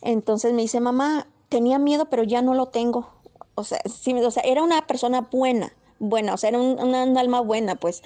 Entonces 0.00 0.52
me 0.54 0.62
dice, 0.62 0.80
mamá, 0.80 1.28
tenía 1.48 1.78
miedo, 1.78 2.06
pero 2.10 2.24
ya 2.24 2.42
no 2.42 2.54
lo 2.54 2.66
tengo 2.66 3.18
o 3.58 3.64
sea, 3.64 3.80
sí, 3.86 4.14
o 4.14 4.30
sea, 4.30 4.44
era 4.44 4.62
una 4.62 4.86
persona 4.86 5.22
buena, 5.32 5.72
buena, 5.98 6.34
o 6.34 6.36
sea, 6.36 6.50
era 6.50 6.58
un, 6.58 6.80
una, 6.80 7.02
alma 7.20 7.40
buena, 7.40 7.76
pues 7.76 8.02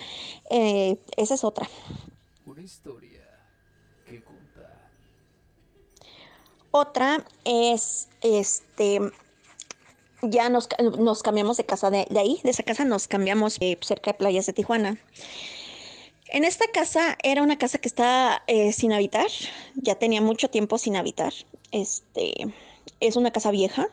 eh, 0.50 0.98
esa 1.16 1.34
es 1.34 1.44
otra. 1.44 1.68
Una 2.46 2.62
historia 2.62 3.22
que 4.06 4.22
contar. 4.22 4.90
Otra 6.70 7.24
es, 7.44 8.08
este, 8.20 9.00
ya 10.22 10.48
nos, 10.48 10.68
nos 10.98 11.22
cambiamos 11.22 11.56
de 11.56 11.64
casa 11.64 11.90
de, 11.90 12.06
de, 12.08 12.18
ahí, 12.18 12.40
de 12.44 12.50
esa 12.50 12.62
casa 12.62 12.84
nos 12.84 13.08
cambiamos 13.08 13.56
eh, 13.60 13.78
cerca 13.80 14.12
de 14.12 14.18
playas 14.18 14.46
de 14.46 14.52
Tijuana. 14.52 14.98
En 16.28 16.44
esta 16.44 16.66
casa 16.68 17.18
era 17.22 17.42
una 17.42 17.58
casa 17.58 17.76
que 17.76 17.88
estaba 17.88 18.42
eh, 18.46 18.72
sin 18.72 18.94
habitar, 18.94 19.28
ya 19.74 19.96
tenía 19.96 20.22
mucho 20.22 20.48
tiempo 20.48 20.78
sin 20.78 20.96
habitar. 20.96 21.34
Este, 21.72 22.32
es 23.00 23.16
una 23.16 23.32
casa 23.32 23.50
vieja, 23.50 23.88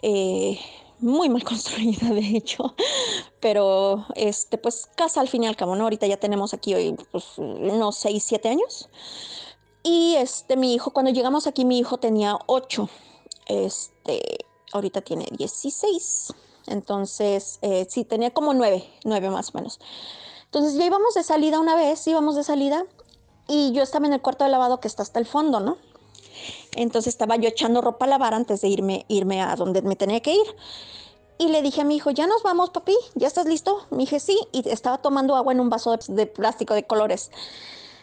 eh, 0.00 0.58
muy 1.00 1.28
mal 1.28 1.44
construida 1.44 2.10
de 2.12 2.36
hecho, 2.36 2.74
pero 3.40 4.06
este 4.14 4.58
pues 4.58 4.86
casa 4.96 5.20
al 5.20 5.28
fin 5.28 5.44
y 5.44 5.46
al 5.46 5.56
cabo, 5.56 5.76
¿no? 5.76 5.84
Ahorita 5.84 6.06
ya 6.06 6.18
tenemos 6.18 6.54
aquí 6.54 6.74
hoy 6.74 6.96
pues, 7.10 7.38
unos 7.38 7.96
6, 7.96 8.22
7 8.22 8.48
años. 8.48 8.88
Y 9.82 10.16
este 10.16 10.56
mi 10.56 10.74
hijo, 10.74 10.90
cuando 10.90 11.12
llegamos 11.12 11.46
aquí 11.46 11.64
mi 11.64 11.78
hijo 11.78 11.98
tenía 11.98 12.38
8, 12.46 12.88
este, 13.46 14.38
ahorita 14.72 15.00
tiene 15.00 15.26
16, 15.30 16.34
entonces 16.66 17.58
eh, 17.62 17.86
sí, 17.88 18.04
tenía 18.04 18.32
como 18.32 18.52
9, 18.54 18.84
9 19.04 19.30
más 19.30 19.50
o 19.50 19.52
menos. 19.54 19.80
Entonces 20.44 20.74
ya 20.74 20.84
íbamos 20.84 21.14
de 21.14 21.22
salida 21.22 21.60
una 21.60 21.76
vez, 21.76 22.06
íbamos 22.06 22.34
de 22.36 22.42
salida 22.42 22.84
y 23.46 23.72
yo 23.72 23.82
estaba 23.82 24.06
en 24.06 24.14
el 24.14 24.20
cuarto 24.20 24.44
de 24.44 24.50
lavado 24.50 24.80
que 24.80 24.88
está 24.88 25.02
hasta 25.02 25.18
el 25.18 25.26
fondo, 25.26 25.60
¿no? 25.60 25.78
Entonces 26.78 27.12
estaba 27.12 27.34
yo 27.34 27.48
echando 27.48 27.80
ropa 27.80 28.04
a 28.04 28.08
lavar 28.08 28.34
antes 28.34 28.60
de 28.60 28.68
irme, 28.68 29.04
irme 29.08 29.42
a 29.42 29.56
donde 29.56 29.82
me 29.82 29.96
tenía 29.96 30.20
que 30.20 30.32
ir. 30.32 30.56
Y 31.36 31.48
le 31.48 31.60
dije 31.60 31.80
a 31.80 31.84
mi 31.84 31.96
hijo, 31.96 32.10
ya 32.12 32.28
nos 32.28 32.44
vamos, 32.44 32.70
papi, 32.70 32.96
¿ya 33.16 33.26
estás 33.26 33.46
listo? 33.46 33.84
Me 33.90 33.98
dije, 33.98 34.20
sí, 34.20 34.38
y 34.52 34.68
estaba 34.68 34.98
tomando 34.98 35.34
agua 35.34 35.52
en 35.52 35.58
un 35.58 35.70
vaso 35.70 35.98
de, 36.06 36.26
plástico 36.26 36.74
de 36.74 36.84
colores. 36.84 37.32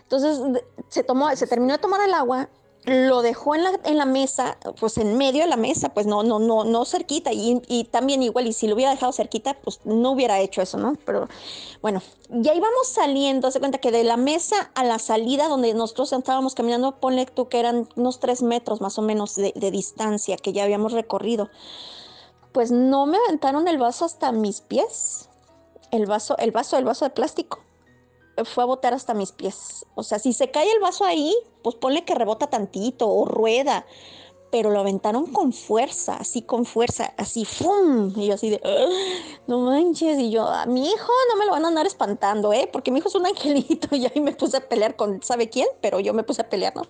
Entonces 0.03 0.41
se, 0.89 1.03
tomó, 1.03 1.33
se 1.37 1.47
terminó 1.47 1.71
de 1.71 1.79
tomar 1.79 2.01
el 2.05 2.13
agua 2.13 2.49
lo 2.85 3.21
dejó 3.21 3.55
en 3.55 3.63
la, 3.63 3.79
en 3.83 3.97
la 3.97 4.05
mesa, 4.05 4.57
pues 4.79 4.97
en 4.97 5.17
medio 5.17 5.41
de 5.41 5.49
la 5.49 5.57
mesa, 5.57 5.89
pues 5.89 6.05
no, 6.05 6.23
no, 6.23 6.39
no, 6.39 6.63
no 6.63 6.85
cerquita. 6.85 7.33
Y, 7.33 7.61
y, 7.67 7.85
también 7.85 8.21
igual, 8.21 8.47
y 8.47 8.53
si 8.53 8.67
lo 8.67 8.75
hubiera 8.75 8.91
dejado 8.91 9.11
cerquita, 9.11 9.55
pues 9.55 9.79
no 9.85 10.11
hubiera 10.11 10.39
hecho 10.39 10.61
eso, 10.61 10.77
¿no? 10.77 10.95
Pero 11.05 11.27
bueno, 11.81 12.01
ya 12.29 12.53
íbamos 12.53 12.87
saliendo, 12.87 13.49
se 13.49 13.59
cuenta 13.59 13.79
que 13.79 13.91
de 13.91 14.03
la 14.03 14.17
mesa 14.17 14.71
a 14.75 14.83
la 14.83 14.99
salida 14.99 15.47
donde 15.47 15.73
nosotros 15.73 16.13
estábamos 16.13 16.53
caminando, 16.53 16.99
ponle 16.99 17.25
tú 17.25 17.49
que 17.49 17.59
eran 17.59 17.89
unos 17.95 18.19
tres 18.19 18.43
metros 18.43 18.81
más 18.81 18.99
o 18.99 19.01
menos 19.01 19.35
de, 19.35 19.51
de 19.55 19.71
distancia 19.71 20.37
que 20.37 20.53
ya 20.53 20.63
habíamos 20.63 20.91
recorrido. 20.91 21.49
Pues 22.51 22.71
no 22.71 23.05
me 23.05 23.17
aventaron 23.17 23.67
el 23.67 23.77
vaso 23.77 24.05
hasta 24.05 24.31
mis 24.31 24.61
pies. 24.61 25.29
El 25.91 26.05
vaso, 26.05 26.37
el 26.37 26.51
vaso, 26.51 26.77
el 26.77 26.85
vaso 26.85 27.05
de 27.05 27.11
plástico. 27.11 27.64
Fue 28.43 28.63
a 28.63 28.67
botar 28.67 28.93
hasta 28.93 29.13
mis 29.13 29.31
pies. 29.31 29.85
O 29.95 30.03
sea, 30.03 30.19
si 30.19 30.33
se 30.33 30.51
cae 30.51 30.69
el 30.71 30.79
vaso 30.79 31.05
ahí, 31.05 31.33
pues 31.63 31.75
ponle 31.75 32.03
que 32.03 32.15
rebota 32.15 32.47
tantito 32.47 33.09
o 33.09 33.25
rueda. 33.25 33.85
Pero 34.51 34.71
lo 34.71 34.79
aventaron 34.79 35.27
con 35.27 35.53
fuerza, 35.53 36.17
así 36.17 36.41
con 36.41 36.65
fuerza, 36.65 37.13
así 37.17 37.45
¡fum! 37.45 38.13
Y 38.15 38.27
yo 38.27 38.35
así 38.35 38.49
de, 38.49 38.61
no 39.47 39.59
manches. 39.59 40.19
Y 40.19 40.31
yo, 40.31 40.47
a 40.47 40.65
mi 40.65 40.87
hijo 40.87 41.11
no 41.29 41.37
me 41.37 41.45
lo 41.45 41.51
van 41.51 41.65
a 41.65 41.69
andar 41.69 41.87
espantando, 41.87 42.53
¿eh? 42.53 42.69
Porque 42.71 42.91
mi 42.91 42.99
hijo 42.99 43.09
es 43.09 43.15
un 43.15 43.25
angelito 43.25 43.95
y 43.95 44.05
ahí 44.05 44.21
me 44.21 44.33
puse 44.33 44.57
a 44.57 44.67
pelear 44.69 44.95
con, 44.95 45.21
¿sabe 45.23 45.49
quién? 45.49 45.67
Pero 45.81 45.99
yo 45.99 46.13
me 46.13 46.23
puse 46.23 46.41
a 46.41 46.49
pelear, 46.49 46.75
¿no? 46.75 46.83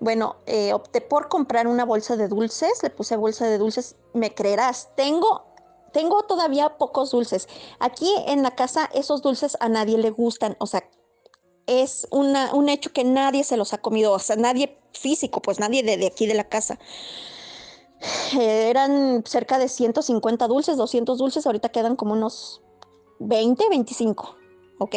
Bueno, 0.00 0.36
eh, 0.46 0.72
opté 0.72 1.00
por 1.00 1.28
comprar 1.28 1.68
una 1.68 1.84
bolsa 1.84 2.16
de 2.16 2.26
dulces, 2.26 2.82
le 2.82 2.90
puse 2.90 3.16
bolsa 3.16 3.46
de 3.46 3.56
dulces, 3.56 3.94
me 4.12 4.34
creerás, 4.34 4.88
tengo 4.96 5.51
tengo 5.92 6.22
todavía 6.24 6.78
pocos 6.78 7.10
dulces. 7.10 7.48
Aquí 7.78 8.12
en 8.26 8.42
la 8.42 8.52
casa 8.52 8.90
esos 8.94 9.22
dulces 9.22 9.56
a 9.60 9.68
nadie 9.68 9.98
le 9.98 10.10
gustan, 10.10 10.56
o 10.58 10.66
sea, 10.66 10.82
es 11.66 12.08
un 12.10 12.68
hecho 12.68 12.92
que 12.92 13.04
nadie 13.04 13.44
se 13.44 13.56
los 13.56 13.72
ha 13.72 13.78
comido, 13.78 14.12
o 14.12 14.18
sea, 14.18 14.36
nadie 14.36 14.78
físico, 14.92 15.40
pues 15.40 15.60
nadie 15.60 15.82
de, 15.82 16.06
aquí 16.06 16.26
de 16.26 16.34
la 16.34 16.44
casa. 16.44 16.78
Eh, 18.38 18.68
eran 18.68 19.22
cerca 19.24 19.58
de 19.58 19.68
150 19.68 20.48
dulces, 20.48 20.76
200 20.76 21.18
dulces, 21.18 21.46
ahorita 21.46 21.68
quedan 21.68 21.96
como 21.96 22.14
unos 22.14 22.62
20, 23.20 23.68
25, 23.68 24.36
¿ok? 24.78 24.96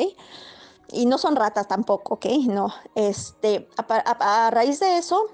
Y 0.92 1.06
no 1.06 1.18
son 1.18 1.36
ratas 1.36 1.68
tampoco, 1.68 2.16
¿ok? 2.16 2.26
No, 2.48 2.74
este, 2.96 3.70
a, 3.78 4.46
a 4.48 4.52
raíz 4.52 4.80
de 4.80 4.98
eso, 4.98 5.28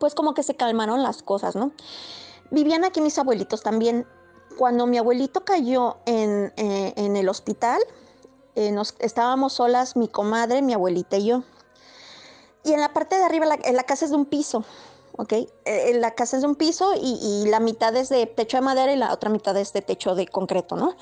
pues 0.00 0.14
como 0.14 0.34
que 0.34 0.42
se 0.42 0.56
calmaron 0.56 1.02
las 1.02 1.22
cosas, 1.22 1.54
¿no? 1.54 1.72
Vivían 2.50 2.84
aquí 2.84 3.00
mis 3.00 3.18
abuelitos 3.18 3.62
también 3.62 4.06
cuando 4.58 4.88
mi 4.88 4.98
abuelito 4.98 5.44
cayó 5.44 5.98
en, 6.04 6.52
eh, 6.56 6.92
el 6.96 7.28
hospital, 7.28 7.80
eh, 8.56 8.74
estábamos 8.98 9.52
solas, 9.52 9.96
mi 9.96 10.08
comadre, 10.08 10.62
mi 10.62 10.74
abuelita 10.74 11.16
y 11.16 11.26
yo. 11.26 11.44
Y 12.64 12.72
en 12.72 12.80
la 12.80 12.92
parte 12.92 13.16
de 13.16 13.22
arriba, 13.22 13.46
la, 13.46 13.56
la 13.56 13.82
casa 13.84 14.04
es 14.04 14.10
de 14.10 14.16
un 14.16 14.26
piso, 14.26 14.64
¿ok? 15.16 15.32
Eh, 15.64 15.94
la 15.94 16.16
casa 16.16 16.36
es 16.36 16.42
de 16.42 16.48
un 16.48 16.56
piso 16.56 16.92
y, 17.00 17.44
la 17.46 17.60
mitad 17.60 17.94
es 17.94 18.08
de 18.08 18.26
techo 18.26 18.56
de 18.56 18.62
madera 18.62 18.92
y 18.92 18.96
la 18.96 19.12
otra 19.12 19.30
mitad 19.30 19.56
es 19.56 19.72
de 19.72 19.80
techo 19.80 20.16
de 20.16 20.26
concreto, 20.26 20.74
¿no? 20.74 20.96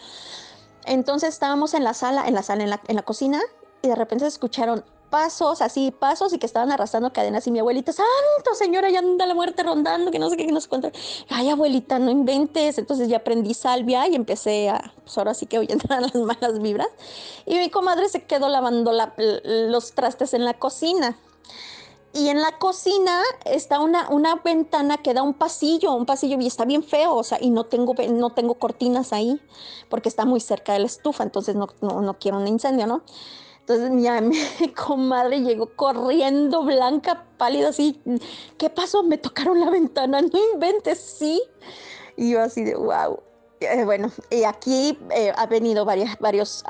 Entonces 0.85 1.31
estábamos 1.31 1.73
en 1.73 1.83
la 1.83 1.95
sala, 1.95 2.29
en 2.29 2.35
la 2.35 2.42
sala, 2.42 2.62
en 2.62 2.71
la, 2.71 2.81
en 2.87 2.97
la 2.97 3.03
cocina, 3.03 3.40
y 3.81 3.88
de 3.88 3.95
repente 3.95 4.27
se 4.27 4.29
escucharon 4.29 4.85
pasos, 5.11 5.62
así, 5.62 5.90
pasos 5.90 6.33
y 6.33 6.38
que 6.38 6.47
estaban 6.47 6.71
arrastrando 6.73 7.12
cadenas 7.12 7.47
y 7.47 7.51
mi 7.51 7.59
abuelita, 7.59 7.92
santo 7.92 8.55
señora, 8.55 8.90
ya 8.90 8.99
anda 8.99 9.27
la 9.27 9.35
muerte 9.35 9.62
rondando, 9.62 10.11
que 10.11 10.19
no 10.19 10.29
sé 10.31 10.37
qué, 10.37 10.47
que 10.47 10.53
no. 10.53 10.61
Ay, 11.29 11.49
abuelita, 11.49 11.99
no 11.99 12.11
inventes. 12.11 12.79
Entonces 12.79 13.09
ya 13.09 13.19
aprendí 13.19 13.55
salvia 13.55 14.07
y 14.09 14.14
empecé 14.14 14.69
a, 14.69 14.92
pues 15.03 15.16
ahora 15.19 15.35
sí 15.35 15.47
que 15.47 15.59
voy 15.59 15.69
a 15.71 15.73
entrar 15.75 15.99
a 15.99 16.03
las 16.03 16.14
malas 16.14 16.61
vibras. 16.61 16.88
Y 17.47 17.57
mi 17.57 17.71
comadre 17.71 18.09
se 18.09 18.25
quedó 18.25 18.49
lavando 18.49 18.92
los 19.16 19.92
trastes 19.92 20.35
en 20.35 20.45
la 20.45 20.55
cocina. 20.55 21.19
Y 22.12 22.31
en 22.31 22.40
la 22.40 22.59
cocina 22.59 23.21
está 23.45 23.79
una, 23.79 24.09
una 24.09 24.37
ventana 24.37 24.97
que 24.97 25.12
da 25.12 25.23
un 25.23 25.35
pasillo, 25.35 25.92
un 25.92 26.07
pasillo 26.07 26.38
y 26.40 26.47
está 26.47 26.64
bien 26.64 26.83
feo, 26.83 27.14
o 27.14 27.23
sea, 27.23 27.37
y 27.38 27.51
no 27.51 27.64
tengo, 27.64 27.95
no 28.09 28.31
tengo 28.31 28.55
cortinas 28.55 29.12
ahí 29.12 29.38
porque 29.90 30.09
está 30.09 30.25
muy 30.25 30.40
cerca 30.40 30.73
de 30.73 30.79
la 30.79 30.87
estufa, 30.87 31.25
entonces 31.25 31.57
no, 31.57 31.69
no 31.83 32.19
quiero 32.19 32.38
un 32.38 32.49
incendio, 32.49 32.87
¿no? 32.87 33.03
Entonces 33.68 33.90
mi, 34.61 34.68
comadre 34.68 35.40
llegó 35.40 35.74
corriendo, 35.74 36.62
blanca, 36.62 37.24
pálida, 37.37 37.70
así. 37.70 38.00
¿Qué 38.59 38.70
pasó? 38.70 39.02
Me 39.02 39.18
tocaron 39.18 39.61
la 39.61 39.70
ventana, 39.70 40.22
no 40.22 40.38
inventes, 40.55 41.00
sí. 41.00 41.42
Y 42.16 42.31
yo 42.31 42.42
así 42.42 42.62
de, 42.62 42.76
wow. 42.76 43.18
Eh, 43.61 43.85
bueno, 43.85 44.12
y 44.31 44.44
aquí 44.44 44.96
eh, 45.11 45.33
ha 45.35 45.46
venido 45.46 45.85
varias 45.85 46.18
varios, 46.18 46.62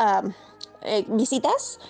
eh, 0.82 1.04
visitas 1.08 1.80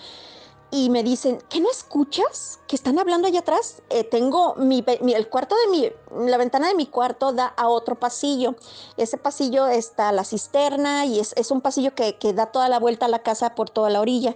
y 0.71 0.91
me 0.91 1.05
dicen, 1.05 1.39
¿qué 1.51 1.61
no 1.61 1.71
escuchas? 1.71 2.59
Que 2.67 2.75
están 2.75 2.99
hablando 2.99 3.29
allá 3.29 3.41
atrás. 3.41 3.83
tengo 4.11 4.55
mi, 4.57 4.85
el 5.15 5.29
cuarto 5.29 5.55
de 5.55 5.71
mi, 5.71 6.29
la 6.29 6.39
ventana 6.39 6.67
de 6.67 6.75
mi 6.75 6.87
cuarto 6.87 7.33
da 7.33 7.47
a 7.47 7.69
otro 7.69 7.95
pasillo. 7.95 8.57
Ese 8.97 9.19
pasillo 9.19 9.69
está 9.69 10.11
la 10.11 10.25
cisterna 10.25 11.05
y 11.05 11.21
es, 11.21 11.33
es 11.37 11.53
un 11.53 11.61
pasillo 11.61 11.95
que, 11.95 12.17
que, 12.19 12.33
da 12.33 12.47
toda 12.47 12.69
la 12.69 12.81
vuelta 12.81 13.07
a 13.07 13.09
la 13.09 13.21
casa 13.21 13.55
por 13.55 13.71
toda 13.71 13.91
la 13.91 14.01
orilla. 14.01 14.35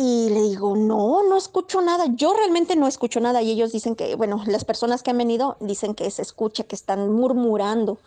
Y 0.00 0.28
le 0.30 0.42
digo, 0.42 0.76
no, 0.76 1.24
no 1.24 1.36
escucho 1.36 1.80
nada. 1.80 2.04
Yo 2.14 2.32
realmente 2.32 2.76
no 2.76 2.86
escucho 2.86 3.18
nada. 3.18 3.42
Y 3.42 3.50
ellos 3.50 3.72
dicen 3.72 3.96
que, 3.96 4.14
bueno, 4.14 4.44
las 4.46 4.64
personas 4.64 5.02
que 5.02 5.10
han 5.10 5.18
venido 5.18 5.56
dicen 5.58 5.96
que 5.96 6.08
se 6.12 6.22
escucha, 6.22 6.62
que 6.62 6.76
están 6.76 7.12
murmurando. 7.12 7.98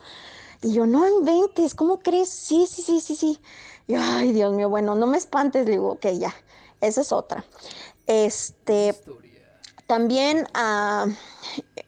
Y 0.62 0.72
yo, 0.72 0.86
no 0.86 1.06
inventes, 1.06 1.76
¿cómo 1.76 2.00
crees? 2.00 2.30
Sí, 2.30 2.66
sí, 2.66 2.82
sí, 2.82 3.02
sí, 3.02 3.18
sí. 3.18 3.40
Y 3.88 3.96
ay, 3.96 4.32
Dios 4.32 4.54
mío, 4.54 4.70
bueno, 4.70 4.96
no 4.96 5.06
me 5.06 5.18
espantes. 5.18 5.66
Le 5.66 5.72
digo, 5.72 5.92
ok, 5.92 6.06
ya, 6.18 6.34
esa 6.80 7.02
es 7.02 7.12
otra. 7.12 7.44
Este, 8.08 8.96
también 9.86 10.48
ah, 10.54 11.08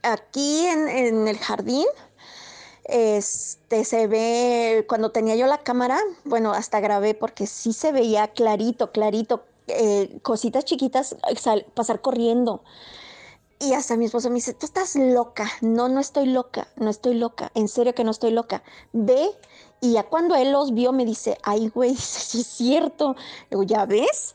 aquí 0.02 0.66
en, 0.66 0.89
en 0.89 1.28
el 1.30 1.38
jardín, 1.38 1.88
este 2.84 3.86
se 3.86 4.08
ve 4.08 4.86
cuando 4.89 5.12
tenía 5.12 5.38
yo 5.38 5.48
la 5.48 5.60
cámara, 5.60 5.98
bueno, 6.26 6.52
hasta 6.52 6.82
grabé 6.82 7.13
porque 7.13 7.48
sí 7.48 7.72
se 7.72 7.94
veía 7.94 8.28
clarito, 8.28 8.92
clarito 8.92 9.46
eh, 9.67 10.19
cositas 10.21 10.65
chiquitas, 10.65 11.15
pasar 11.73 12.02
corriendo. 12.02 12.63
Y 13.60 13.73
hasta 13.73 13.95
mi 13.95 14.06
esposo 14.06 14.30
me 14.30 14.36
dice, 14.36 14.54
tú 14.54 14.65
estás 14.65 14.95
loca. 14.95 15.49
No, 15.62 15.88
no 15.88 16.02
estoy 16.02 16.26
loca, 16.26 16.67
no 16.76 16.89
estoy 16.89 17.13
loca. 17.13 17.49
En 17.56 17.69
serio 17.69 17.95
que 17.95 18.04
no 18.04 18.12
estoy 18.12 18.32
loca. 18.32 18.62
Ve. 18.91 19.30
Y 19.80 19.93
ya 19.93 20.04
cuando 20.04 20.36
él 20.36 20.52
los 20.52 20.73
vio 20.73 20.91
me 20.91 21.06
dice, 21.06 21.38
ay, 21.43 21.69
güey, 21.69 21.95
sí 21.97 22.41
es 22.41 22.47
cierto. 22.47 23.15
Digo, 23.49 23.63
¿ya 23.63 23.86
ves? 23.86 24.34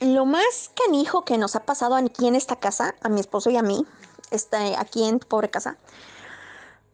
Lo 0.00 0.24
más 0.24 0.70
canijo 0.74 1.24
que 1.24 1.38
nos 1.38 1.56
ha 1.56 1.64
pasado 1.64 1.96
aquí 1.96 2.28
en 2.28 2.36
esta 2.36 2.56
casa, 2.56 2.94
a 3.00 3.08
mi 3.08 3.20
esposo 3.20 3.50
y 3.50 3.56
a 3.56 3.62
mí, 3.62 3.84
está 4.30 4.80
aquí 4.80 5.04
en 5.04 5.18
pobre 5.18 5.50
casa. 5.50 5.76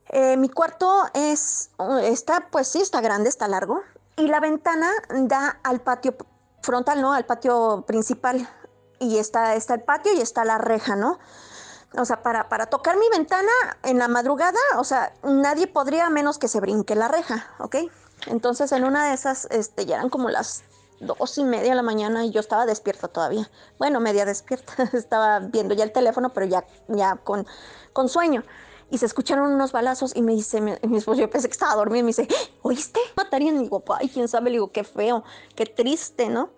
Eh, 0.08 0.36
mi 0.36 0.48
cuarto 0.48 1.04
es, 1.14 1.70
está, 2.02 2.48
pues 2.50 2.68
sí, 2.68 2.80
está 2.80 3.00
grande, 3.00 3.28
está 3.28 3.48
largo. 3.48 3.82
Y 4.16 4.28
la 4.28 4.40
ventana 4.40 4.90
da 5.10 5.60
al 5.62 5.80
patio 5.80 6.16
frontal, 6.62 7.00
¿no? 7.00 7.12
Al 7.12 7.26
patio 7.26 7.84
principal. 7.86 8.48
Y 8.98 9.18
está, 9.18 9.54
está 9.54 9.74
el 9.74 9.82
patio 9.82 10.12
y 10.12 10.20
está 10.20 10.44
la 10.44 10.58
reja, 10.58 10.96
¿no? 10.96 11.18
O 11.96 12.04
sea, 12.04 12.22
para, 12.22 12.48
para 12.48 12.66
tocar 12.66 12.96
mi 12.96 13.08
ventana 13.10 13.50
en 13.82 13.98
la 13.98 14.08
madrugada, 14.08 14.58
o 14.76 14.84
sea, 14.84 15.12
nadie 15.22 15.66
podría 15.66 16.08
menos 16.10 16.38
que 16.38 16.46
se 16.46 16.60
brinque 16.60 16.94
la 16.94 17.08
reja, 17.08 17.48
¿ok? 17.58 17.76
Entonces 18.26 18.70
en 18.72 18.84
una 18.84 19.08
de 19.08 19.14
esas, 19.14 19.46
este, 19.50 19.86
ya 19.86 19.96
eran 19.96 20.10
como 20.10 20.28
las 20.28 20.62
dos 21.00 21.38
y 21.38 21.44
media 21.44 21.70
de 21.70 21.74
la 21.74 21.82
mañana 21.82 22.24
y 22.24 22.30
yo 22.30 22.40
estaba 22.40 22.66
despierta 22.66 23.08
todavía. 23.08 23.50
Bueno, 23.78 23.98
media 24.00 24.24
despierta. 24.24 24.74
estaba 24.92 25.40
viendo 25.40 25.74
ya 25.74 25.84
el 25.84 25.92
teléfono, 25.92 26.32
pero 26.32 26.46
ya, 26.46 26.64
ya 26.88 27.16
con, 27.16 27.46
con 27.92 28.08
sueño 28.08 28.44
y 28.90 28.98
se 28.98 29.06
escucharon 29.06 29.52
unos 29.52 29.72
balazos 29.72 30.12
y 30.16 30.22
me 30.22 30.32
dice, 30.32 30.60
mi, 30.60 30.72
esposo, 30.96 31.20
yo 31.20 31.30
pensé 31.30 31.48
que 31.48 31.52
estaba 31.52 31.74
dormido 31.76 32.00
y 32.00 32.02
me 32.02 32.08
dice, 32.08 32.28
¿oíste? 32.62 33.00
Matarían. 33.16 33.56
Y 33.56 33.60
digo, 33.60 33.82
ay, 33.98 34.08
quién 34.08 34.28
sabe, 34.28 34.50
le 34.50 34.56
digo, 34.56 34.72
qué 34.72 34.84
feo, 34.84 35.24
qué 35.54 35.66
triste, 35.66 36.28
¿no? 36.28 36.50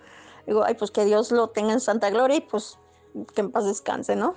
Digo, 0.47 0.65
ay, 0.65 0.75
pues 0.75 0.91
que 0.91 1.05
Dios 1.05 1.31
lo 1.31 1.51
tenga 1.51 1.73
en 1.73 1.81
santa 1.81 2.11
gloria 2.11 2.37
y 2.37 2.41
pues 2.41 2.79
que 3.35 3.43
en 3.43 3.53
paz 3.53 3.65
descanse, 3.65 4.17
¿no? 4.17 4.35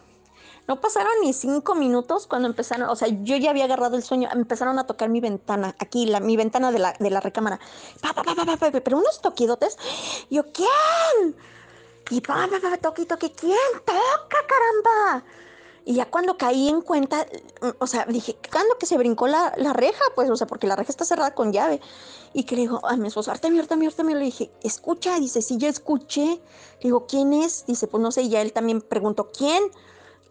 No 0.68 0.82
pasaron 0.82 1.14
ni 1.22 1.32
cinco 1.32 1.76
minutos 1.76 2.26
cuando 2.26 2.48
empezaron, 2.48 2.90
o 2.90 2.96
sea, 2.96 3.08
yo 3.08 3.38
ya 3.38 3.52
había 3.52 3.66
agarrado 3.66 3.96
el 3.96 4.04
sueño, 4.04 4.30
empezaron 4.34 4.80
a 4.80 4.88
tocar 4.88 5.10
mi 5.10 5.22
ventana, 5.22 5.76
aquí, 5.80 6.08
la, 6.08 6.20
mi 6.20 6.38
ventana 6.38 6.72
de 6.72 6.80
la, 6.80 6.94
de 7.00 7.10
la 7.12 7.20
recámara. 7.20 7.60
Pa, 8.02 8.14
pa, 8.14 8.24
pa, 8.24 8.72
pero 8.72 8.98
unos 8.98 9.22
toquidotes. 9.22 9.78
Yo, 10.32 10.44
¿quién? 10.52 11.36
Y 12.10 12.22
pa, 12.22 12.48
pa, 12.50 12.60
pa, 12.60 12.78
toqui, 12.78 13.06
toqui, 13.06 13.30
¿quién 13.30 13.58
toca, 13.86 14.38
caramba? 14.48 15.24
Y 15.88 15.94
ya 15.94 16.10
cuando 16.10 16.36
caí 16.36 16.68
en 16.68 16.82
cuenta, 16.82 17.28
mm, 17.62 17.68
o 17.78 17.86
sea, 17.86 18.06
dije, 18.06 18.36
¿cuándo 18.52 18.76
que 18.80 18.88
se 18.88 18.98
brincó 18.98 19.28
la, 19.28 19.52
reja? 19.74 20.04
Pues, 20.16 20.30
o 20.32 20.36
sea, 20.36 20.48
porque 20.48 20.66
la 20.66 20.76
reja 20.76 20.92
está 20.92 21.06
cerrada 21.06 21.36
con 21.36 21.54
llave. 21.54 21.80
Y 22.34 22.44
que 22.44 22.56
le 22.56 22.64
digo 22.64 22.86
a 22.86 22.98
mi 22.98 23.08
esposo, 23.08 23.30
Artemio, 23.30 23.62
Artemio, 23.62 23.90
Artemio, 23.90 24.18
le 24.18 24.26
dije, 24.26 24.52
escucha, 24.64 25.20
dice, 25.20 25.44
sí, 25.44 25.58
yo 25.58 25.70
escuché. 25.70 26.26
Le 26.26 26.82
digo, 26.82 27.06
¿quién 27.06 27.34
es? 27.34 27.66
Dice, 27.68 27.86
pues 27.86 28.02
no 28.02 28.12
sé, 28.12 28.24
y 28.24 28.30
ya 28.30 28.42
él 28.42 28.52
también 28.52 28.82
preguntó, 28.82 29.32
¿quién? 29.32 29.62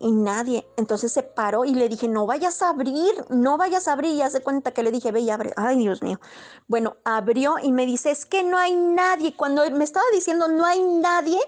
Y 0.01 0.11
nadie. 0.11 0.67
Entonces 0.77 1.13
se 1.13 1.23
paró 1.23 1.65
y 1.65 1.73
le 1.73 1.89
dije, 1.89 2.09
no 2.09 2.27
vayas 2.27 2.61
a 2.61 2.71
abrir, 2.71 3.25
no 3.31 3.57
vayas 3.57 3.87
a 3.87 3.93
abrir. 3.93 4.13
Y 4.13 4.23
hace 4.23 4.43
cuenta 4.43 4.73
que 4.73 4.83
le 4.83 4.91
dije, 4.91 5.13
ve 5.13 5.21
y 5.21 5.31
abre. 5.31 5.53
Ay, 5.57 5.79
Dios 5.79 6.03
mío. 6.03 6.21
Bueno, 6.67 6.97
abrió 7.05 7.57
y 7.63 7.71
me 7.71 7.87
dice, 7.87 8.11
es 8.11 8.27
que 8.27 8.43
no 8.43 8.59
hay 8.59 8.75
nadie. 8.75 9.37
Cuando 9.37 9.63
me 9.71 9.85
estaba 9.85 10.07
diciendo, 10.13 10.49
no 10.49 10.65
hay 10.67 10.83
nadie, 10.83 11.39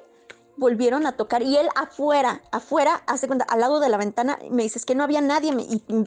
volvieron 0.56 1.06
a 1.06 1.12
tocar 1.12 1.42
y 1.42 1.56
él 1.56 1.68
afuera, 1.74 2.40
afuera, 2.50 3.02
hace 3.06 3.26
cuenta, 3.26 3.44
al 3.48 3.60
lado 3.60 3.80
de 3.80 3.88
la 3.88 3.96
ventana, 3.96 4.38
me 4.50 4.62
dice, 4.62 4.78
es 4.78 4.86
que 4.86 4.94
no 4.94 5.04
había 5.04 5.20
nadie 5.20 5.54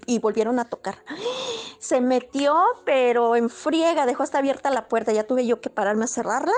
y, 0.05 0.19
volvieron 0.19 0.59
a 0.59 0.65
tocar. 0.65 0.95
Se 1.79 2.01
metió, 2.01 2.55
pero 2.85 3.35
en 3.35 3.49
friega, 3.49 4.05
dejó 4.05 4.23
hasta 4.23 4.39
abierta 4.39 4.69
la 4.69 4.87
puerta, 4.87 5.11
ya 5.11 5.25
tuve 5.25 5.45
yo 5.45 5.61
que 5.61 5.69
pararme 5.69 6.05
a 6.05 6.07
cerrarla 6.07 6.53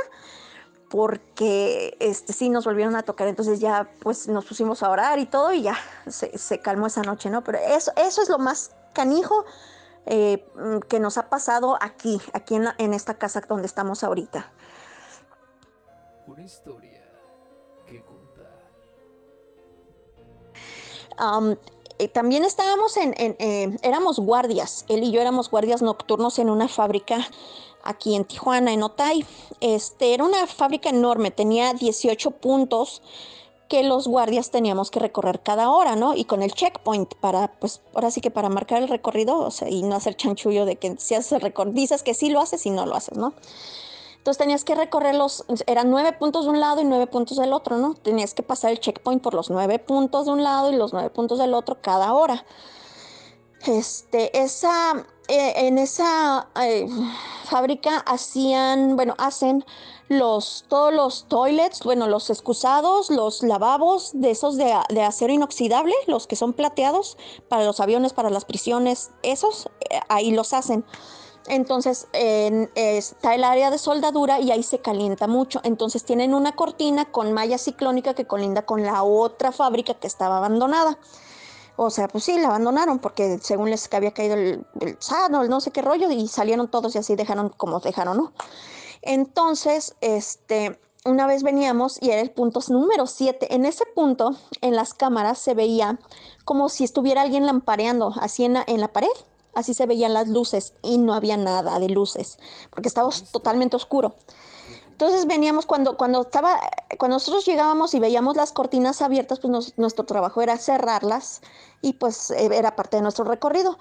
porque 0.90 1.96
este, 2.02 2.34
sí 2.34 2.50
nos 2.50 2.66
volvieron 2.66 2.98
a 2.98 3.04
tocar, 3.04 3.30
entonces 3.30 3.62
ya 3.62 3.90
pues 4.02 4.28
nos 4.28 4.44
pusimos 4.44 4.84
a 4.84 4.90
orar 4.90 5.20
y 5.20 5.26
todo 5.26 5.54
y 5.54 5.62
ya 5.62 5.78
se, 6.08 6.60
calmó 6.60 6.88
esa 6.88 7.02
noche, 7.02 7.30
¿no? 7.30 7.46
Pero 7.46 7.60
eso, 7.60 7.94
eso 7.96 8.22
es 8.22 8.28
lo 8.28 8.38
más 8.40 8.72
canijo 8.92 9.46
eh, 10.06 10.46
que 10.90 11.00
nos 11.00 11.18
ha 11.18 11.30
pasado 11.30 11.78
aquí, 11.80 12.22
aquí 12.34 12.56
en, 12.56 12.68
en 12.78 12.94
esta 12.94 13.14
casa 13.14 13.40
donde 13.48 13.68
estamos 13.68 14.04
ahorita. 14.04 14.52
Una 16.28 16.44
historia 16.44 16.91
Eh, 22.00 22.08
también 22.08 22.44
estábamos 22.44 22.98
en, 22.98 23.14
en, 23.18 23.36
eh, 23.38 23.78
éramos 23.84 24.20
guardias, 24.20 24.86
él 24.90 25.04
y 25.04 25.12
yo 25.12 25.22
éramos 25.22 25.52
guardias 25.52 25.84
nocturnos 25.84 26.40
en 26.40 26.50
una 26.50 26.68
fábrica 26.68 27.28
aquí 27.84 28.16
en 28.16 28.26
Tijuana, 28.26 28.74
en 28.74 28.82
Otay. 28.82 29.24
Este, 29.60 30.14
era 30.14 30.24
una 30.24 30.48
fábrica 30.48 30.90
enorme, 30.90 31.30
tenía 31.30 31.74
18 31.74 32.32
puntos 32.32 33.04
que 33.70 33.84
los 33.84 34.08
guardias 34.08 34.52
teníamos 34.52 34.92
que 34.92 35.00
recorrer 35.00 35.42
cada 35.42 35.70
hora, 35.70 35.96
¿no? 35.96 36.14
Y 36.14 36.26
con 36.26 36.42
el 36.42 36.54
checkpoint 36.54 37.14
para, 37.16 37.54
pues, 37.60 37.82
ahora 37.94 38.12
sí 38.12 38.20
que 38.20 38.32
para 38.32 38.50
marcar 38.50 38.82
el 38.82 38.90
recorrido, 38.90 39.38
o 39.38 39.52
sea, 39.52 39.70
y 39.70 39.84
no 39.84 39.96
hacer 39.96 40.16
chanchullo 40.16 40.66
de 40.66 40.76
que 40.76 40.98
si 40.98 41.16
haces 41.16 41.32
el 41.32 41.42
recorrido, 41.42 41.76
dices 41.76 42.04
que 42.04 42.14
sí 42.14 42.30
lo 42.30 42.42
haces 42.42 42.66
y 42.66 42.70
no 42.70 42.86
lo 42.86 42.96
haces, 42.96 43.18
¿no? 43.18 43.34
Entonces 44.22 44.38
tenías 44.38 44.64
que 44.64 44.76
recorrerlos, 44.76 45.46
eran 45.66 45.90
nueve 45.90 46.14
puntos 46.14 46.46
de 46.46 46.52
un 46.52 46.60
lado 46.60 46.80
y 46.80 46.84
nueve 46.84 47.08
puntos 47.08 47.38
del 47.38 47.54
otro, 47.54 47.78
¿no? 47.78 47.96
Tenías 47.96 48.36
que 48.36 48.44
pasar 48.44 48.70
el 48.70 48.80
checkpoint 48.80 49.20
por 49.20 49.34
los 49.34 49.50
nueve 49.50 49.80
puntos 49.80 50.28
de 50.28 50.32
un 50.32 50.44
lado 50.44 50.72
y 50.72 50.76
los 50.76 50.94
nueve 50.94 51.10
puntos 51.10 51.40
del 51.40 51.56
otro 51.56 51.82
cada 51.82 52.14
hora. 52.14 52.46
Este, 53.66 54.40
esa, 54.40 55.08
eh, 55.28 55.54
en 55.68 55.80
esa 55.80 56.50
eh, 56.62 56.88
fábrica 57.46 57.98
hacían, 57.98 58.96
bueno, 58.96 59.16
hacen 59.18 59.66
los, 60.08 60.66
todos 60.68 60.94
los 60.94 61.26
toilets, 61.28 61.84
bueno, 61.84 62.06
los 62.06 62.30
excusados, 62.30 63.10
los 63.10 63.42
lavabos 63.42 64.12
de 64.14 64.30
esos 64.30 64.56
de, 64.56 64.72
de 64.90 65.02
acero 65.02 65.34
inoxidable, 65.34 65.96
los 66.06 66.28
que 66.28 66.36
son 66.36 66.54
plateados 66.54 67.18
para 67.50 67.66
los 67.66 67.80
aviones, 67.80 68.14
para 68.14 68.30
las 68.30 68.46
prisiones, 68.46 69.10
esos, 69.24 69.68
eh, 69.90 70.00
ahí 70.10 70.30
los 70.30 70.54
hacen. 70.54 70.86
Entonces 71.52 72.08
en- 72.14 72.72
está 72.76 73.36
el 73.36 73.44
área 73.44 73.70
de 73.70 73.78
soldadura 73.78 74.40
y 74.40 74.52
ahí 74.52 74.64
se 74.64 74.80
calienta 74.80 75.28
mucho. 75.28 75.60
Entonces 75.66 76.06
tienen 76.06 76.34
una 76.34 76.54
cortina 76.54 77.12
con 77.12 77.34
malla 77.34 77.58
ciclónica 77.58 78.14
que 78.14 78.26
colinda 78.26 78.66
con 78.66 78.84
la 78.84 79.04
otra 79.04 79.52
fábrica 79.52 79.94
que 79.96 80.08
estaba 80.08 80.38
abandonada. 80.38 80.98
O 81.76 81.90
sea, 81.90 82.08
pues 82.08 82.24
sí, 82.24 82.40
la 82.40 82.48
abandonaron 82.48 83.00
porque 83.00 83.38
según 83.42 83.70
les 83.70 83.94
había 83.94 84.14
caído 84.14 84.36
el, 84.36 84.66
sano, 85.00 85.42
el 85.42 85.50
no 85.50 85.60
sé 85.60 85.72
qué 85.72 85.82
rollo, 85.82 86.10
y 86.10 86.30
salieron 86.30 86.70
todos 86.72 86.96
y 86.96 87.00
así 87.00 87.16
dejaron 87.18 87.50
como 87.50 87.82
dejaron, 87.82 88.16
¿no? 88.16 88.34
Entonces, 89.02 89.96
este, 90.00 90.80
una 91.04 91.28
vez 91.28 91.44
veníamos 91.44 91.98
y 92.02 92.12
era 92.12 92.22
el 92.22 92.32
punto 92.32 92.62
número 92.70 93.08
7. 93.08 93.54
En 93.54 93.66
ese 93.66 93.86
punto, 93.86 94.38
en 94.62 94.78
las 94.78 94.94
cámaras 94.94 95.38
se 95.40 95.54
veía 95.54 96.00
como 96.46 96.70
si 96.70 96.86
estuviera 96.86 97.24
alguien 97.24 97.46
lampareando 97.46 98.14
así 98.22 98.46
en 98.46 98.54
la 98.54 98.88
pared. 98.94 99.10
Así 99.54 99.74
se 99.74 99.86
veían 99.86 100.14
las 100.14 100.28
luces 100.30 100.74
y 100.82 100.98
no 100.98 101.14
había 101.14 101.38
nada 101.38 101.78
de 101.80 101.90
luces 101.90 102.38
porque 102.70 102.88
estaba 102.88 103.10
totalmente 103.32 103.76
oscuro. 103.76 104.16
Entonces 104.92 105.26
veníamos 105.26 105.66
cuando 105.66 105.98
cuando 105.98 106.22
estaba 106.22 106.60
cuando 107.00 107.16
nosotros 107.16 107.44
llegábamos 107.46 107.94
y 107.96 108.00
veíamos 108.00 108.36
las 108.36 108.52
cortinas 108.52 109.02
abiertas, 109.02 109.40
pues 109.40 109.52
nos- 109.52 109.78
nuestro 109.78 110.06
trabajo 110.06 110.42
era 110.42 110.58
cerrarlas 110.58 111.42
y 111.82 111.94
pues 111.94 112.30
eh, 112.32 112.50
era 112.54 112.76
parte 112.76 112.98
de 112.98 113.02
nuestro 113.04 113.26
recorrido. 113.26 113.78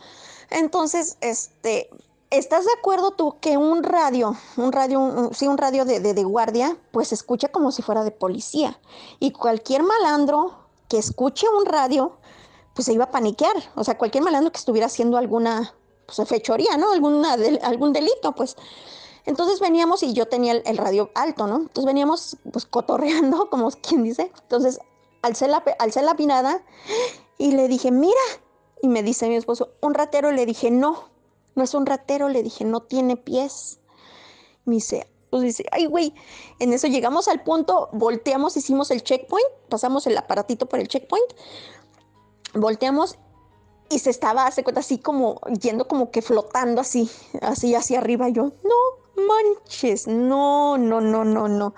Entonces, 0.49 1.19
este, 1.21 1.91
¿estás 2.31 2.65
de 2.65 2.73
acuerdo 2.79 3.11
tú 3.13 3.37
que 3.41 3.57
un 3.59 3.83
radio, 3.83 4.35
un 4.57 4.73
radio, 4.73 4.99
un- 5.01 5.35
sí, 5.35 5.47
un 5.47 5.59
radio 5.59 5.85
de, 5.85 6.01
de- 6.01 6.15
de 6.15 6.25
guardia, 6.25 6.77
pues 6.91 7.09
se 7.09 7.15
escucha 7.15 7.49
como 7.49 7.71
si 7.71 7.83
fuera 7.83 8.03
de 8.03 8.11
policía? 8.13 8.79
Y 9.19 9.33
cualquier 9.33 9.83
malandro 9.83 10.59
que 10.89 10.99
escuche 10.99 11.47
un 11.49 11.67
radio, 11.67 12.17
pues 12.81 12.87
se 12.87 12.95
iba 12.95 13.05
a 13.05 13.11
paniquear. 13.11 13.55
O 13.75 13.85
sea, 13.85 13.99
cualquier 13.99 14.25
malandro 14.25 14.51
que 14.53 14.59
estuviera 14.59 14.87
haciendo 14.87 15.19
alguna 15.19 15.75
pues, 16.07 16.27
fechoría, 16.27 16.79
¿no? 16.79 16.93
Alguna 16.93 17.35
algún 17.61 17.93
delito, 17.93 18.33
pues. 18.35 18.57
Entonces 19.27 19.61
veníamos 19.61 20.03
y 20.03 20.15
yo 20.15 20.29
tenía 20.29 20.53
el, 20.53 20.79
radio 20.79 21.11
alto, 21.15 21.47
¿no? 21.47 21.57
Entonces 21.57 21.85
veníamos 21.85 22.39
pues 22.51 22.65
cotorreando, 22.65 23.51
como 23.51 23.71
quien 23.71 24.03
dice. 24.03 24.33
Entonces 24.41 24.79
alcé 25.21 25.47
la, 25.47 25.63
alcé 25.79 26.01
la 26.01 26.15
mirada 26.15 26.63
y 27.37 27.53
le 27.53 27.69
dije, 27.69 27.91
mira. 27.91 28.15
Y 28.81 28.89
me 28.89 29.03
dice 29.03 29.29
mi 29.29 29.37
esposo, 29.37 29.75
un 29.83 29.93
ratero. 29.93 30.33
Le 30.33 30.47
dije, 30.47 30.71
no, 30.71 31.11
no 31.57 31.63
es 31.63 31.75
un 31.75 31.85
ratero. 31.85 32.31
Le 32.31 32.43
dije, 32.43 32.65
no 32.65 32.81
tiene 32.81 33.19
pies. 33.19 33.79
Me 34.65 34.77
dice, 34.77 35.07
pues 35.29 35.43
dice, 35.43 35.67
ay, 35.71 35.85
güey. 35.85 36.15
En 36.61 36.73
eso 36.73 36.87
llegamos 36.87 37.29
al 37.29 37.43
punto, 37.43 37.91
volteamos, 37.93 38.57
hicimos 38.57 38.91
el 38.91 39.03
checkpoint, 39.03 39.49
pasamos 39.69 40.07
el 40.07 40.17
aparatito 40.17 40.65
por 40.65 40.79
el 40.81 40.89
checkpoint, 40.89 41.33
volteamos 42.55 43.19
y 43.89 43.99
se 43.99 44.11
estaba, 44.11 44.47
hace 44.47 44.63
cuenta, 44.63 44.81
así 44.81 44.99
como 44.99 45.41
yendo 45.61 45.89
como 45.89 46.11
que 46.11 46.23
flotando 46.23 46.81
así, 46.81 47.11
así 47.43 47.75
hacia 47.75 47.99
arriba. 47.99 48.29
Yo, 48.29 48.53
no 48.63 49.25
manches, 49.27 50.07
no, 50.07 50.79
no, 50.79 51.01
no, 51.01 51.25
no, 51.25 51.49
no. 51.49 51.75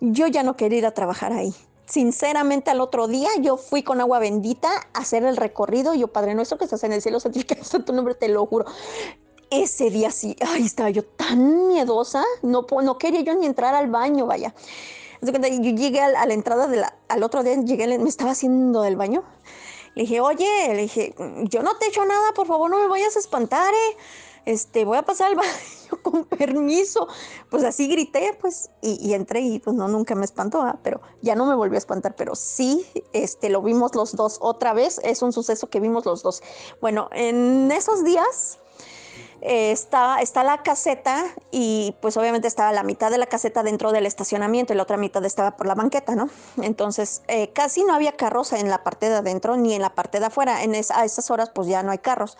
Yo 0.00 0.28
ya 0.28 0.42
no 0.42 0.56
quería 0.56 0.78
ir 0.78 0.86
a 0.86 0.92
trabajar 0.94 1.32
ahí. 1.32 1.52
Sinceramente, 1.86 2.70
al 2.70 2.80
otro 2.80 3.08
día 3.08 3.30
yo 3.40 3.56
fui 3.56 3.82
con 3.82 4.00
agua 4.00 4.18
bendita 4.18 4.68
a 4.92 5.00
hacer 5.00 5.24
el 5.24 5.36
recorrido. 5.36 5.94
Y 5.94 6.00
yo, 6.00 6.08
Padre 6.08 6.34
nuestro 6.34 6.58
que 6.58 6.64
estás 6.64 6.84
en 6.84 6.92
el 6.92 7.02
cielo, 7.02 7.18
santificado 7.18 7.64
sea 7.64 7.84
tu 7.84 7.92
nombre, 7.92 8.14
te 8.14 8.28
lo 8.28 8.44
juro. 8.46 8.66
Ese 9.50 9.88
día 9.90 10.10
sí, 10.10 10.36
ay, 10.46 10.66
estaba 10.66 10.90
yo 10.90 11.04
tan 11.04 11.68
miedosa, 11.68 12.22
no, 12.42 12.66
no 12.82 12.98
quería 12.98 13.22
yo 13.22 13.34
ni 13.34 13.46
entrar 13.46 13.74
al 13.74 13.88
baño, 13.90 14.26
vaya. 14.26 14.54
Yo 15.22 15.32
llegué 15.32 16.00
al- 16.00 16.16
a 16.16 16.26
la 16.26 16.34
entrada 16.34 16.68
de 16.68 16.76
la, 16.76 16.94
al 17.08 17.22
otro 17.22 17.42
día, 17.42 17.54
llegué, 17.56 17.98
me 17.98 18.08
estaba 18.08 18.32
haciendo 18.32 18.82
del 18.82 18.96
baño. 18.96 19.24
Le 19.98 20.04
dije, 20.04 20.20
oye, 20.20 20.46
le 20.68 20.82
dije, 20.82 21.12
yo 21.48 21.64
no 21.64 21.76
te 21.76 21.88
echo 21.88 22.06
nada, 22.06 22.32
por 22.32 22.46
favor, 22.46 22.70
no 22.70 22.78
me 22.78 22.86
vayas 22.86 23.16
a 23.16 23.18
espantar, 23.18 23.74
eh. 23.74 23.96
Este, 24.44 24.84
voy 24.84 24.96
a 24.96 25.02
pasar 25.02 25.30
al 25.30 25.34
baño 25.34 26.02
con 26.04 26.24
permiso. 26.24 27.08
Pues 27.50 27.64
así 27.64 27.88
grité, 27.88 28.38
pues, 28.40 28.70
y, 28.80 29.04
y 29.04 29.14
entré 29.14 29.40
y 29.40 29.58
pues 29.58 29.74
no, 29.74 29.88
nunca 29.88 30.14
me 30.14 30.24
espantó, 30.24 30.62
¿ah? 30.62 30.78
pero 30.84 31.00
ya 31.20 31.34
no 31.34 31.46
me 31.46 31.56
volvió 31.56 31.74
a 31.74 31.78
espantar, 31.78 32.14
pero 32.14 32.36
sí, 32.36 32.86
este, 33.12 33.48
lo 33.48 33.60
vimos 33.60 33.96
los 33.96 34.14
dos 34.14 34.38
otra 34.40 34.72
vez, 34.72 35.00
es 35.02 35.20
un 35.20 35.32
suceso 35.32 35.68
que 35.68 35.80
vimos 35.80 36.06
los 36.06 36.22
dos. 36.22 36.44
Bueno, 36.80 37.08
en 37.10 37.72
esos 37.72 38.04
días 38.04 38.60
eh, 39.40 39.70
está, 39.70 40.18
la 40.42 40.62
caseta 40.62 41.24
y 41.50 41.94
pues 42.00 42.16
obviamente 42.16 42.48
estaba 42.48 42.72
la 42.72 42.82
mitad 42.82 43.10
de 43.10 43.18
la 43.18 43.26
caseta 43.26 43.62
dentro 43.62 43.92
del 43.92 44.06
estacionamiento 44.06 44.72
y 44.72 44.76
la 44.76 44.82
otra 44.82 44.96
mitad 44.96 45.24
estaba 45.24 45.56
por 45.56 45.66
la 45.66 45.74
banqueta, 45.74 46.14
¿no? 46.14 46.28
Entonces 46.62 47.22
eh, 47.28 47.52
casi 47.52 47.84
no 47.84 47.94
había 47.94 48.12
carros 48.12 48.52
en 48.52 48.68
la 48.68 48.82
parte 48.82 49.08
de 49.08 49.16
adentro 49.16 49.56
ni 49.56 49.74
en 49.74 49.82
la 49.82 49.94
parte 49.94 50.20
de 50.20 50.26
afuera. 50.26 50.62
En 50.62 50.74
es- 50.74 50.90
a 50.90 51.04
esas 51.04 51.30
horas 51.30 51.50
pues 51.50 51.68
ya 51.68 51.82
no 51.82 51.90
hay 51.92 51.98
carros. 51.98 52.36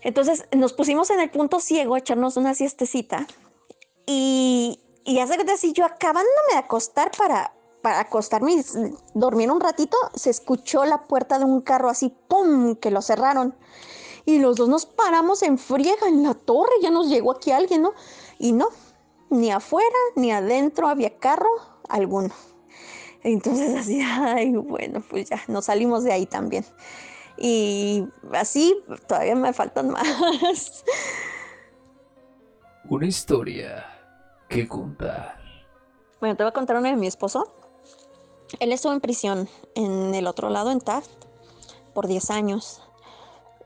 Entonces 0.00 0.44
nos 0.52 0.72
pusimos 0.72 1.10
en 1.10 1.20
el 1.20 1.30
punto 1.30 1.60
ciego 1.60 1.94
a 1.94 1.98
echarnos 1.98 2.36
una 2.36 2.54
siestecita 2.54 3.26
y, 4.06 4.80
y 5.04 5.18
hace 5.20 5.36
que 5.38 5.50
así 5.52 5.72
yo 5.72 5.84
acabándome 5.84 6.52
de 6.52 6.58
acostar 6.58 7.10
para, 7.16 7.54
para 7.82 8.00
acostarme 8.00 8.52
y 8.52 8.64
dormir 9.14 9.50
un 9.50 9.60
ratito, 9.60 9.96
se 10.14 10.30
escuchó 10.30 10.84
la 10.84 11.06
puerta 11.06 11.38
de 11.38 11.44
un 11.44 11.62
carro 11.62 11.88
así, 11.88 12.14
¡pum!, 12.28 12.76
que 12.76 12.90
lo 12.90 13.00
cerraron. 13.00 13.56
Y 14.26 14.38
los 14.38 14.56
dos 14.56 14.68
nos 14.68 14.86
paramos 14.86 15.42
en 15.42 15.58
friega 15.58 16.08
en 16.08 16.22
la 16.22 16.34
torre, 16.34 16.72
ya 16.80 16.90
nos 16.90 17.08
llegó 17.08 17.32
aquí 17.32 17.50
alguien, 17.50 17.82
¿no? 17.82 17.92
Y 18.38 18.52
no, 18.52 18.68
ni 19.30 19.50
afuera 19.50 19.96
ni 20.16 20.32
adentro 20.32 20.88
había 20.88 21.18
carro 21.18 21.50
alguno. 21.88 22.32
Entonces 23.22 23.74
así, 23.80 24.00
ay, 24.00 24.52
bueno, 24.52 25.02
pues 25.08 25.28
ya 25.28 25.42
nos 25.48 25.66
salimos 25.66 26.04
de 26.04 26.12
ahí 26.12 26.26
también. 26.26 26.64
Y 27.36 28.06
así 28.32 28.76
todavía 29.08 29.34
me 29.34 29.52
faltan 29.52 29.90
más. 29.90 30.84
Una 32.88 33.06
historia 33.06 33.84
que 34.48 34.68
contar. 34.68 35.40
Bueno, 36.20 36.36
te 36.36 36.44
voy 36.44 36.50
a 36.50 36.54
contar 36.54 36.76
una 36.76 36.90
de 36.90 36.96
mi 36.96 37.06
esposo. 37.06 37.52
Él 38.60 38.72
estuvo 38.72 38.92
en 38.92 39.00
prisión 39.00 39.48
en 39.74 40.14
el 40.14 40.26
otro 40.26 40.48
lado, 40.48 40.70
en 40.70 40.80
Taft, 40.80 41.10
por 41.92 42.06
10 42.06 42.30
años. 42.30 42.83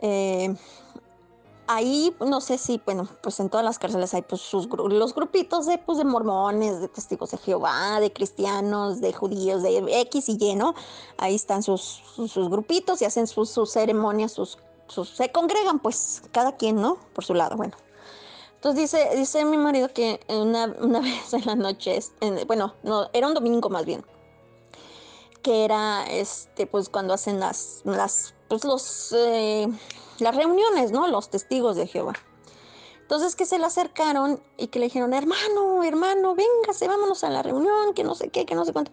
Eh, 0.00 0.54
ahí, 1.66 2.16
no 2.20 2.40
sé 2.40 2.58
si, 2.58 2.80
bueno, 2.84 3.08
pues 3.22 3.38
en 3.40 3.50
todas 3.50 3.64
las 3.64 3.78
cárceles 3.78 4.14
hay 4.14 4.22
pues 4.22 4.40
sus 4.40 4.66
los 4.66 5.14
grupitos 5.14 5.66
de, 5.66 5.78
pues, 5.78 5.98
de 5.98 6.04
mormones, 6.04 6.80
de 6.80 6.88
testigos 6.88 7.30
de 7.30 7.38
Jehová, 7.38 8.00
de 8.00 8.12
cristianos, 8.12 9.00
de 9.00 9.12
judíos, 9.12 9.62
de 9.62 9.78
X 10.00 10.28
y 10.28 10.38
Y, 10.40 10.54
¿no? 10.56 10.74
Ahí 11.18 11.34
están 11.34 11.62
sus, 11.62 12.02
sus, 12.14 12.32
sus 12.32 12.48
grupitos 12.48 13.02
y 13.02 13.04
hacen 13.04 13.26
sus, 13.26 13.50
sus 13.50 13.70
ceremonias, 13.70 14.32
sus, 14.32 14.58
sus, 14.86 15.10
se 15.10 15.30
congregan, 15.30 15.78
pues, 15.78 16.22
cada 16.32 16.56
quien, 16.56 16.76
¿no? 16.76 16.96
Por 17.12 17.24
su 17.24 17.34
lado, 17.34 17.56
bueno. 17.56 17.76
Entonces 18.54 18.90
dice, 18.90 19.16
dice 19.16 19.44
mi 19.44 19.56
marido 19.56 19.92
que 19.92 20.18
una, 20.28 20.74
una 20.80 21.00
vez 21.02 21.32
en 21.34 21.44
la 21.46 21.54
noche, 21.54 22.00
en- 22.20 22.44
bueno, 22.46 22.74
no, 22.82 23.08
era 23.12 23.28
un 23.28 23.34
domingo 23.34 23.68
más 23.68 23.84
bien, 23.84 24.04
que 25.42 25.64
era 25.64 26.04
este, 26.10 26.66
pues 26.66 26.88
cuando 26.88 27.14
hacen 27.14 27.38
las, 27.38 27.82
las, 27.84 28.34
pues 28.48 28.64
los, 28.64 29.12
eh, 29.12 29.68
las 30.18 30.34
reuniones, 30.34 30.90
¿no? 30.90 31.06
Los 31.08 31.30
testigos 31.30 31.76
de 31.76 31.86
Jehová. 31.86 32.14
Entonces 33.02 33.36
que 33.36 33.46
se 33.46 33.58
le 33.58 33.64
acercaron 33.64 34.42
y 34.58 34.66
que 34.66 34.78
le 34.78 34.86
dijeron, 34.86 35.14
hermano, 35.14 35.82
hermano, 35.82 36.34
véngase, 36.34 36.88
vámonos 36.88 37.24
a 37.24 37.30
la 37.30 37.42
reunión, 37.42 37.94
que 37.94 38.04
no 38.04 38.14
sé 38.14 38.28
qué, 38.28 38.44
que 38.44 38.54
no 38.54 38.66
sé 38.66 38.72
cuánto. 38.72 38.92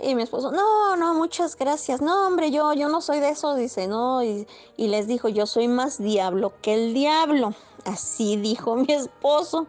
Y 0.00 0.14
mi 0.14 0.22
esposo, 0.22 0.50
no, 0.50 0.96
no, 0.96 1.14
muchas 1.14 1.54
gracias. 1.56 2.00
No, 2.00 2.26
hombre, 2.26 2.50
yo, 2.50 2.72
yo 2.72 2.88
no 2.88 3.00
soy 3.00 3.20
de 3.20 3.28
eso, 3.28 3.54
dice, 3.54 3.86
no. 3.86 4.22
Y, 4.22 4.46
y 4.76 4.88
les 4.88 5.06
dijo, 5.06 5.28
yo 5.28 5.46
soy 5.46 5.68
más 5.68 5.98
diablo 5.98 6.54
que 6.62 6.74
el 6.74 6.94
diablo. 6.94 7.54
Así 7.84 8.36
dijo 8.36 8.74
mi 8.76 8.92
esposo. 8.92 9.66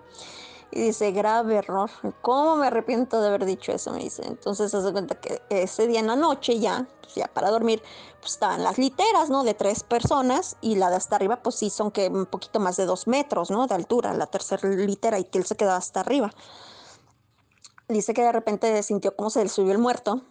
Y 0.76 0.82
dice, 0.82 1.12
grave 1.12 1.58
error. 1.58 1.92
¿Cómo 2.22 2.56
me 2.56 2.66
arrepiento 2.66 3.22
de 3.22 3.28
haber 3.28 3.46
dicho 3.46 3.72
eso? 3.72 3.92
Me 3.92 4.00
dice. 4.00 4.26
Entonces 4.26 4.72
da 4.72 4.92
cuenta 4.92 5.14
que 5.22 5.40
ese 5.50 5.86
día 5.86 6.00
en 6.00 6.08
la 6.08 6.16
noche 6.16 6.60
ya, 6.60 6.88
pues 7.00 7.14
ya 7.14 7.28
para 7.28 7.52
dormir, 7.52 7.80
pues 8.20 8.32
estaban 8.32 8.64
las 8.64 8.80
literas, 8.80 9.30
¿no? 9.30 9.44
De 9.44 9.54
tres 9.54 9.84
personas 9.84 10.58
y 10.62 10.74
la 10.76 10.90
de 10.90 10.96
hasta 10.96 11.16
arriba, 11.16 11.44
pues 11.44 11.56
sí, 11.56 11.70
son 11.70 11.92
que 11.92 12.08
un 12.08 12.26
poquito 12.26 12.60
más 12.60 12.76
de 12.76 12.88
dos 12.88 13.06
metros, 13.06 13.52
¿no? 13.52 13.68
De 13.68 13.76
altura, 13.76 14.16
la 14.16 14.26
tercera 14.26 14.68
litera 14.68 15.20
y 15.20 15.26
que 15.26 15.38
él 15.38 15.46
se 15.46 15.56
quedó 15.56 15.74
hasta 15.74 16.00
arriba. 16.00 16.32
Dice 17.88 18.16
que 18.16 18.24
de 18.24 18.32
repente 18.32 18.82
sintió 18.82 19.16
como 19.16 19.30
se 19.30 19.44
le 19.44 19.50
subió 19.50 19.74
el 19.74 19.78
muerto 19.78 20.24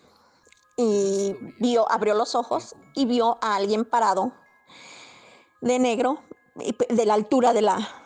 y 0.76 1.36
vio, 1.60 1.88
abrió 1.88 2.14
los 2.14 2.34
ojos 2.34 2.74
y 2.96 3.06
vio 3.06 3.38
a 3.42 3.54
alguien 3.54 3.84
parado 3.84 4.32
de 5.60 5.78
negro 5.78 6.18
de 6.56 7.06
la 7.06 7.14
altura 7.14 7.52
de 7.52 7.62
la 7.62 8.01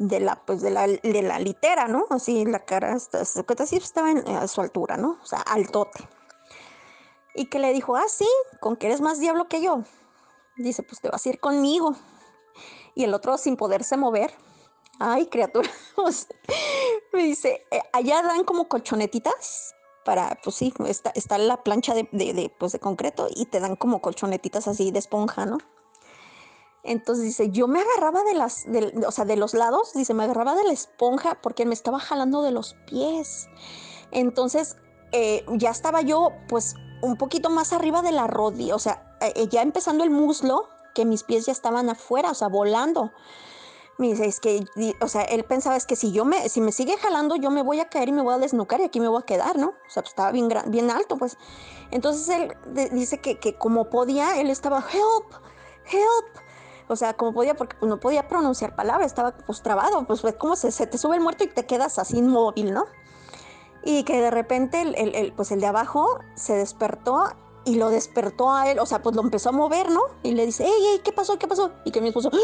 de 0.00 0.18
la 0.18 0.36
pues 0.46 0.62
de 0.62 0.70
la, 0.70 0.86
de 0.86 1.22
la 1.22 1.38
litera, 1.38 1.86
¿no? 1.86 2.06
Así 2.08 2.46
la 2.46 2.60
cara 2.60 2.94
así 2.94 3.76
estaba 3.76 4.10
a 4.10 4.48
su 4.48 4.62
altura, 4.62 4.96
¿no? 4.96 5.18
O 5.22 5.26
sea, 5.26 5.40
altote. 5.40 6.08
Y 7.34 7.46
que 7.46 7.58
le 7.58 7.72
dijo, 7.74 7.94
ah, 7.96 8.08
sí, 8.08 8.26
con 8.60 8.76
que 8.76 8.86
eres 8.86 9.02
más 9.02 9.20
diablo 9.20 9.46
que 9.46 9.62
yo. 9.62 9.84
Dice, 10.56 10.82
pues 10.82 11.02
te 11.02 11.10
vas 11.10 11.24
a 11.24 11.28
ir 11.28 11.38
conmigo. 11.38 11.94
Y 12.94 13.04
el 13.04 13.12
otro 13.12 13.36
sin 13.36 13.56
poderse 13.56 13.98
mover. 13.98 14.32
Ay, 14.98 15.26
criatura. 15.26 15.68
Me 17.12 17.22
dice, 17.22 17.66
eh, 17.70 17.82
allá 17.92 18.22
dan 18.22 18.44
como 18.44 18.68
colchonetitas 18.68 19.74
para, 20.06 20.38
pues 20.42 20.56
sí, 20.56 20.72
está, 20.86 21.10
está 21.14 21.36
la 21.36 21.62
plancha 21.62 21.92
de, 21.94 22.08
de, 22.10 22.50
pues 22.58 22.72
de 22.72 22.80
concreto 22.80 23.28
y 23.30 23.44
te 23.46 23.60
dan 23.60 23.76
como 23.76 24.00
colchonetitas 24.00 24.66
así 24.66 24.92
de 24.92 24.98
esponja, 24.98 25.44
¿no? 25.44 25.58
Entonces 26.82 27.24
dice, 27.24 27.50
yo 27.50 27.68
me 27.68 27.80
agarraba 27.80 28.22
de 28.24 28.34
las, 28.34 28.66
o 29.06 29.10
sea, 29.12 29.24
de 29.24 29.36
los 29.36 29.54
lados, 29.54 29.92
dice, 29.94 30.14
me 30.14 30.24
agarraba 30.24 30.54
de 30.54 30.64
la 30.64 30.72
esponja 30.72 31.38
porque 31.42 31.66
me 31.66 31.74
estaba 31.74 31.98
jalando 32.00 32.42
de 32.42 32.52
los 32.52 32.74
pies. 32.86 33.48
Entonces 34.12 34.76
eh, 35.12 35.44
ya 35.56 35.70
estaba 35.70 36.00
yo, 36.00 36.30
pues, 36.48 36.74
un 37.02 37.16
poquito 37.16 37.50
más 37.50 37.72
arriba 37.72 38.02
de 38.02 38.12
la 38.12 38.26
rodilla, 38.26 38.74
o 38.74 38.78
sea, 38.78 39.16
eh, 39.20 39.48
ya 39.48 39.62
empezando 39.62 40.04
el 40.04 40.10
muslo, 40.10 40.68
que 40.94 41.04
mis 41.04 41.22
pies 41.22 41.46
ya 41.46 41.52
estaban 41.52 41.88
afuera, 41.90 42.30
o 42.30 42.34
sea, 42.34 42.48
volando. 42.48 43.12
Me 43.98 44.08
dice, 44.08 44.24
es 44.24 44.40
que, 44.40 44.64
o 45.02 45.08
sea, 45.08 45.22
él 45.22 45.44
pensaba, 45.44 45.76
es 45.76 45.84
que 45.84 45.94
si 45.94 46.10
yo 46.10 46.24
me, 46.24 46.48
si 46.48 46.62
me 46.62 46.72
sigue 46.72 46.96
jalando, 46.96 47.36
yo 47.36 47.50
me 47.50 47.62
voy 47.62 47.80
a 47.80 47.90
caer 47.90 48.08
y 48.08 48.12
me 48.12 48.22
voy 48.22 48.32
a 48.32 48.38
desnucar 48.38 48.80
y 48.80 48.84
aquí 48.84 48.98
me 48.98 49.08
voy 49.08 49.20
a 49.20 49.26
quedar, 49.26 49.58
¿no? 49.58 49.68
O 49.68 49.90
sea, 49.90 50.02
pues 50.02 50.12
estaba 50.12 50.32
bien, 50.32 50.48
bien 50.68 50.90
alto, 50.90 51.18
pues. 51.18 51.36
Entonces 51.90 52.28
él 52.30 52.56
dice 52.92 53.20
que, 53.20 53.38
que 53.38 53.58
como 53.58 53.90
podía, 53.90 54.40
él 54.40 54.48
estaba, 54.48 54.78
help, 54.78 55.34
help 55.84 56.49
o 56.90 56.96
sea, 56.96 57.14
como 57.14 57.32
podía, 57.32 57.54
porque 57.54 57.76
pues, 57.78 57.88
no 57.88 58.00
podía 58.00 58.28
pronunciar 58.28 58.74
palabras, 58.74 59.06
estaba 59.06 59.32
pues 59.32 59.62
trabado, 59.62 60.04
pues 60.06 60.20
fue 60.20 60.36
como 60.36 60.56
se, 60.56 60.70
te 60.86 60.98
sube 60.98 61.16
el 61.16 61.22
muerto 61.22 61.44
y 61.44 61.46
te 61.46 61.64
quedas 61.64 61.98
así 61.98 62.18
inmóvil, 62.18 62.72
¿no? 62.72 62.86
Y 63.84 64.02
que 64.04 64.20
de 64.20 64.30
repente 64.30 64.82
el, 64.82 65.32
pues 65.32 65.52
el 65.52 65.60
de 65.60 65.68
abajo 65.68 66.18
se 66.34 66.54
despertó 66.54 67.24
y 67.64 67.76
lo 67.76 67.90
despertó 67.90 68.50
a 68.50 68.70
él, 68.70 68.78
o 68.78 68.86
sea, 68.86 69.02
pues 69.02 69.14
lo 69.14 69.22
empezó 69.22 69.50
a 69.50 69.52
mover, 69.52 69.90
¿no? 69.90 70.02
Y 70.22 70.32
le 70.32 70.44
dice, 70.46 70.64
ey, 70.64 70.86
ey, 70.86 70.98
¿qué 70.98 71.12
pasó? 71.12 71.38
¿Qué 71.38 71.46
pasó? 71.46 71.70
Y 71.84 71.90
que 71.90 72.00
mi 72.00 72.08
esposo, 72.08 72.30
¡Ah! 72.32 72.36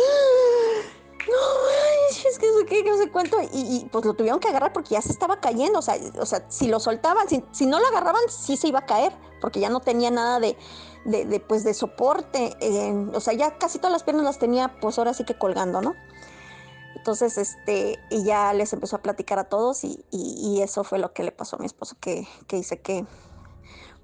no, 1.29 2.11
es 2.11 2.39
que 2.39 2.47
eso, 2.47 2.67
que 2.67 2.85
no 2.85 2.97
sé 2.97 3.11
cuánto. 3.11 3.37
Y, 3.53 3.77
y, 3.77 3.89
pues 3.91 4.05
lo 4.05 4.15
tuvieron 4.15 4.39
que 4.41 4.49
agarrar 4.49 4.73
porque 4.73 4.91
ya 4.91 5.03
se 5.03 5.11
estaba 5.11 5.41
cayendo, 5.41 5.81
o 5.81 5.83
sea, 5.83 5.97
o 6.21 6.27
sea 6.27 6.47
si 6.49 6.69
lo 6.69 6.81
soltaban, 6.81 7.29
si, 7.29 7.43
si 7.53 7.67
no 7.67 7.81
lo 7.81 7.87
agarraban, 7.89 8.23
sí 8.29 8.57
se 8.57 8.69
iba 8.69 8.81
a 8.81 8.87
caer, 8.87 9.13
porque 9.41 9.61
ya 9.61 9.69
no 9.69 9.81
tenía 9.81 10.11
nada 10.11 10.39
de, 10.39 10.57
de, 11.07 11.41
pues, 11.41 11.65
de 11.65 11.75
soporte. 11.75 12.57
o 13.13 13.21
sea, 13.21 13.35
ya 13.35 13.59
casi 13.59 13.79
todas 13.79 13.93
las 13.93 14.03
piernas 14.03 14.25
las 14.25 14.39
tenía, 14.39 14.77
pues 14.81 14.99
ahora 14.99 15.15
sí 15.15 15.25
que 15.25 15.39
colgando, 15.39 15.81
¿no? 15.81 15.95
Entonces, 16.97 17.39
este, 17.39 18.01
y 18.11 18.25
ya 18.25 18.53
les 18.53 18.73
empezó 18.73 18.97
a 18.97 19.03
platicar 19.03 19.39
a 19.39 19.45
todos 19.45 19.85
y, 19.85 20.05
eso 20.61 20.83
fue 20.83 20.99
lo 20.99 21.13
que 21.13 21.23
le 21.23 21.31
pasó 21.31 21.57
a 21.57 21.59
mi 21.61 21.67
esposo, 21.67 21.97
que, 22.01 22.27
que 22.49 22.57
dice 22.57 22.81
que, 22.81 23.05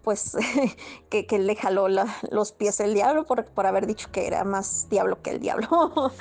pues, 0.02 0.36
que, 1.10 1.26
que, 1.26 1.38
le 1.38 1.56
jaló 1.56 1.88
los 1.88 2.52
pies 2.52 2.78
el 2.80 2.94
diablo 2.94 3.26
por, 3.26 3.46
por 3.46 3.66
haber 3.66 3.86
dicho 3.86 4.12
que 4.12 4.26
era 4.26 4.44
más 4.44 4.88
diablo 4.88 5.20
que 5.22 5.30
el 5.30 5.40
diablo. 5.40 6.12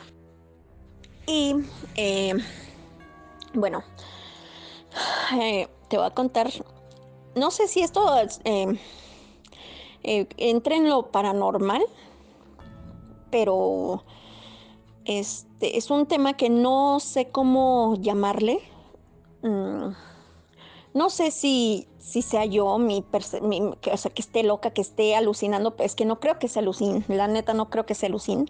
y, 1.26 1.56
eh, 1.96 2.34
bueno, 3.54 3.82
eh, 5.40 5.68
te 5.88 5.96
voy 5.96 6.06
a 6.06 6.10
contar, 6.10 6.48
no 7.34 7.50
sé 7.50 7.66
si 7.66 7.82
esto... 7.82 8.14
Eh, 8.44 8.78
eh, 10.04 10.28
entra 10.36 10.76
en 10.76 10.88
lo 10.88 11.10
paranormal, 11.10 11.82
pero 13.30 14.04
este 15.04 15.76
es 15.76 15.90
un 15.90 16.06
tema 16.06 16.34
que 16.34 16.50
no 16.50 17.00
sé 17.00 17.28
cómo 17.30 17.96
llamarle. 18.00 18.60
Mm, 19.42 19.88
no 20.94 21.10
sé 21.10 21.30
si, 21.30 21.88
si 21.98 22.22
sea 22.22 22.44
yo, 22.44 22.78
mi, 22.78 23.04
o 23.12 23.96
sea, 23.96 24.10
que 24.12 24.22
esté 24.22 24.42
loca, 24.44 24.70
que 24.70 24.80
esté 24.82 25.16
alucinando, 25.16 25.74
es 25.78 25.94
que 25.94 26.04
no 26.04 26.20
creo 26.20 26.38
que 26.38 26.48
se 26.48 26.60
alucine, 26.60 27.04
la 27.08 27.26
neta 27.26 27.54
no 27.54 27.68
creo 27.70 27.84
que 27.84 27.94
se 27.94 28.06
alucine. 28.06 28.46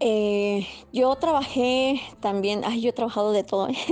Eh, 0.00 0.66
yo 0.92 1.14
trabajé 1.16 2.00
también, 2.20 2.62
ay, 2.64 2.80
yo 2.80 2.90
he 2.90 2.92
trabajado 2.92 3.32
de 3.32 3.44
todo. 3.44 3.68
¿eh? 3.68 3.76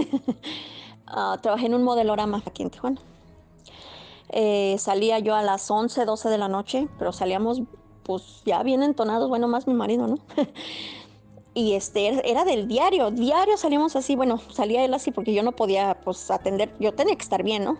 Ah, 1.06 1.38
trabajé 1.40 1.66
en 1.66 1.74
un 1.74 1.84
modelorama 1.84 2.42
aquí 2.44 2.62
en 2.62 2.70
Tijuana. 2.70 3.00
Eh, 4.30 4.76
salía 4.78 5.18
yo 5.18 5.34
a 5.34 5.42
las 5.42 5.70
11, 5.70 6.04
12 6.04 6.28
de 6.28 6.38
la 6.38 6.48
noche, 6.48 6.88
pero 6.98 7.12
salíamos 7.12 7.62
pues 8.02 8.42
ya 8.44 8.62
bien 8.62 8.82
entonados, 8.82 9.28
bueno, 9.28 9.48
más 9.48 9.66
mi 9.66 9.74
marido, 9.74 10.06
¿no? 10.06 10.18
y 11.54 11.74
este 11.74 12.30
era 12.30 12.44
del 12.44 12.68
diario, 12.68 13.10
diario 13.10 13.56
salíamos 13.56 13.96
así, 13.96 14.16
bueno, 14.16 14.40
salía 14.50 14.84
él 14.84 14.94
así 14.94 15.10
porque 15.10 15.34
yo 15.34 15.42
no 15.42 15.52
podía 15.52 16.00
pues 16.04 16.30
atender, 16.30 16.74
yo 16.78 16.92
tenía 16.92 17.16
que 17.16 17.22
estar 17.22 17.42
bien, 17.42 17.64
¿no? 17.64 17.78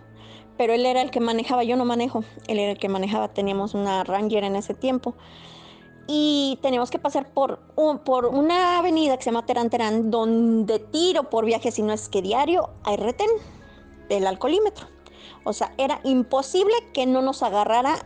Pero 0.57 0.73
él 0.73 0.85
era 0.85 1.01
el 1.01 1.11
que 1.11 1.19
manejaba, 1.19 1.63
yo 1.63 1.75
no 1.75 1.85
manejo, 1.85 2.23
él 2.47 2.59
era 2.59 2.71
el 2.71 2.79
que 2.79 2.89
manejaba, 2.89 3.27
teníamos 3.27 3.73
una 3.73 4.03
Ranger 4.03 4.43
en 4.43 4.55
ese 4.55 4.73
tiempo. 4.73 5.15
Y 6.07 6.59
teníamos 6.61 6.91
que 6.91 6.99
pasar 6.99 7.33
por, 7.33 7.59
por 8.03 8.27
una 8.27 8.77
avenida 8.77 9.17
que 9.17 9.23
se 9.23 9.31
llama 9.31 9.45
Terán 9.45 9.71
Terán, 9.71 10.11
donde 10.11 10.79
tiro 10.79 11.29
por 11.29 11.45
viaje, 11.45 11.71
si 11.71 11.81
no 11.81 11.91
es 11.93 12.07
que 12.09 12.21
diario, 12.21 12.69
hay 12.83 12.95
retén 12.95 13.29
del 14.07 14.27
alcoholímetro. 14.27 14.94
O 15.45 15.53
sea, 15.53 15.73
era 15.77 16.01
imposible 16.03 16.73
que 16.93 17.05
no 17.05 17.21
nos 17.21 17.41
agarrara 17.43 18.05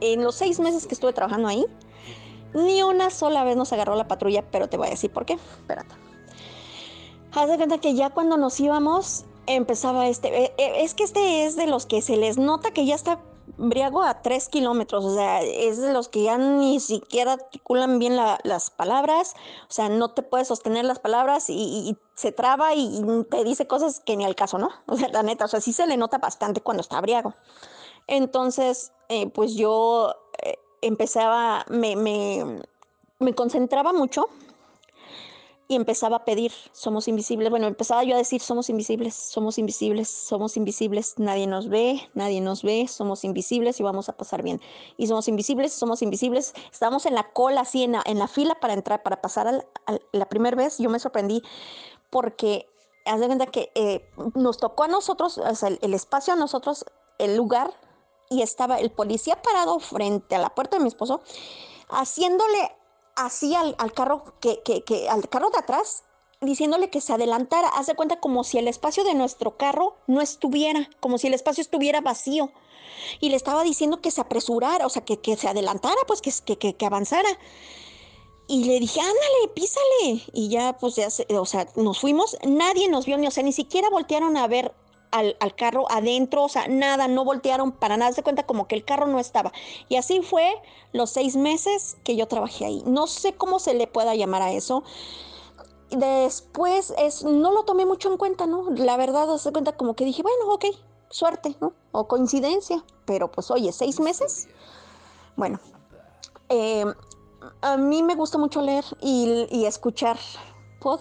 en 0.00 0.24
los 0.24 0.34
seis 0.34 0.58
meses 0.58 0.86
que 0.86 0.94
estuve 0.94 1.12
trabajando 1.12 1.46
ahí. 1.46 1.64
Ni 2.54 2.82
una 2.82 3.10
sola 3.10 3.44
vez 3.44 3.56
nos 3.56 3.72
agarró 3.72 3.94
la 3.94 4.08
patrulla, 4.08 4.42
pero 4.50 4.68
te 4.68 4.76
voy 4.76 4.88
a 4.88 4.90
decir 4.90 5.12
por 5.12 5.26
qué. 5.26 5.34
Espérate. 5.34 5.94
Haz 7.32 7.48
de 7.48 7.56
cuenta 7.56 7.78
que 7.78 7.94
ya 7.94 8.10
cuando 8.10 8.38
nos 8.38 8.58
íbamos 8.58 9.26
empezaba 9.46 10.08
este. 10.08 10.44
Eh, 10.44 10.54
eh, 10.56 10.72
es 10.78 10.94
que 10.94 11.04
este 11.04 11.44
es 11.44 11.56
de 11.56 11.66
los 11.66 11.86
que 11.86 12.00
se 12.00 12.16
les 12.16 12.38
nota 12.38 12.70
que 12.72 12.86
ya 12.86 12.94
está 12.94 13.20
briago 13.58 14.02
a 14.02 14.22
tres 14.22 14.48
kilómetros, 14.48 15.04
o 15.04 15.14
sea, 15.14 15.42
es 15.42 15.80
de 15.80 15.92
los 15.92 16.08
que 16.08 16.24
ya 16.24 16.38
ni 16.38 16.80
siquiera 16.80 17.34
articulan 17.34 17.98
bien 17.98 18.16
las 18.16 18.70
palabras, 18.70 19.34
o 19.68 19.72
sea, 19.72 19.88
no 19.88 20.10
te 20.10 20.22
puedes 20.22 20.48
sostener 20.48 20.84
las 20.84 20.98
palabras 20.98 21.46
y, 21.48 21.96
se 22.14 22.32
traba 22.32 22.74
y, 22.74 23.02
te 23.30 23.44
dice 23.44 23.66
cosas 23.66 24.00
que 24.00 24.16
ni 24.16 24.24
al 24.24 24.34
caso, 24.34 24.58
¿no? 24.58 24.70
O 24.86 24.96
sea, 24.96 25.08
la 25.08 25.22
neta, 25.22 25.44
o 25.44 25.48
sea, 25.48 25.60
sí 25.60 25.72
se 25.72 25.86
le 25.86 25.96
nota 25.96 26.18
bastante 26.18 26.60
cuando 26.60 26.80
está 26.80 27.00
briago. 27.00 27.34
Entonces, 28.06 28.92
eh, 29.08 29.28
pues 29.28 29.54
yo 29.54 30.14
eh, 30.42 30.58
empezaba, 30.80 31.64
me, 31.68 31.96
me, 31.96 32.62
me 33.18 33.34
concentraba 33.34 33.92
mucho 33.92 34.28
y 35.68 35.74
empezaba 35.74 36.18
a 36.18 36.24
pedir, 36.24 36.52
somos 36.72 37.08
invisibles. 37.08 37.50
Bueno, 37.50 37.66
empezaba 37.66 38.04
yo 38.04 38.14
a 38.14 38.18
decir, 38.18 38.40
somos 38.40 38.70
invisibles, 38.70 39.14
somos 39.14 39.58
invisibles, 39.58 40.08
somos 40.08 40.56
invisibles, 40.56 41.14
nadie 41.18 41.46
nos 41.46 41.68
ve, 41.68 42.08
nadie 42.14 42.40
nos 42.40 42.62
ve, 42.62 42.86
somos 42.88 43.24
invisibles 43.24 43.80
y 43.80 43.82
vamos 43.82 44.08
a 44.08 44.16
pasar 44.16 44.42
bien. 44.42 44.60
Y 44.96 45.08
somos 45.08 45.26
invisibles, 45.28 45.72
somos 45.72 46.02
invisibles. 46.02 46.54
Estábamos 46.70 47.06
en 47.06 47.14
la 47.14 47.32
cola, 47.32 47.62
así 47.62 47.82
en 47.82 47.92
la, 47.92 48.02
en 48.06 48.18
la 48.18 48.28
fila 48.28 48.54
para 48.60 48.74
entrar, 48.74 49.02
para 49.02 49.20
pasar 49.20 49.48
a 49.48 49.98
la 50.12 50.28
primera 50.28 50.56
vez. 50.56 50.78
Yo 50.78 50.88
me 50.88 51.00
sorprendí 51.00 51.42
porque, 52.10 52.68
haz 53.04 53.20
de 53.20 53.26
cuenta 53.26 53.46
que 53.46 53.72
eh, 53.74 54.08
nos 54.34 54.58
tocó 54.58 54.84
a 54.84 54.88
nosotros, 54.88 55.40
el 55.80 55.94
espacio 55.94 56.34
a 56.34 56.36
nosotros, 56.36 56.84
el 57.18 57.36
lugar, 57.36 57.72
y 58.28 58.42
estaba 58.42 58.78
el 58.78 58.90
policía 58.90 59.40
parado 59.42 59.78
frente 59.78 60.34
a 60.34 60.38
la 60.38 60.50
puerta 60.50 60.76
de 60.76 60.82
mi 60.82 60.88
esposo, 60.88 61.20
haciéndole 61.88 62.72
así 63.16 63.54
al, 63.54 63.74
carro 63.92 64.24
que, 64.40 64.62
que, 64.62 65.08
al 65.08 65.28
carro 65.28 65.50
de 65.50 65.58
atrás 65.58 66.04
diciéndole 66.40 66.90
que 66.90 67.00
se 67.00 67.12
adelantara. 67.12 67.68
Haz 67.68 67.86
de 67.86 67.94
cuenta 67.94 68.20
como 68.20 68.44
si 68.44 68.58
el 68.58 68.68
espacio 68.68 69.04
de 69.04 69.14
nuestro 69.14 69.56
carro 69.56 69.96
no 70.06 70.20
estuviera, 70.20 70.88
como 71.00 71.18
si 71.18 71.26
el 71.26 71.34
espacio 71.34 71.62
estuviera 71.62 72.00
vacío. 72.00 72.50
Y 73.20 73.30
le 73.30 73.36
estaba 73.36 73.62
diciendo 73.62 74.00
que 74.00 74.10
se 74.10 74.20
apresurara, 74.20 74.86
o 74.86 74.88
sea, 74.88 75.04
que, 75.04 75.18
que 75.18 75.36
se 75.36 75.48
adelantara, 75.48 76.00
pues 76.06 76.20
que, 76.20 76.76
avanzara. 76.86 77.28
Y 78.48 78.64
le 78.64 78.78
dije, 78.78 79.00
ándale, 79.00 79.48
písale. 79.54 80.22
Y 80.32 80.48
ya, 80.50 80.76
pues 80.78 80.94
ya, 80.96 81.08
o 81.38 81.46
sea, 81.46 81.66
nos 81.74 81.98
fuimos. 81.98 82.36
Nadie 82.46 82.88
nos 82.88 83.06
vio, 83.06 83.18
ni, 83.18 83.26
o 83.26 83.30
sea, 83.30 83.42
ni 83.42 83.52
siquiera 83.52 83.90
voltearon 83.90 84.36
a 84.36 84.46
ver 84.46 84.72
al, 85.16 85.54
carro 85.56 85.90
adentro, 85.90 86.44
o 86.44 86.48
sea, 86.48 86.68
nada, 86.68 87.08
no 87.08 87.24
voltearon 87.24 87.72
para 87.72 87.96
nada, 87.96 88.12
se 88.12 88.22
cuenta 88.22 88.44
como 88.44 88.68
que 88.68 88.74
el 88.74 88.84
carro 88.84 89.06
no 89.06 89.18
estaba. 89.18 89.52
Y 89.88 89.96
así 89.96 90.20
fue 90.22 90.54
los 90.92 91.10
seis 91.10 91.36
meses 91.36 91.96
que 92.04 92.16
yo 92.16 92.26
trabajé 92.28 92.66
ahí. 92.66 92.82
No 92.86 93.06
sé 93.06 93.34
cómo 93.34 93.58
se 93.58 93.74
le 93.74 93.86
pueda 93.86 94.14
llamar 94.14 94.42
a 94.42 94.52
eso. 94.52 94.82
después 95.90 96.92
es, 96.98 97.24
no 97.24 97.52
lo 97.52 97.64
tomé 97.64 97.86
mucho 97.86 98.10
en 98.10 98.18
cuenta, 98.18 98.46
¿no? 98.46 98.70
La 98.70 98.96
verdad, 98.96 99.32
hace 99.32 99.52
cuenta 99.52 99.76
como 99.76 99.94
que 99.94 100.04
dije, 100.04 100.22
bueno, 100.22 100.52
ok, 100.52 100.66
suerte, 101.08 101.56
¿no? 101.60 101.72
O 101.92 102.08
coincidencia, 102.08 102.84
pero 103.04 103.30
pues 103.30 103.50
oye, 103.50 103.72
seis 103.72 104.00
meses. 104.00 104.48
Bueno, 105.36 105.60
eh, 106.48 106.84
a 107.62 107.76
mí 107.76 108.02
me 108.02 108.14
gusta 108.14 108.38
mucho 108.38 108.60
leer 108.62 108.84
y, 109.00 109.46
y 109.50 109.66
escuchar, 109.66 110.18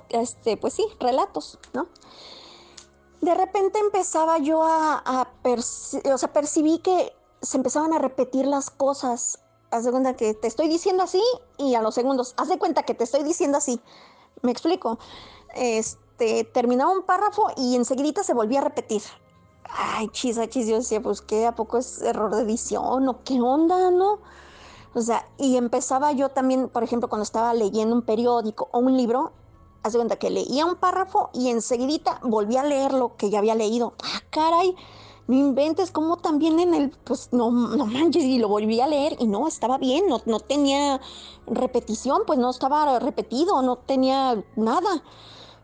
este, 0.09 0.57
pues 0.57 0.73
sí, 0.73 0.85
relatos, 0.99 1.59
¿no? 1.73 1.87
De 3.25 3.33
repente 3.33 3.79
empezaba 3.79 4.37
yo 4.37 4.61
a, 4.61 5.01
a 5.03 5.27
o 6.13 6.17
sea, 6.19 6.31
percibí 6.31 6.77
que 6.77 7.11
se 7.41 7.57
empezaban 7.57 7.91
a 7.91 7.97
repetir 7.97 8.45
las 8.45 8.69
cosas. 8.69 9.39
Haz 9.71 9.83
de 9.83 9.89
cuenta 9.89 10.15
que 10.15 10.35
te 10.35 10.47
estoy 10.47 10.67
diciendo 10.67 11.01
así 11.01 11.23
y 11.57 11.73
a 11.73 11.81
los 11.81 11.95
segundos, 11.95 12.35
haz 12.37 12.49
de 12.49 12.59
cuenta 12.59 12.83
que 12.83 12.93
te 12.93 13.03
estoy 13.03 13.23
diciendo 13.23 13.57
así. 13.57 13.81
¿Me 14.43 14.51
explico? 14.51 14.99
Este, 15.55 16.43
terminaba 16.43 16.91
un 16.91 17.01
párrafo 17.01 17.47
y 17.57 17.75
enseguida 17.75 18.23
se 18.23 18.35
volvía 18.35 18.59
a 18.59 18.65
repetir. 18.65 19.01
Ay, 19.63 20.07
chis, 20.09 20.39
chis, 20.49 20.67
yo 20.67 20.75
decía, 20.75 21.01
pues 21.01 21.21
qué, 21.21 21.47
¿a 21.47 21.55
poco 21.55 21.79
es 21.79 22.03
error 22.03 22.35
de 22.35 22.43
edición 22.43 23.09
o 23.09 23.23
qué 23.23 23.41
onda, 23.41 23.89
no? 23.89 24.19
O 24.93 25.01
sea, 25.01 25.27
y 25.39 25.57
empezaba 25.57 26.11
yo 26.11 26.29
también, 26.29 26.69
por 26.69 26.83
ejemplo, 26.83 27.09
cuando 27.09 27.23
estaba 27.23 27.55
leyendo 27.55 27.95
un 27.95 28.03
periódico 28.03 28.69
o 28.71 28.77
un 28.77 28.95
libro, 28.95 29.31
haz 29.85 29.93
de 29.93 29.99
cuenta 29.99 30.15
que 30.15 30.31
leía 30.31 30.65
un 30.65 30.75
párrafo 30.75 31.29
y 31.31 31.49
enseguida 31.49 32.19
volvía 32.23 32.61
a 32.61 32.63
leer 32.63 32.91
lo 32.91 33.15
que 33.17 33.29
ya 33.29 33.37
había 33.37 33.53
leído. 33.53 33.93
Ah, 34.03 34.19
caray, 34.31 34.75
no 35.27 35.35
inventes, 35.35 35.91
como 35.91 36.17
también 36.17 36.59
en 36.59 36.73
el, 36.73 36.89
pues 37.03 37.29
no, 37.31 37.51
no 37.51 37.85
manches, 37.85 38.23
y 38.23 38.39
lo 38.39 38.47
volví 38.47 38.81
a 38.81 38.87
leer 38.87 39.15
y 39.19 39.27
no, 39.27 39.47
estaba 39.47 39.77
bien, 39.77 40.07
no, 40.07 40.21
no 40.25 40.39
tenía 40.39 40.99
repetición, 41.45 42.23
pues 42.25 42.39
no 42.39 42.49
estaba 42.49 42.97
repetido, 42.97 43.61
no 43.61 43.75
tenía 43.75 44.43
nada. 44.55 45.03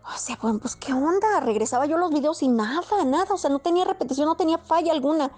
O 0.04 0.18
sea, 0.18 0.38
bueno, 0.40 0.60
pues 0.60 0.76
qué 0.76 0.92
onda, 0.92 1.40
regresaba 1.40 1.86
yo 1.86 1.96
los 1.96 2.10
videos 2.10 2.44
y 2.44 2.48
nada, 2.48 3.04
nada, 3.04 3.34
o 3.34 3.38
sea, 3.38 3.50
no 3.50 3.58
tenía 3.58 3.84
repetición, 3.84 4.26
no 4.26 4.36
tenía 4.36 4.58
falla 4.58 4.92
alguna. 4.92 5.32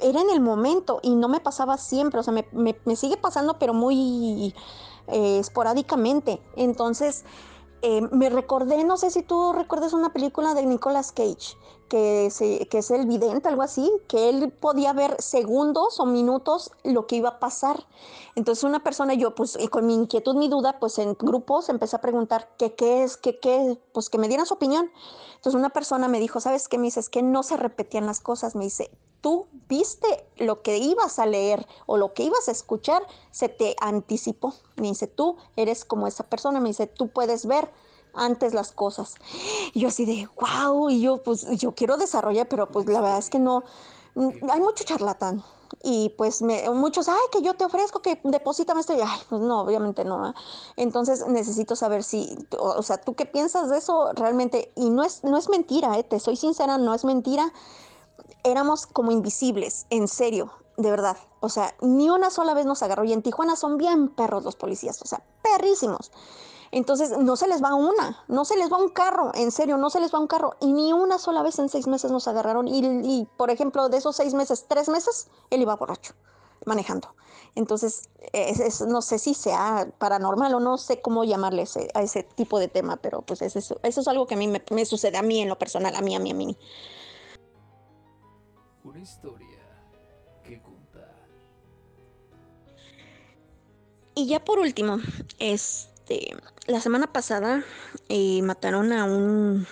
Era 0.00 0.20
en 0.20 0.28
el 0.28 0.40
momento 0.40 1.00
y 1.02 1.14
no 1.14 1.28
me 1.28 1.40
pasaba 1.40 1.78
siempre, 1.78 2.20
o 2.20 2.22
sea, 2.22 2.34
me, 2.34 2.46
me, 2.52 2.96
sigue 2.96 3.16
pasando, 3.16 3.58
pero 3.58 3.72
muy 3.72 4.54
eh, 5.06 5.38
esporádicamente. 5.38 6.42
Entonces, 6.54 7.24
eh, 7.82 8.02
me 8.12 8.30
recordé, 8.30 8.84
no 8.84 8.96
sé 8.96 9.10
si 9.10 9.22
tú 9.22 9.52
recuerdas 9.52 9.92
una 9.92 10.12
película 10.12 10.54
de 10.54 10.66
Nicolas 10.66 11.12
Cage, 11.12 11.56
que, 11.88 12.26
es 12.26 12.90
el 12.90 13.06
vidente, 13.06 13.48
algo 13.48 13.62
así, 13.62 13.90
que 14.06 14.28
él 14.28 14.52
podía 14.52 14.92
ver 14.92 15.20
segundos 15.20 15.98
o 15.98 16.06
minutos 16.06 16.70
lo 16.84 17.06
que 17.06 17.16
iba 17.16 17.30
a 17.30 17.38
pasar. 17.40 17.86
Entonces 18.36 18.64
una 18.64 18.84
persona, 18.84 19.14
yo 19.14 19.34
pues 19.34 19.58
y 19.58 19.68
con 19.68 19.86
mi 19.86 19.94
inquietud, 19.94 20.36
mi 20.36 20.48
duda, 20.48 20.78
pues 20.78 20.98
en 20.98 21.14
grupos 21.14 21.68
empecé 21.68 21.96
a 21.96 22.00
preguntar 22.00 22.50
qué, 22.58 22.74
qué 22.74 23.02
es, 23.02 23.16
qué, 23.16 23.40
qué, 23.40 23.78
pues 23.92 24.08
que 24.08 24.18
me 24.18 24.28
dieran 24.28 24.46
su 24.46 24.54
opinión. 24.54 24.90
Entonces 25.36 25.58
una 25.58 25.70
persona 25.70 26.06
me 26.06 26.20
dijo, 26.20 26.40
¿sabes 26.40 26.68
qué? 26.68 26.78
Me 26.78 26.84
dice, 26.84 27.00
es 27.00 27.08
que 27.08 27.22
no 27.22 27.42
se 27.42 27.56
repetían 27.56 28.06
las 28.06 28.20
cosas. 28.20 28.54
Me 28.54 28.64
dice, 28.64 28.90
tú 29.20 29.46
viste 29.68 30.26
lo 30.36 30.62
que 30.62 30.78
ibas 30.78 31.18
a 31.18 31.26
leer 31.26 31.66
o 31.86 31.96
lo 31.96 32.14
que 32.14 32.24
ibas 32.24 32.48
a 32.48 32.52
escuchar, 32.52 33.02
se 33.30 33.48
te 33.48 33.76
anticipó. 33.80 34.54
Me 34.76 34.88
dice, 34.88 35.06
tú 35.06 35.36
eres 35.56 35.84
como 35.84 36.06
esa 36.06 36.24
persona. 36.24 36.60
Me 36.60 36.70
dice, 36.70 36.86
tú 36.86 37.08
puedes 37.08 37.46
ver 37.46 37.70
antes 38.14 38.54
las 38.54 38.72
cosas. 38.72 39.14
Y 39.72 39.80
yo 39.80 39.88
así 39.88 40.04
de, 40.04 40.28
wow, 40.40 40.90
y 40.90 41.00
yo 41.00 41.22
pues 41.22 41.46
yo 41.58 41.74
quiero 41.74 41.96
desarrollar, 41.96 42.48
pero 42.48 42.68
pues 42.70 42.86
la 42.86 43.00
verdad 43.00 43.18
es 43.18 43.30
que 43.30 43.38
no, 43.38 43.64
hay 44.16 44.60
mucho 44.60 44.84
charlatán. 44.84 45.42
Y 45.84 46.10
pues 46.18 46.42
muchos, 46.42 47.08
ay, 47.08 47.14
que 47.30 47.42
yo 47.42 47.54
te 47.54 47.64
ofrezco, 47.64 48.02
que 48.02 48.20
deposítame 48.24 48.80
esto. 48.80 48.92
Y, 48.92 49.00
ay, 49.00 49.20
pues 49.28 49.40
no, 49.40 49.60
obviamente 49.60 50.04
no. 50.04 50.34
Entonces 50.76 51.26
necesito 51.28 51.76
saber 51.76 52.02
si, 52.02 52.36
o, 52.58 52.82
sea, 52.82 52.98
¿tú 52.98 53.14
qué 53.14 53.24
piensas 53.24 53.70
de 53.70 53.78
eso 53.78 54.12
realmente? 54.14 54.72
Y 54.74 54.90
no 54.90 55.04
es, 55.04 55.22
no 55.22 55.38
es 55.38 55.48
mentira, 55.48 55.96
¿eh? 55.98 56.02
te 56.02 56.18
soy 56.18 56.36
sincera, 56.36 56.76
no 56.76 56.92
es 56.92 57.04
mentira. 57.04 57.52
Éramos 58.44 58.86
como 58.86 59.12
invisibles, 59.12 59.86
en 59.90 60.08
serio, 60.08 60.52
de 60.76 60.90
verdad. 60.90 61.16
O 61.40 61.48
sea, 61.48 61.74
ni 61.80 62.10
una 62.10 62.30
sola 62.30 62.54
vez 62.54 62.66
nos 62.66 62.82
agarró. 62.82 63.04
Y 63.04 63.12
en 63.12 63.22
Tijuana 63.22 63.56
son 63.56 63.76
bien 63.76 64.08
perros 64.08 64.44
los 64.44 64.56
policías, 64.56 65.00
o 65.02 65.06
sea, 65.06 65.22
perrísimos. 65.42 66.10
Entonces, 66.72 67.18
no 67.18 67.36
se 67.36 67.48
les 67.48 67.62
va 67.62 67.74
una, 67.74 68.22
no 68.28 68.44
se 68.44 68.56
les 68.56 68.72
va 68.72 68.76
un 68.76 68.90
carro, 68.90 69.32
en 69.34 69.50
serio, 69.50 69.76
no 69.76 69.90
se 69.90 69.98
les 69.98 70.14
va 70.14 70.20
un 70.20 70.28
carro. 70.28 70.54
Y 70.60 70.72
ni 70.72 70.92
una 70.92 71.18
sola 71.18 71.42
vez 71.42 71.58
en 71.58 71.68
seis 71.68 71.88
meses 71.88 72.12
nos 72.12 72.28
agarraron. 72.28 72.68
Y, 72.68 73.26
por 73.36 73.50
ejemplo, 73.50 73.88
de 73.88 73.96
esos 73.96 74.14
seis 74.14 74.34
meses, 74.34 74.66
tres 74.68 74.88
meses, 74.88 75.28
él 75.50 75.62
iba 75.62 75.74
borracho, 75.74 76.14
manejando. 76.66 77.08
Entonces, 77.56 78.08
no 78.86 79.02
sé 79.02 79.18
si 79.18 79.34
sea 79.34 79.92
paranormal 79.98 80.54
o 80.54 80.60
no 80.60 80.78
sé 80.78 81.00
cómo 81.02 81.24
llamarle 81.24 81.64
a 81.94 82.02
ese 82.02 82.22
tipo 82.22 82.60
de 82.60 82.68
tema, 82.68 82.96
pero 82.96 83.22
pues 83.22 83.42
eso, 83.42 83.58
eso 83.82 84.00
es 84.00 84.08
algo 84.08 84.28
que 84.28 84.34
a 84.34 84.38
mí 84.38 84.46
me, 84.46 84.62
me, 84.70 84.84
sucede 84.84 85.18
a 85.18 85.22
mí 85.22 85.40
en 85.40 85.48
lo 85.48 85.58
personal, 85.58 85.96
a 85.96 86.00
mí, 86.00 86.14
a 86.14 86.20
mí, 86.20 86.30
a 86.30 86.34
mí. 86.34 86.56
Una 88.90 88.98
historia 88.98 89.46
que 90.42 90.60
contar. 90.60 91.14
Y 94.16 94.26
ya 94.26 94.44
por 94.44 94.58
último, 94.58 94.98
es 95.38 95.90
este, 96.10 96.36
la 96.66 96.80
semana 96.80 97.12
pasada 97.12 97.62
eh, 98.08 98.42
mataron 98.42 98.92
a 98.92 99.04
un 99.04 99.64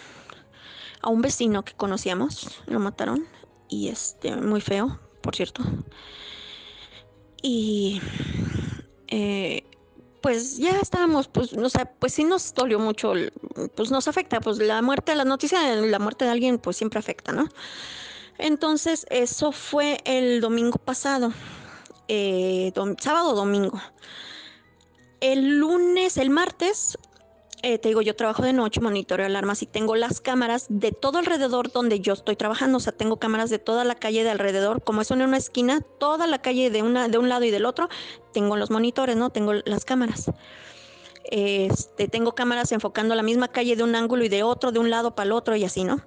a 1.00 1.08
un 1.08 1.20
vecino 1.20 1.64
que 1.64 1.74
conocíamos, 1.74 2.62
lo 2.66 2.78
mataron 2.78 3.26
y 3.68 3.88
este 3.88 4.36
muy 4.36 4.60
feo, 4.60 5.00
por 5.20 5.34
cierto. 5.34 5.64
Y 7.42 8.00
eh, 9.08 9.64
pues 10.20 10.58
ya 10.58 10.78
estábamos, 10.78 11.26
pues, 11.26 11.52
o 11.54 11.68
sea, 11.68 11.86
pues 11.86 12.14
sí 12.14 12.22
nos 12.22 12.54
dolió 12.54 12.78
mucho, 12.78 13.14
pues 13.74 13.90
nos 13.90 14.06
afecta, 14.06 14.40
pues 14.40 14.58
la 14.58 14.80
muerte, 14.80 15.16
la 15.16 15.24
noticia 15.24 15.58
de 15.60 15.88
la 15.88 15.98
muerte 15.98 16.24
de 16.24 16.30
alguien, 16.30 16.58
pues 16.58 16.76
siempre 16.76 17.00
afecta, 17.00 17.32
¿no? 17.32 17.48
Entonces, 18.39 19.07
eso 19.11 19.53
fue 19.53 19.99
el 20.05 20.41
domingo 20.41 20.78
pasado, 20.78 21.32
eh, 22.07 22.72
sábado 22.99 23.34
domingo. 23.34 23.80
El 25.20 25.59
lunes, 25.59 26.16
el 26.16 26.30
martes, 26.30 26.97
eh, 27.62 27.78
te 27.78 27.89
digo, 27.89 28.03
yo 28.03 28.14
trabajo 28.14 28.45
de 28.45 28.53
noche, 28.53 28.80
monitoreo 28.80 29.26
alarmas 29.26 29.62
y 29.62 29.66
tengo 29.66 29.97
las 29.97 30.20
cámaras 30.20 30.66
de 30.68 30.93
todo 30.93 31.18
alrededor 31.18 31.72
donde 31.72 31.99
yo 31.99 32.12
estoy 32.12 32.36
trabajando. 32.36 32.76
O 32.78 32.80
sea, 32.80 32.93
tengo 32.93 33.18
cámaras 33.18 33.51
de 33.51 33.59
toda 33.59 33.84
la 33.84 33.97
calle 33.97 34.22
de 34.22 34.30
alrededor. 34.30 34.82
Como 34.84 35.03
es 35.03 35.11
en 35.11 35.22
una 35.22 35.36
esquina, 35.36 35.80
toda 35.99 36.28
la 36.28 36.41
calle 36.41 36.70
de, 36.70 36.82
una, 36.82 37.09
de 37.09 37.18
un 37.18 37.28
lado 37.28 37.45
y 37.45 37.51
del 37.51 37.66
otro, 37.66 37.89
tengo 38.32 38.57
los 38.57 38.70
monitores, 38.70 39.16
¿no? 39.16 39.30
Tengo 39.30 39.55
las 39.55 39.84
cámaras. 39.84 40.30
Este, 41.24 42.07
tengo 42.07 42.34
cámaras 42.34 42.70
enfocando 42.70 43.14
la 43.16 43.24
misma 43.24 43.49
calle 43.49 43.74
de 43.74 43.82
un 43.82 43.97
ángulo 43.97 44.24
y 44.24 44.28
de 44.28 44.45
otro, 44.45 44.70
de 44.70 44.78
un 44.78 44.91
lado 44.91 45.16
para 45.16 45.26
el 45.26 45.32
otro 45.32 45.57
y 45.57 45.64
así, 45.64 45.82
¿no? 45.82 46.01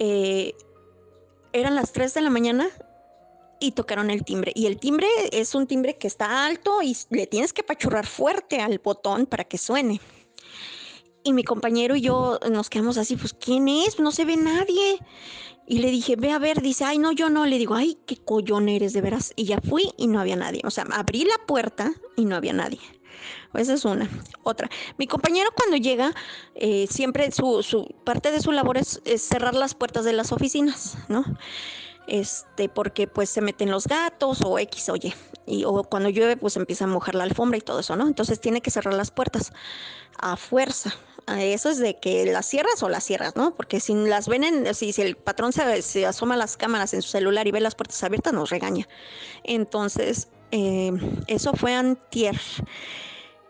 Eh, 0.00 0.54
eran 1.52 1.74
las 1.74 1.92
3 1.92 2.14
de 2.14 2.20
la 2.20 2.30
mañana 2.30 2.68
y 3.60 3.72
tocaron 3.72 4.10
el 4.10 4.24
timbre. 4.24 4.52
Y 4.54 4.66
el 4.66 4.78
timbre 4.78 5.08
es 5.32 5.54
un 5.54 5.66
timbre 5.66 5.96
que 5.96 6.06
está 6.06 6.46
alto 6.46 6.82
y 6.82 6.96
le 7.10 7.26
tienes 7.26 7.52
que 7.52 7.62
pachurrar 7.62 8.06
fuerte 8.06 8.60
al 8.60 8.78
botón 8.78 9.26
para 9.26 9.44
que 9.44 9.58
suene. 9.58 10.00
Y 11.24 11.32
mi 11.32 11.44
compañero 11.44 11.96
y 11.96 12.00
yo 12.00 12.38
nos 12.50 12.70
quedamos 12.70 12.96
así, 12.96 13.16
pues 13.16 13.34
¿quién 13.34 13.68
es? 13.68 13.98
No 13.98 14.12
se 14.12 14.24
ve 14.24 14.36
nadie. 14.36 14.98
Y 15.66 15.80
le 15.80 15.90
dije, 15.90 16.16
ve 16.16 16.32
a 16.32 16.38
ver, 16.38 16.62
dice, 16.62 16.84
ay, 16.84 16.98
no, 16.98 17.12
yo 17.12 17.28
no. 17.28 17.44
Le 17.44 17.58
digo, 17.58 17.74
ay, 17.74 17.98
qué 18.06 18.16
collón 18.16 18.68
eres 18.68 18.94
de 18.94 19.02
veras. 19.02 19.32
Y 19.36 19.44
ya 19.44 19.60
fui 19.60 19.92
y 19.98 20.06
no 20.06 20.20
había 20.20 20.36
nadie. 20.36 20.62
O 20.64 20.70
sea, 20.70 20.84
abrí 20.92 21.24
la 21.24 21.46
puerta 21.46 21.92
y 22.16 22.24
no 22.24 22.36
había 22.36 22.54
nadie. 22.54 22.80
Esa 23.54 23.74
es 23.74 23.84
una. 23.84 24.08
Otra, 24.42 24.68
mi 24.98 25.06
compañero 25.06 25.50
cuando 25.54 25.76
llega, 25.76 26.14
eh, 26.54 26.86
siempre 26.90 27.30
su, 27.32 27.62
su, 27.62 27.86
parte 28.04 28.30
de 28.30 28.40
su 28.40 28.52
labor 28.52 28.78
es, 28.78 29.00
cerrar 29.16 29.54
las 29.54 29.74
puertas 29.74 30.04
de 30.04 30.12
las 30.12 30.32
oficinas, 30.32 30.98
¿no? 31.08 31.24
este, 32.08 32.68
porque 32.68 33.06
pues 33.06 33.28
se 33.30 33.40
meten 33.40 33.70
los 33.70 33.86
gatos 33.86 34.40
o 34.44 34.58
X 34.58 34.88
o 34.88 34.96
Y. 34.96 35.14
O 35.64 35.84
cuando 35.84 36.08
llueve 36.08 36.36
pues 36.36 36.56
empieza 36.56 36.84
a 36.84 36.88
mojar 36.88 37.14
la 37.14 37.24
alfombra 37.24 37.58
y 37.58 37.60
todo 37.60 37.80
eso, 37.80 37.96
¿no? 37.96 38.06
Entonces 38.06 38.40
tiene 38.40 38.60
que 38.60 38.70
cerrar 38.70 38.94
las 38.94 39.10
puertas 39.10 39.52
a 40.18 40.36
fuerza. 40.36 40.94
Eso 41.36 41.68
es 41.68 41.78
de 41.78 41.96
que 41.96 42.24
las 42.24 42.46
cierras 42.46 42.82
o 42.82 42.88
las 42.88 43.04
cierras, 43.04 43.36
¿no? 43.36 43.54
Porque 43.54 43.80
si 43.80 43.94
las 43.94 44.28
ven 44.28 44.44
en, 44.44 44.74
si, 44.74 44.92
si 44.92 45.02
el 45.02 45.16
patrón 45.16 45.52
se, 45.52 46.06
asoma 46.06 46.34
a 46.34 46.38
las 46.38 46.56
cámaras 46.56 46.94
en 46.94 47.02
su 47.02 47.10
celular 47.10 47.46
y 47.46 47.50
ve 47.50 47.60
las 47.60 47.74
puertas 47.74 48.02
abiertas, 48.02 48.32
nos 48.32 48.48
regaña. 48.48 48.88
Entonces, 49.44 50.28
eh, 50.50 50.92
eso 51.26 51.52
fue 51.54 51.74
antier. 51.74 52.38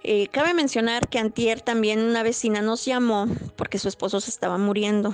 Eh, 0.02 0.28
cabe 0.28 0.54
mencionar 0.54 1.08
que 1.08 1.18
antier 1.18 1.60
también 1.60 2.00
una 2.00 2.22
vecina 2.22 2.62
nos 2.62 2.84
llamó 2.84 3.26
porque 3.56 3.78
su 3.78 3.88
esposo 3.88 4.20
se 4.20 4.30
estaba 4.30 4.56
muriendo 4.56 5.12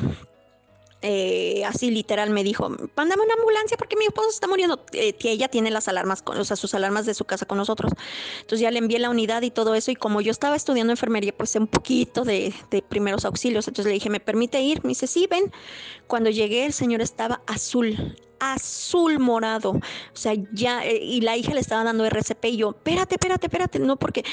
eh, 1.06 1.62
así 1.66 1.90
literal 1.90 2.30
me 2.30 2.42
dijo, 2.42 2.66
mándame 2.96 3.22
una 3.22 3.34
ambulancia 3.34 3.76
porque 3.76 3.94
mi 3.94 4.06
esposo 4.06 4.30
está 4.30 4.48
muriendo. 4.48 4.82
Eh, 4.92 5.14
ella 5.24 5.48
tiene 5.48 5.70
las 5.70 5.86
alarmas, 5.86 6.22
o 6.24 6.44
sea, 6.44 6.56
sus 6.56 6.72
alarmas 6.72 7.04
de 7.04 7.12
su 7.12 7.26
casa 7.26 7.44
con 7.44 7.58
nosotros. 7.58 7.92
Entonces 8.40 8.60
ya 8.60 8.70
le 8.70 8.78
envié 8.78 8.98
la 8.98 9.10
unidad 9.10 9.42
y 9.42 9.50
todo 9.50 9.74
eso. 9.74 9.90
Y 9.90 9.96
como 9.96 10.22
yo 10.22 10.30
estaba 10.30 10.56
estudiando 10.56 10.94
enfermería, 10.94 11.36
pues 11.36 11.54
un 11.56 11.66
poquito 11.66 12.24
de, 12.24 12.54
de 12.70 12.80
primeros 12.80 13.26
auxilios. 13.26 13.68
Entonces 13.68 13.90
le 13.90 13.92
dije, 13.92 14.08
¿me 14.08 14.18
permite 14.18 14.62
ir? 14.62 14.82
Me 14.82 14.88
dice, 14.88 15.06
sí, 15.06 15.26
ven. 15.30 15.52
Cuando 16.06 16.30
llegué, 16.30 16.64
el 16.64 16.72
señor 16.72 17.02
estaba 17.02 17.42
azul, 17.46 18.16
azul 18.52 19.18
morado. 19.18 19.70
O 19.70 19.82
sea, 20.12 20.34
ya, 20.52 20.84
eh, 20.84 20.98
y 21.02 21.20
la 21.20 21.36
hija 21.36 21.54
le 21.54 21.60
estaba 21.60 21.84
dando 21.84 22.04
RCP 22.04 22.44
y 22.46 22.56
yo, 22.58 22.70
espérate, 22.70 23.14
espérate, 23.14 23.46
espérate, 23.46 23.78
no, 23.78 23.96
porque, 23.96 24.24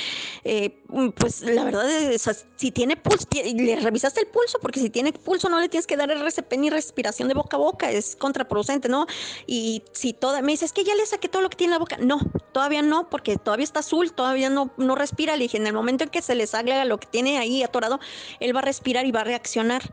eh, 0.43 0.81
mm, 0.89 1.09
pues 1.09 1.41
la 1.41 1.63
verdad 1.63 1.89
es, 1.89 2.45
si 2.55 2.71
tiene 2.71 2.97
pulso, 2.97 3.27
le 3.33 3.75
revisaste 3.79 4.19
el 4.19 4.27
pulso, 4.27 4.59
porque 4.61 4.79
si 4.79 4.89
tiene 4.89 5.13
pulso 5.13 5.49
no 5.49 5.59
le 5.59 5.69
tienes 5.69 5.87
que 5.87 5.97
dar 5.97 6.11
RCP 6.11 6.57
ni 6.57 6.69
respiración 6.69 7.27
de 7.27 7.33
boca 7.33 7.57
a 7.57 7.59
boca, 7.59 7.91
es 7.91 8.15
contraproducente, 8.15 8.89
¿no? 8.89 9.07
Y 9.47 9.83
si 9.93 10.13
toda, 10.13 10.41
me 10.41 10.51
dice, 10.51 10.65
es 10.65 10.73
que 10.73 10.83
ya 10.83 10.95
le 10.95 11.05
saqué 11.05 11.29
todo 11.29 11.41
lo 11.41 11.49
que 11.49 11.57
tiene 11.57 11.73
en 11.73 11.75
la 11.75 11.79
boca. 11.79 11.97
No, 11.97 12.19
todavía 12.51 12.81
no, 12.81 13.09
porque 13.09 13.37
todavía 13.37 13.63
está 13.63 13.79
azul, 13.79 14.13
todavía 14.13 14.49
no, 14.49 14.71
no 14.77 14.95
respira. 14.95 15.35
Le 15.35 15.43
dije, 15.43 15.57
en 15.57 15.67
el 15.67 15.73
momento 15.73 16.03
en 16.03 16.09
que 16.09 16.21
se 16.21 16.35
le 16.35 16.47
salga 16.47 16.83
lo 16.85 16.99
que 16.99 17.07
tiene 17.07 17.37
ahí 17.37 17.63
atorado, 17.63 17.99
él 18.39 18.55
va 18.55 18.59
a 18.59 18.63
respirar 18.63 19.05
y 19.05 19.11
va 19.11 19.21
a 19.21 19.25
reaccionar 19.25 19.91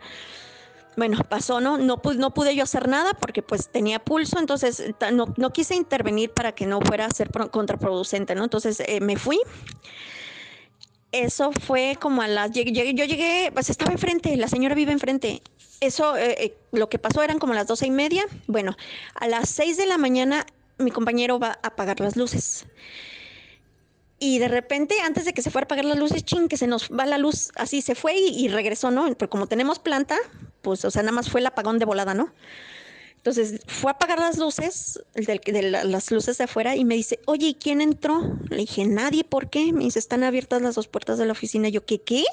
bueno, 0.98 1.18
pasó, 1.28 1.60
¿no? 1.60 1.78
No, 1.78 2.02
no 2.16 2.34
pude 2.34 2.56
yo 2.56 2.64
hacer 2.64 2.88
nada 2.88 3.14
porque 3.14 3.40
pues 3.40 3.68
tenía 3.68 4.00
pulso, 4.00 4.40
entonces 4.40 4.82
no, 5.12 5.32
no 5.36 5.50
quise 5.50 5.76
intervenir 5.76 6.32
para 6.32 6.52
que 6.52 6.66
no 6.66 6.80
fuera 6.80 7.06
a 7.06 7.10
ser 7.10 7.30
contraproducente, 7.50 8.34
¿no? 8.34 8.42
Entonces 8.42 8.80
eh, 8.80 9.00
me 9.00 9.16
fui. 9.16 9.38
Eso 11.12 11.52
fue 11.52 11.96
como 12.00 12.20
a 12.20 12.26
las... 12.26 12.50
yo 12.50 12.62
llegué, 12.62 13.50
pues 13.54 13.70
estaba 13.70 13.92
enfrente, 13.92 14.36
la 14.36 14.48
señora 14.48 14.74
vive 14.74 14.90
enfrente. 14.90 15.40
Eso, 15.80 16.16
eh, 16.16 16.34
eh, 16.38 16.58
lo 16.72 16.88
que 16.88 16.98
pasó 16.98 17.22
eran 17.22 17.38
como 17.38 17.54
las 17.54 17.68
doce 17.68 17.86
y 17.86 17.92
media. 17.92 18.24
Bueno, 18.48 18.76
a 19.14 19.28
las 19.28 19.48
seis 19.48 19.76
de 19.76 19.86
la 19.86 19.98
mañana 19.98 20.46
mi 20.78 20.90
compañero 20.90 21.38
va 21.38 21.60
a 21.62 21.68
apagar 21.68 22.00
las 22.00 22.16
luces. 22.16 22.66
Y 24.20 24.40
de 24.40 24.48
repente, 24.48 24.96
antes 25.04 25.24
de 25.24 25.32
que 25.32 25.42
se 25.42 25.50
fuera 25.50 25.64
a 25.64 25.66
apagar 25.66 25.84
las 25.84 25.98
luces, 25.98 26.24
ching, 26.24 26.48
que 26.48 26.56
se 26.56 26.66
nos 26.66 26.90
va 26.90 27.06
la 27.06 27.18
luz, 27.18 27.52
así 27.54 27.82
se 27.82 27.94
fue 27.94 28.16
y, 28.16 28.48
regresó, 28.48 28.90
¿no? 28.90 29.12
Pero 29.14 29.30
como 29.30 29.46
tenemos 29.46 29.78
planta, 29.78 30.16
pues, 30.62 30.84
o 30.84 30.90
sea, 30.90 31.02
nada 31.02 31.12
más 31.12 31.30
fue 31.30 31.40
el 31.40 31.46
apagón 31.46 31.78
de 31.78 31.84
volada, 31.84 32.14
¿no? 32.14 32.32
Entonces 33.16 33.60
fue 33.66 33.90
a 33.90 33.94
apagar 33.94 34.18
las 34.18 34.38
luces, 34.38 35.00
de, 35.14 35.70
las 35.84 36.10
luces 36.10 36.38
de 36.38 36.44
afuera, 36.44 36.74
y 36.74 36.84
me 36.84 36.96
dice, 36.96 37.20
oye, 37.26 37.48
¿y 37.48 37.54
quién 37.54 37.80
entró? 37.80 38.38
Le 38.48 38.58
dije, 38.58 38.86
nadie, 38.86 39.22
¿por 39.22 39.50
qué? 39.50 39.72
Me 39.72 39.84
dice, 39.84 40.00
están 40.00 40.24
abiertas 40.24 40.62
las 40.62 40.74
dos 40.74 40.88
puertas 40.88 41.18
de 41.18 41.26
la 41.26 41.32
oficina. 41.32 41.68
Yo, 41.68 41.84
¿qué, 41.84 42.00
qué? 42.00 42.24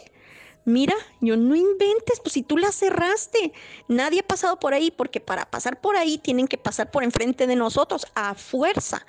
Mira, 0.63 0.95
yo 1.21 1.37
no 1.37 1.55
inventes, 1.55 2.19
pues 2.19 2.33
si 2.33 2.41
tú 2.41 2.57
las 2.57 2.73
cerraste, 2.75 3.53
nadie 3.87 4.21
ha 4.21 4.27
pasado 4.27 4.59
por 4.59 4.73
ahí, 4.73 4.89
porque 4.89 5.19
para 5.19 5.45
pasar 5.51 5.79
por 5.79 5.95
ahí 5.95 6.17
tienen 6.17 6.47
que 6.47 6.57
pasar 6.57 6.89
por 6.89 7.03
enfrente 7.03 7.45
de 7.45 7.55
nosotros, 7.55 8.07
a 8.15 8.33
fuerza. 8.33 9.05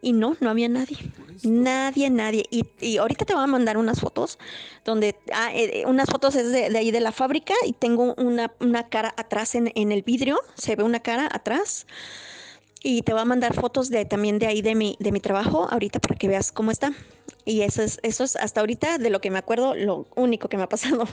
Y 0.00 0.12
no, 0.12 0.36
no 0.40 0.50
había 0.50 0.68
nadie. 0.68 0.96
Nadie, 1.42 2.08
nadie. 2.10 2.44
Y, 2.50 2.96
ahorita 2.98 3.24
te 3.24 3.34
voy 3.34 3.42
a 3.42 3.46
mandar 3.46 3.76
unas 3.76 4.00
fotos, 4.00 4.38
donde 4.84 5.16
ah, 5.32 5.50
eh, 5.52 5.84
unas 5.86 6.08
fotos 6.08 6.36
es 6.36 6.52
de, 6.52 6.76
ahí 6.76 6.90
de 6.90 7.00
la 7.00 7.10
fábrica 7.10 7.54
y 7.66 7.72
tengo 7.72 8.14
una, 8.14 8.48
cara 8.88 9.12
atrás 9.16 9.54
en, 9.54 9.72
el 9.74 10.02
vidrio, 10.02 10.40
se 10.54 10.76
ve 10.76 10.84
una 10.84 11.00
cara 11.00 11.28
atrás. 11.32 11.86
Y 12.80 13.02
te 13.02 13.12
voy 13.12 13.22
a 13.22 13.24
mandar 13.24 13.54
fotos 13.54 13.90
de 13.90 14.04
también 14.04 14.38
de 14.38 14.46
ahí 14.46 14.62
de 14.62 14.76
mi, 14.76 14.96
de 15.00 15.10
mi 15.10 15.18
trabajo, 15.18 15.68
ahorita 15.68 15.98
para 15.98 16.14
que 16.14 16.28
veas 16.28 16.52
cómo 16.52 16.70
está. 16.70 16.92
Y 17.44 17.62
eso 17.62 17.82
es, 17.82 17.98
eso 18.04 18.22
es 18.22 18.36
hasta 18.36 18.60
ahorita 18.60 18.98
de 18.98 19.10
lo 19.10 19.20
que 19.20 19.32
me 19.32 19.38
acuerdo, 19.38 19.74
lo 19.74 20.06
único 20.14 20.48
que 20.48 20.56
me 20.56 20.62
ha 20.62 20.68
pasado. 20.68 21.08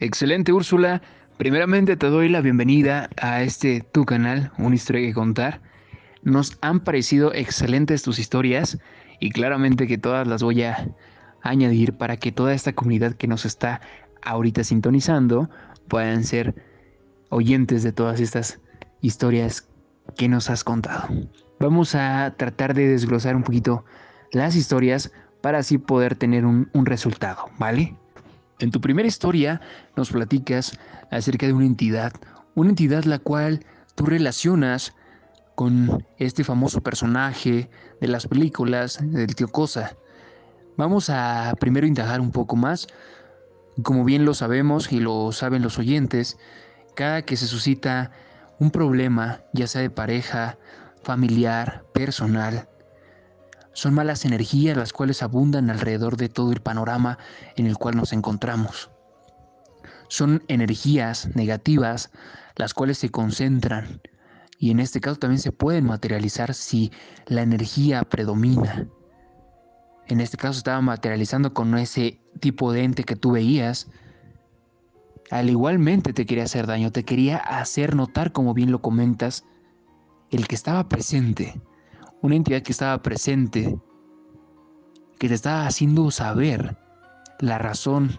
Excelente, 0.00 0.52
Úrsula. 0.52 1.00
Primeramente 1.36 1.96
te 1.96 2.06
doy 2.06 2.28
la 2.28 2.40
bienvenida 2.40 3.10
a 3.20 3.42
este 3.42 3.80
tu 3.80 4.04
canal, 4.04 4.52
Una 4.56 4.76
historia 4.76 5.04
que 5.04 5.12
contar. 5.12 5.60
Nos 6.22 6.56
han 6.60 6.78
parecido 6.78 7.34
excelentes 7.34 8.02
tus 8.02 8.20
historias 8.20 8.78
y 9.18 9.30
claramente 9.30 9.88
que 9.88 9.98
todas 9.98 10.28
las 10.28 10.44
voy 10.44 10.62
a 10.62 10.94
añadir 11.42 11.94
para 11.94 12.18
que 12.18 12.30
toda 12.30 12.54
esta 12.54 12.72
comunidad 12.72 13.14
que 13.14 13.26
nos 13.26 13.44
está 13.44 13.80
ahorita 14.22 14.62
sintonizando 14.62 15.50
puedan 15.88 16.22
ser 16.22 16.54
oyentes 17.30 17.82
de 17.82 17.90
todas 17.90 18.20
estas 18.20 18.60
historias 19.00 19.68
que 20.16 20.28
nos 20.28 20.50
has 20.50 20.62
contado. 20.62 21.08
Vamos 21.58 21.96
a 21.96 22.32
tratar 22.36 22.74
de 22.74 22.86
desglosar 22.86 23.34
un 23.34 23.42
poquito 23.42 23.84
las 24.30 24.54
historias 24.54 25.10
para 25.40 25.58
así 25.58 25.78
poder 25.78 26.14
tener 26.14 26.46
un, 26.46 26.70
un 26.72 26.86
resultado, 26.86 27.46
¿vale? 27.58 27.96
En 28.60 28.70
tu 28.70 28.80
primera 28.80 29.08
historia 29.08 29.60
nos 29.96 30.10
platicas 30.10 30.78
acerca 31.10 31.46
de 31.46 31.52
una 31.52 31.66
entidad, 31.66 32.12
una 32.54 32.70
entidad 32.70 33.04
la 33.04 33.18
cual 33.18 33.64
tú 33.94 34.06
relacionas 34.06 34.94
con 35.54 36.06
este 36.18 36.44
famoso 36.44 36.80
personaje 36.80 37.70
de 38.00 38.08
las 38.08 38.26
películas 38.26 38.98
del 39.00 39.34
tío 39.34 39.48
Cosa. 39.48 39.96
Vamos 40.76 41.10
a 41.10 41.54
primero 41.58 41.86
indagar 41.86 42.20
un 42.20 42.30
poco 42.30 42.56
más. 42.56 42.88
Como 43.82 44.04
bien 44.04 44.24
lo 44.24 44.34
sabemos 44.34 44.92
y 44.92 45.00
lo 45.00 45.32
saben 45.32 45.62
los 45.62 45.78
oyentes, 45.78 46.38
cada 46.94 47.22
que 47.22 47.36
se 47.36 47.46
suscita 47.46 48.12
un 48.60 48.70
problema, 48.70 49.40
ya 49.52 49.66
sea 49.66 49.82
de 49.82 49.90
pareja, 49.90 50.58
familiar, 51.02 51.84
personal, 51.92 52.68
son 53.74 53.92
malas 53.92 54.24
energías 54.24 54.76
las 54.76 54.92
cuales 54.92 55.22
abundan 55.22 55.68
alrededor 55.68 56.16
de 56.16 56.28
todo 56.28 56.52
el 56.52 56.60
panorama 56.60 57.18
en 57.56 57.66
el 57.66 57.76
cual 57.76 57.96
nos 57.96 58.12
encontramos. 58.12 58.90
Son 60.08 60.42
energías 60.48 61.34
negativas 61.34 62.10
las 62.56 62.72
cuales 62.72 62.98
se 62.98 63.10
concentran 63.10 64.00
y 64.58 64.70
en 64.70 64.78
este 64.78 65.00
caso 65.00 65.18
también 65.18 65.40
se 65.40 65.52
pueden 65.52 65.84
materializar 65.84 66.54
si 66.54 66.92
la 67.26 67.42
energía 67.42 68.02
predomina. 68.04 68.86
En 70.06 70.20
este 70.20 70.36
caso 70.36 70.58
estaba 70.58 70.80
materializando 70.80 71.52
con 71.52 71.76
ese 71.76 72.20
tipo 72.40 72.72
de 72.72 72.84
ente 72.84 73.04
que 73.04 73.16
tú 73.16 73.32
veías. 73.32 73.88
Al 75.30 75.50
igualmente 75.50 76.12
te 76.12 76.26
quería 76.26 76.44
hacer 76.44 76.66
daño, 76.66 76.92
te 76.92 77.04
quería 77.04 77.38
hacer 77.38 77.96
notar, 77.96 78.32
como 78.32 78.54
bien 78.54 78.70
lo 78.70 78.80
comentas, 78.80 79.44
el 80.30 80.46
que 80.46 80.54
estaba 80.54 80.88
presente 80.88 81.60
una 82.24 82.36
entidad 82.36 82.62
que 82.62 82.72
estaba 82.72 83.02
presente, 83.02 83.78
que 85.18 85.28
te 85.28 85.34
estaba 85.34 85.66
haciendo 85.66 86.10
saber 86.10 86.74
la 87.38 87.58
razón 87.58 88.18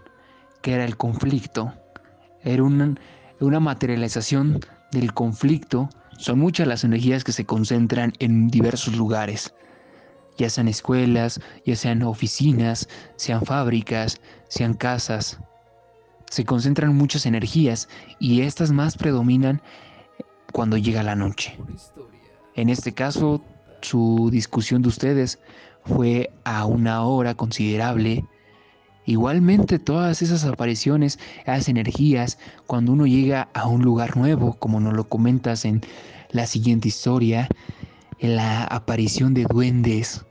que 0.62 0.74
era 0.74 0.86
el 0.86 0.96
conflicto. 0.96 1.74
Era 2.44 2.62
una, 2.62 2.94
una 3.40 3.60
materialización 3.60 4.60
del 4.92 5.12
conflicto. 5.12 5.90
Son 6.20 6.38
muchas 6.38 6.68
las 6.68 6.84
energías 6.84 7.24
que 7.24 7.32
se 7.32 7.48
concentran 7.48 8.14
en 8.20 8.48
diversos 8.50 8.96
lugares, 8.96 9.56
ya 10.38 10.52
sean 10.52 10.68
escuelas, 10.68 11.42
ya 11.66 11.76
sean 11.76 12.04
oficinas, 12.04 12.88
sean 13.16 13.44
fábricas, 13.44 14.22
sean 14.50 14.76
casas. 14.76 15.40
Se 16.30 16.46
concentran 16.46 16.96
muchas 16.96 17.26
energías 17.26 17.90
y 18.20 18.42
estas 18.42 18.72
más 18.72 18.98
predominan 18.98 19.64
cuando 20.54 20.78
llega 20.78 21.02
la 21.02 21.16
noche. 21.16 21.58
En 22.54 22.70
este 22.70 22.94
caso, 22.94 23.42
su 23.86 24.30
discusión 24.32 24.82
de 24.82 24.90
ustedes 24.90 25.40
fue 25.86 26.32
a 26.44 26.66
una 26.66 27.04
hora 27.04 27.36
considerable. 27.36 28.26
Igualmente 29.06 29.78
todas 29.78 30.24
esas 30.24 30.44
apariciones, 30.46 31.20
esas 31.42 31.70
energías, 31.70 32.40
cuando 32.66 32.94
uno 32.94 33.06
llega 33.06 33.50
a 33.54 33.68
un 33.68 33.84
lugar 33.84 34.18
nuevo, 34.18 34.56
como 34.56 34.80
nos 34.80 34.94
lo 34.94 35.08
comentas 35.08 35.64
en 35.64 35.82
la 36.32 36.48
siguiente 36.48 36.88
historia, 36.88 37.48
en 38.20 38.36
la 38.36 38.64
aparición 38.64 39.36
de 39.36 39.44
duendes, 39.44 40.26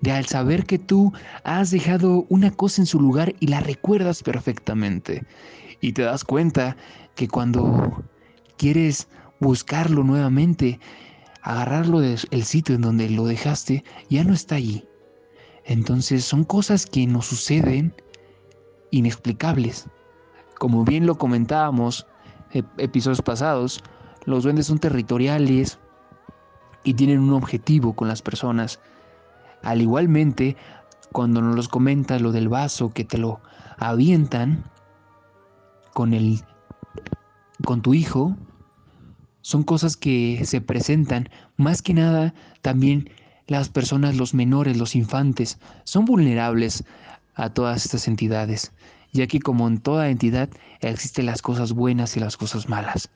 de 0.00 0.10
al 0.10 0.26
saber 0.26 0.66
que 0.66 0.78
tú 0.78 1.12
has 1.44 1.70
dejado 1.70 2.26
una 2.28 2.50
cosa 2.50 2.82
en 2.82 2.86
su 2.86 3.00
lugar 3.00 3.34
y 3.38 3.46
la 3.46 3.60
recuerdas 3.60 4.24
perfectamente. 4.24 5.24
Y 5.80 5.92
te 5.92 6.02
das 6.02 6.24
cuenta 6.24 6.76
que 7.14 7.28
cuando 7.28 8.04
quieres 8.56 9.06
buscarlo 9.38 10.02
nuevamente, 10.02 10.80
agarrarlo 11.46 12.00
del 12.00 12.44
sitio 12.44 12.74
en 12.74 12.80
donde 12.80 13.08
lo 13.08 13.24
dejaste, 13.24 13.84
ya 14.10 14.24
no 14.24 14.34
está 14.34 14.56
allí. 14.56 14.84
Entonces 15.64 16.24
son 16.24 16.42
cosas 16.42 16.86
que 16.86 17.06
nos 17.06 17.26
suceden 17.26 17.94
inexplicables. 18.90 19.86
Como 20.58 20.84
bien 20.84 21.06
lo 21.06 21.14
comentábamos 21.14 22.04
episodios 22.78 23.22
pasados, 23.22 23.80
los 24.24 24.42
duendes 24.42 24.66
son 24.66 24.80
territoriales 24.80 25.78
y 26.82 26.94
tienen 26.94 27.20
un 27.20 27.32
objetivo 27.32 27.94
con 27.94 28.08
las 28.08 28.22
personas. 28.22 28.80
Al 29.62 29.80
igualmente, 29.80 30.56
cuando 31.12 31.40
nos 31.40 31.54
los 31.54 31.68
comentas 31.68 32.20
lo 32.22 32.32
del 32.32 32.48
vaso 32.48 32.92
que 32.92 33.04
te 33.04 33.18
lo 33.18 33.40
avientan 33.78 34.64
con 35.94 36.12
el 36.12 36.40
con 37.64 37.82
tu 37.82 37.94
hijo, 37.94 38.36
son 39.46 39.62
cosas 39.62 39.96
que 39.96 40.40
se 40.44 40.60
presentan. 40.60 41.28
Más 41.56 41.80
que 41.80 41.94
nada, 41.94 42.34
también 42.62 43.10
las 43.46 43.68
personas, 43.68 44.16
los 44.16 44.34
menores, 44.34 44.76
los 44.76 44.96
infantes, 44.96 45.60
son 45.84 46.04
vulnerables 46.04 46.82
a 47.36 47.50
todas 47.50 47.84
estas 47.84 48.08
entidades, 48.08 48.72
ya 49.12 49.28
que 49.28 49.38
como 49.38 49.68
en 49.68 49.78
toda 49.78 50.10
entidad 50.10 50.48
existen 50.80 51.26
las 51.26 51.42
cosas 51.42 51.74
buenas 51.74 52.16
y 52.16 52.20
las 52.20 52.36
cosas 52.36 52.68
malas. 52.68 53.08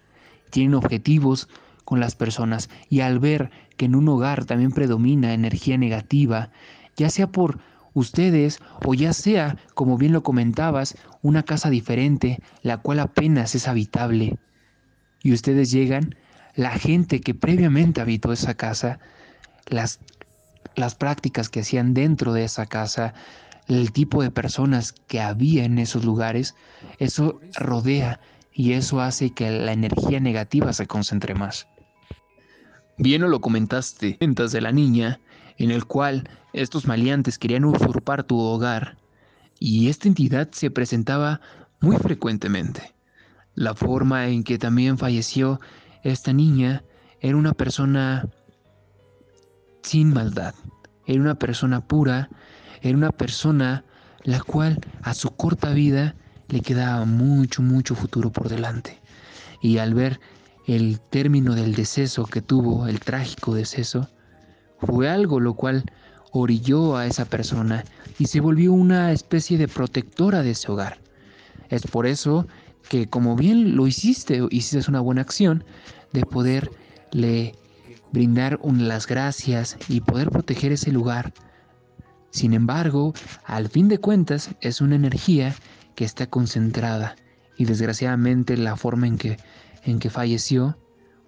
Tienen 0.51 0.77
objetivos 0.77 1.49
con 1.85 1.99
las 1.99 2.15
personas 2.15 2.71
y 2.89 3.01
al 3.01 3.19
ver 3.19 3.51
que 3.77 3.87
en 3.87 3.97
un 3.97 4.09
hogar 4.09 4.45
también 4.45 4.71
predomina 4.71 5.35
energía 5.35 5.79
negativa, 5.79 6.51
ya 6.97 7.11
sea 7.11 7.27
por 7.27 7.59
ustedes 7.93 8.61
o 8.87 8.95
ya 8.95 9.15
sea, 9.15 9.57
como 9.75 9.99
bien 9.99 10.13
lo 10.13 10.23
comentabas, 10.23 10.97
una 11.23 11.43
casa 11.43 11.71
diferente, 11.71 12.39
la 12.63 12.77
cual 12.77 13.01
apenas 13.01 13.57
es 13.57 13.67
habitable, 13.67 14.39
y 15.23 15.33
ustedes 15.33 15.71
llegan, 15.71 16.15
la 16.55 16.71
gente 16.71 17.21
que 17.21 17.35
previamente 17.35 18.01
habitó 18.01 18.33
esa 18.33 18.55
casa, 18.55 18.99
las, 19.67 20.01
las 20.75 20.95
prácticas 20.95 21.49
que 21.49 21.61
hacían 21.61 21.95
dentro 21.95 22.33
de 22.33 22.45
esa 22.45 22.67
casa, 22.67 23.15
el 23.69 23.93
tipo 23.93 24.23
de 24.23 24.31
personas 24.31 24.93
que 24.93 25.21
había 25.21 25.65
en 25.65 25.79
esos 25.79 26.05
lugares, 26.05 26.55
eso 26.99 27.41
rodea 27.55 28.21
y 28.53 28.73
eso 28.73 29.01
hace 29.01 29.31
que 29.31 29.51
la 29.51 29.73
energía 29.73 30.21
negativa 30.21 30.73
se 30.73 30.87
concentre 30.87 31.35
más. 31.35 31.69
Bien 32.99 33.23
o 33.23 33.29
lo 33.29 33.41
comentaste, 33.41 34.19
ventas 34.21 34.53
de 34.53 34.61
la 34.61 34.73
niña, 34.73 35.21
en 35.57 35.71
el 35.71 35.85
cual 35.85 36.29
estos 36.53 36.87
maleantes 36.87 37.39
querían 37.39 37.65
usurpar 37.65 38.25
tu 38.25 38.39
hogar, 38.39 38.99
y 39.59 39.89
esta 39.89 40.09
entidad 40.09 40.49
se 40.53 40.71
presentaba 40.71 41.41
muy 41.81 41.97
frecuentemente. 41.97 42.93
La 43.61 43.75
forma 43.75 44.27
en 44.29 44.43
que 44.43 44.57
también 44.57 44.97
falleció 44.97 45.61
esta 46.03 46.33
niña 46.33 46.83
era 47.21 47.37
una 47.37 47.53
persona 47.53 48.27
sin 49.83 50.15
maldad, 50.15 50.55
era 51.05 51.21
una 51.21 51.35
persona 51.35 51.87
pura, 51.87 52.31
era 52.81 52.97
una 52.97 53.13
persona 53.13 53.85
la 54.25 54.41
cual 54.41 54.81
a 55.03 55.13
su 55.13 55.29
corta 55.29 55.75
vida 55.75 56.15
le 56.49 56.63
quedaba 56.63 57.05
mucho, 57.05 57.61
mucho 57.61 57.95
futuro 57.95 58.33
por 58.33 58.49
delante. 58.49 58.99
Y 59.61 59.77
al 59.77 59.93
ver 59.93 60.21
el 60.67 60.99
término 60.99 61.55
del 61.55 61.75
deceso 61.75 62.25
que 62.25 62.41
tuvo, 62.41 62.87
el 62.87 62.99
trágico 62.99 63.55
deceso, 63.55 64.09
fue 64.79 65.11
algo 65.11 65.39
lo 65.39 65.53
cual 65.53 65.85
orilló 66.33 66.97
a 66.97 67.05
esa 67.05 67.27
persona 67.27 67.85
y 68.19 68.25
se 68.25 68.41
volvió 68.41 68.73
una 68.73 69.13
especie 69.13 69.59
de 69.59 69.69
protectora 69.69 70.43
de 70.43 70.53
ese 70.53 70.73
hogar. 70.73 70.97
Es 71.69 71.83
por 71.83 72.07
eso 72.07 72.47
que 72.89 73.09
como 73.09 73.37
bien 73.37 73.77
lo 73.77 73.87
hiciste, 73.87 74.41
hiciste 74.51 74.89
una 74.91 75.01
buena 75.01 75.23
acción 75.23 75.65
de 76.13 76.25
poderle 76.25 77.55
brindar 78.13 78.59
las 78.65 79.07
gracias 79.07 79.77
y 79.89 80.01
poder 80.01 80.31
proteger 80.31 80.73
ese 80.73 80.91
lugar. 80.91 81.33
Sin 82.31 82.55
embargo, 82.55 83.13
al 83.45 83.69
fin 83.69 83.89
de 83.89 83.99
cuentas 83.99 84.51
es 84.61 84.81
una 84.81 84.97
energía 84.97 85.55
que 85.95 86.05
está 86.05 86.27
concentrada 86.27 87.17
y 87.57 87.65
desgraciadamente 87.65 88.57
la 88.57 88.77
forma 88.77 89.07
en 89.07 89.19
que, 89.19 89.37
en 89.85 89.99
que 89.99 90.11
falleció 90.11 90.77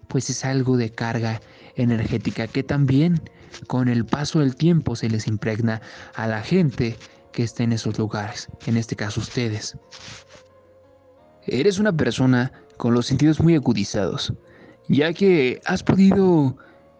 pues 0.07 0.29
es 0.29 0.45
algo 0.45 0.77
de 0.77 0.91
carga 0.91 1.41
energética 1.75 2.47
que 2.47 2.63
también 2.63 3.21
con 3.67 3.87
el 3.87 4.05
paso 4.05 4.39
del 4.39 4.55
tiempo 4.55 4.95
se 4.95 5.09
les 5.09 5.27
impregna 5.27 5.81
a 6.15 6.27
la 6.27 6.41
gente 6.41 6.97
que 7.31 7.43
está 7.43 7.63
en 7.63 7.73
esos 7.73 7.97
lugares, 7.97 8.47
en 8.65 8.77
este 8.77 8.95
caso 8.95 9.21
ustedes. 9.21 9.75
Eres 11.47 11.79
una 11.79 11.91
persona 11.91 12.51
con 12.77 12.93
los 12.93 13.05
sentidos 13.05 13.39
muy 13.39 13.55
agudizados, 13.55 14.33
ya 14.87 15.13
que 15.13 15.61
has 15.65 15.83
podido 15.83 16.57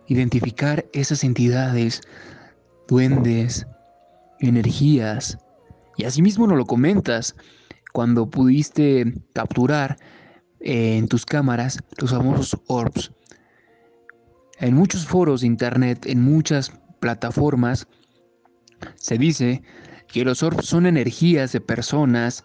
identificar 0.08 0.86
esas 0.94 1.24
entidades, 1.24 2.02
duendes, 2.88 3.66
energías, 4.40 5.38
y 5.98 6.06
asimismo 6.06 6.48
nos 6.48 6.58
lo 6.58 6.66
comentas 6.66 7.36
cuando 7.94 8.30
pudiste 8.30 9.14
capturar 9.34 9.98
eh, 10.60 10.98
en 10.98 11.08
tus 11.08 11.26
cámaras 11.26 11.80
los 11.98 12.12
famosos 12.12 12.60
orbs. 12.68 13.12
En 14.60 14.76
muchos 14.76 15.06
foros 15.06 15.42
de 15.42 15.48
internet, 15.48 16.06
en 16.06 16.22
muchas 16.22 16.72
plataformas, 17.00 17.88
se 18.96 19.18
dice 19.18 19.62
que 20.08 20.26
los 20.26 20.44
orbs 20.44 20.66
son 20.66 20.86
energías 20.86 21.52
de 21.52 21.62
personas, 21.62 22.44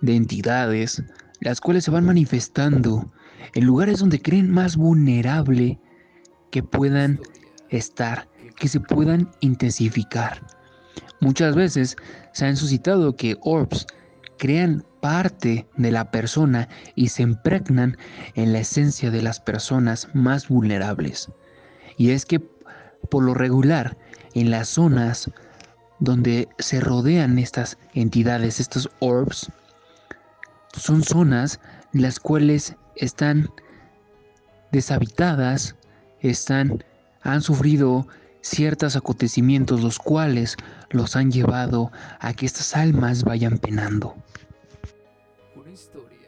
de 0.00 0.16
entidades, 0.16 1.02
las 1.40 1.60
cuales 1.60 1.84
se 1.84 1.90
van 1.90 2.04
manifestando 2.04 3.10
en 3.54 3.64
lugares 3.64 3.98
donde 3.98 4.20
creen 4.20 4.50
más 4.50 4.76
vulnerable 4.76 5.78
que 6.50 6.62
puedan 6.62 7.20
estar, 7.70 8.28
que 8.56 8.68
se 8.68 8.80
puedan 8.80 9.30
intensificar. 9.40 10.46
Muchas 11.20 11.54
veces 11.54 11.96
se 12.32 12.46
han 12.46 12.56
suscitado 12.56 13.16
que 13.16 13.36
orbs 13.42 13.86
crean 14.38 14.84
parte 15.00 15.66
de 15.76 15.90
la 15.90 16.10
persona 16.10 16.68
y 16.94 17.08
se 17.08 17.22
impregnan 17.22 17.96
en 18.34 18.52
la 18.52 18.60
esencia 18.60 19.10
de 19.10 19.22
las 19.22 19.40
personas 19.40 20.08
más 20.14 20.48
vulnerables. 20.48 21.30
Y 21.96 22.10
es 22.10 22.24
que 22.24 22.40
por 23.10 23.24
lo 23.24 23.34
regular, 23.34 23.96
en 24.34 24.50
las 24.50 24.68
zonas 24.68 25.30
donde 25.98 26.48
se 26.58 26.80
rodean 26.80 27.38
estas 27.38 27.76
entidades, 27.94 28.60
estos 28.60 28.90
orbs, 29.00 29.50
son 30.76 31.02
zonas 31.02 31.60
las 31.92 32.20
cuales 32.20 32.76
están 32.96 33.50
deshabitadas, 34.72 35.76
están 36.20 36.84
han 37.22 37.42
sufrido 37.42 38.06
ciertos 38.40 38.96
acontecimientos 38.96 39.82
los 39.82 39.98
cuales 39.98 40.56
los 40.90 41.16
han 41.16 41.30
llevado 41.30 41.92
a 42.20 42.32
que 42.32 42.46
estas 42.46 42.74
almas 42.74 43.24
vayan 43.24 43.58
penando. 43.58 44.14
Una 45.54 45.70
historia 45.70 46.18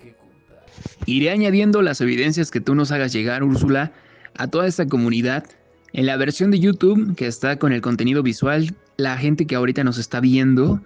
que 0.00 0.14
contar. 0.14 0.66
Iré 1.06 1.30
añadiendo 1.30 1.80
las 1.82 2.00
evidencias 2.00 2.50
que 2.50 2.60
tú 2.60 2.74
nos 2.74 2.92
hagas 2.92 3.12
llegar, 3.12 3.42
Úrsula, 3.42 3.92
a 4.36 4.46
toda 4.48 4.66
esta 4.66 4.86
comunidad. 4.86 5.44
En 5.92 6.06
la 6.06 6.16
versión 6.16 6.50
de 6.50 6.58
YouTube, 6.58 7.14
que 7.16 7.26
está 7.26 7.56
con 7.56 7.72
el 7.72 7.80
contenido 7.80 8.22
visual, 8.22 8.74
la 8.96 9.16
gente 9.16 9.46
que 9.46 9.54
ahorita 9.54 9.84
nos 9.84 9.96
está 9.96 10.20
viendo, 10.20 10.80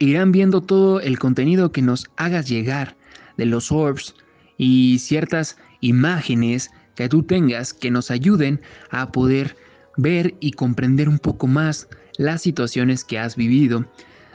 irán 0.00 0.32
viendo 0.32 0.62
todo 0.62 1.00
el 1.00 1.18
contenido 1.18 1.72
que 1.72 1.82
nos 1.82 2.10
hagas 2.16 2.48
llegar 2.48 2.96
de 3.36 3.46
los 3.46 3.70
orbs 3.70 4.14
y 4.56 4.98
ciertas 4.98 5.58
imágenes 5.80 6.70
que 6.96 7.08
tú 7.08 7.22
tengas 7.22 7.72
que 7.72 7.90
nos 7.90 8.10
ayuden 8.10 8.60
a 8.90 9.12
poder 9.12 9.56
ver 9.96 10.34
y 10.40 10.52
comprender 10.52 11.08
un 11.08 11.18
poco 11.18 11.46
más 11.46 11.86
las 12.16 12.42
situaciones 12.42 13.04
que 13.04 13.18
has 13.18 13.36
vivido. 13.36 13.86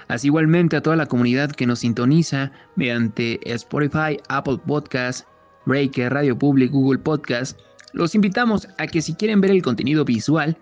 Así 0.07 0.28
igualmente 0.28 0.76
a 0.76 0.82
toda 0.82 0.95
la 0.95 1.07
comunidad 1.07 1.51
que 1.51 1.66
nos 1.66 1.80
sintoniza 1.80 2.51
mediante 2.76 3.39
Spotify, 3.51 4.20
Apple 4.30 4.59
Podcast, 4.68 5.28
Breaker, 5.66 6.13
Radio 6.13 6.38
Public, 6.38 6.72
Google 6.72 6.99
Podcast, 6.99 7.59
los 7.93 8.13
invitamos 8.13 8.68
a 8.78 8.86
que 8.86 9.01
si 9.01 9.16
quieren 9.16 9.41
ver 9.41 9.49
el 9.49 9.63
contenido 9.63 10.05
visual, 10.05 10.57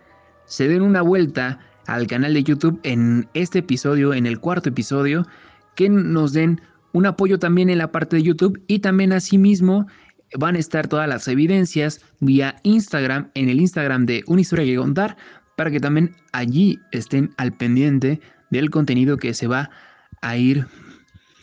se 0.45 0.69
den 0.69 0.81
una 0.81 1.01
vuelta 1.01 1.59
al 1.87 2.07
canal 2.07 2.33
de 2.33 2.43
YouTube 2.43 2.79
en 2.83 3.27
este 3.33 3.59
episodio, 3.59 4.13
en 4.13 4.25
el 4.25 4.39
cuarto 4.39 4.69
episodio, 4.69 5.25
que 5.75 5.89
nos 5.89 6.33
den 6.33 6.61
un 6.93 7.05
apoyo 7.05 7.39
también 7.39 7.69
en 7.69 7.79
la 7.79 7.91
parte 7.91 8.17
de 8.17 8.23
YouTube 8.23 8.63
y 8.67 8.79
también 8.79 9.13
asimismo 9.13 9.87
van 10.37 10.55
a 10.55 10.59
estar 10.59 10.87
todas 10.87 11.07
las 11.07 11.27
evidencias 11.27 12.01
vía 12.19 12.55
Instagram, 12.63 13.29
en 13.33 13.49
el 13.49 13.59
Instagram 13.59 14.05
de 14.05 14.23
Una 14.27 14.41
Historia 14.41 14.65
que 14.65 14.75
Contar, 14.75 15.17
para 15.55 15.71
que 15.71 15.79
también 15.79 16.15
allí 16.31 16.79
estén 16.91 17.33
al 17.37 17.53
pendiente 17.53 18.19
del 18.49 18.69
contenido 18.69 19.17
que 19.17 19.33
se 19.33 19.47
va 19.47 19.69
a 20.21 20.37
ir 20.37 20.65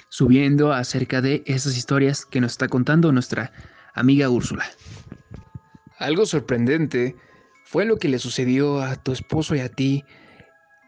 subiendo 0.08 0.72
acerca 0.72 1.20
de 1.20 1.42
esas 1.46 1.76
historias 1.76 2.24
que 2.26 2.40
nos 2.40 2.52
está 2.52 2.68
contando 2.68 3.12
nuestra 3.12 3.52
amiga 3.94 4.28
Úrsula. 4.28 4.64
Algo 5.98 6.26
sorprendente 6.26 7.14
fue 7.64 7.84
lo 7.84 7.98
que 7.98 8.08
le 8.08 8.18
sucedió 8.18 8.82
a 8.82 8.96
tu 8.96 9.12
esposo 9.12 9.54
y 9.54 9.60
a 9.60 9.68
ti 9.68 10.04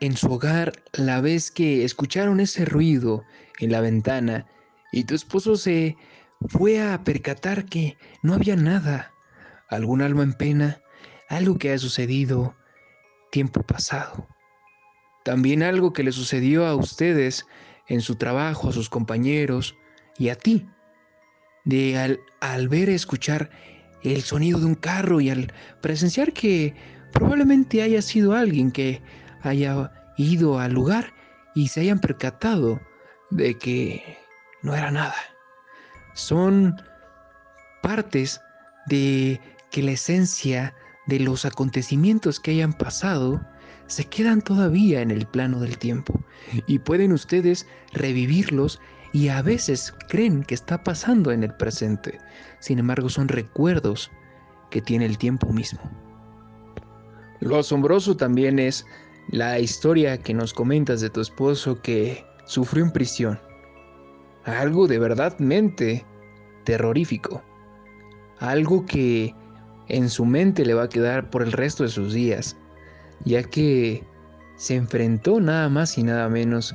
en 0.03 0.17
su 0.17 0.33
hogar 0.33 0.73
la 0.95 1.21
vez 1.21 1.53
que 1.53 1.85
escucharon 1.85 2.41
ese 2.41 2.65
ruido 2.65 3.23
en 3.61 3.71
la 3.71 3.81
ventana 3.81 4.49
y 4.91 5.05
tu 5.05 5.15
esposo 5.15 5.55
se 5.55 5.97
fue 6.49 6.83
a 6.83 7.05
percatar 7.05 7.67
que 7.67 7.97
no 8.21 8.35
había 8.35 8.57
nada, 8.57 9.13
algún 9.69 10.03
alma 10.03 10.25
en 10.25 10.33
pena, 10.33 10.83
algo 11.29 11.57
que 11.57 11.73
ha 11.73 11.79
sucedido 11.79 12.57
tiempo 13.31 13.63
pasado. 13.63 14.27
También 15.25 15.63
algo 15.63 15.93
que 15.93 16.03
le 16.03 16.11
sucedió 16.11 16.67
a 16.67 16.75
ustedes 16.75 17.47
en 17.87 18.01
su 18.01 18.17
trabajo, 18.17 18.71
a 18.71 18.73
sus 18.73 18.91
compañeros 18.91 19.77
y 20.19 20.31
a 20.31 20.35
ti. 20.35 20.67
De 21.65 21.97
al, 21.97 22.19
al 22.41 22.69
ver, 22.69 22.91
escuchar 22.91 23.51
el 24.03 24.23
sonido 24.23 24.59
de 24.59 24.67
un 24.67 24.75
carro 24.75 25.21
y 25.21 25.31
al 25.31 25.53
presenciar 25.81 26.33
que 26.33 26.75
probablemente 27.13 27.83
haya 27.83 28.03
sido 28.03 28.35
alguien 28.35 28.73
que 28.73 29.01
haya 29.43 29.93
ido 30.17 30.59
al 30.59 30.73
lugar 30.73 31.13
y 31.55 31.69
se 31.69 31.81
hayan 31.81 31.99
percatado 31.99 32.81
de 33.31 33.57
que 33.59 34.19
no 34.63 34.75
era 34.75 34.91
nada 34.91 35.15
son 36.15 36.81
partes 37.83 38.41
de 38.87 39.41
que 39.71 39.83
la 39.83 39.93
esencia 39.93 40.75
de 41.07 41.21
los 41.21 41.45
acontecimientos 41.45 42.39
que 42.39 42.53
hayan 42.53 42.73
pasado 42.73 43.41
se 43.87 44.05
quedan 44.05 44.41
todavía 44.41 45.01
en 45.01 45.11
el 45.11 45.27
plano 45.27 45.61
del 45.61 45.79
tiempo 45.79 46.21
y 46.67 46.79
pueden 46.79 47.13
ustedes 47.13 47.67
revivirlos 47.93 48.81
y 49.13 49.29
a 49.29 49.43
veces 49.43 49.95
creen 50.09 50.43
que 50.43 50.55
está 50.55 50.83
pasando 50.83 51.33
en 51.33 51.43
el 51.43 51.55
presente. 51.55 52.19
Sin 52.61 52.79
embargo, 52.79 53.11
son 53.11 53.29
recuerdos 53.29 54.11
que 54.71 54.81
tiene 54.81 55.05
el 55.05 55.19
tiempo 55.19 55.53
mismo. 55.53 55.81
Lo 57.41 57.59
asombroso 57.59 58.17
también 58.17 58.59
es 58.59 58.87
la 59.29 59.59
historia 59.59 60.19
que 60.19 60.35
nos 60.35 60.53
comentas 60.53 61.01
de 61.01 61.11
tu 61.11 61.21
esposo 61.21 61.81
que 61.81 62.25
sufrió 62.45 62.85
en 62.85 62.93
prisión 62.93 63.39
algo 64.45 64.87
de 64.87 64.99
verdadmente 64.99 66.05
terrorífico. 66.65 67.43
algo 68.39 68.85
que 68.87 69.35
en 69.89 70.09
su 70.09 70.25
mente 70.25 70.65
le 70.65 70.75
va 70.75 70.85
a 70.85 70.89
quedar 70.89 71.31
por 71.31 71.43
el 71.43 71.53
resto 71.53 71.85
de 71.85 71.91
sus 71.91 72.13
días, 72.13 72.57
ya 73.25 73.45
que 73.45 74.05
se 74.57 74.75
enfrentó 74.75 75.41
nada 75.41 75.69
más 75.69 75.97
y 75.97 76.03
nada 76.03 76.29
menos 76.29 76.75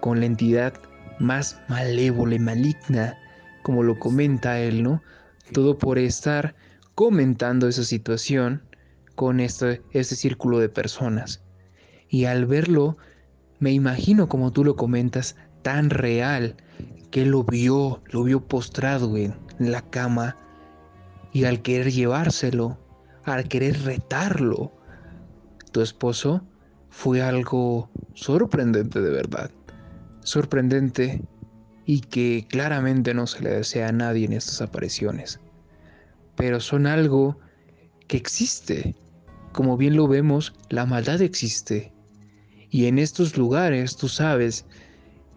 con 0.00 0.20
la 0.20 0.26
entidad 0.26 0.72
más 1.18 1.60
malévola 1.68 2.36
y 2.36 2.38
maligna, 2.38 3.18
como 3.62 3.82
lo 3.82 3.98
comenta 3.98 4.58
él, 4.58 4.82
¿no? 4.82 5.02
Todo 5.52 5.76
por 5.76 5.98
estar 5.98 6.54
comentando 6.94 7.68
esa 7.68 7.84
situación 7.84 8.62
con 9.14 9.38
este, 9.38 9.82
este 9.92 10.16
círculo 10.16 10.60
de 10.60 10.70
personas. 10.70 11.41
Y 12.12 12.26
al 12.26 12.44
verlo, 12.44 12.98
me 13.58 13.72
imagino 13.72 14.28
como 14.28 14.52
tú 14.52 14.64
lo 14.64 14.76
comentas, 14.76 15.34
tan 15.62 15.88
real, 15.88 16.56
que 17.10 17.24
lo 17.24 17.42
vio, 17.42 18.02
lo 18.10 18.22
vio 18.22 18.46
postrado 18.46 19.16
en 19.16 19.34
la 19.58 19.80
cama, 19.80 20.36
y 21.32 21.44
al 21.44 21.62
querer 21.62 21.90
llevárselo, 21.90 22.78
al 23.24 23.48
querer 23.48 23.82
retarlo, 23.84 24.72
tu 25.72 25.80
esposo 25.80 26.44
fue 26.90 27.22
algo 27.22 27.88
sorprendente 28.12 29.00
de 29.00 29.10
verdad. 29.10 29.50
Sorprendente 30.20 31.22
y 31.86 32.00
que 32.00 32.46
claramente 32.46 33.14
no 33.14 33.26
se 33.26 33.42
le 33.42 33.50
desea 33.52 33.88
a 33.88 33.92
nadie 33.92 34.26
en 34.26 34.34
estas 34.34 34.60
apariciones. 34.60 35.40
Pero 36.36 36.60
son 36.60 36.86
algo 36.86 37.38
que 38.06 38.18
existe. 38.18 38.94
Como 39.52 39.78
bien 39.78 39.96
lo 39.96 40.08
vemos, 40.08 40.54
la 40.68 40.84
maldad 40.84 41.22
existe. 41.22 41.91
Y 42.72 42.86
en 42.86 42.98
estos 42.98 43.36
lugares 43.36 43.98
tú 43.98 44.08
sabes 44.08 44.64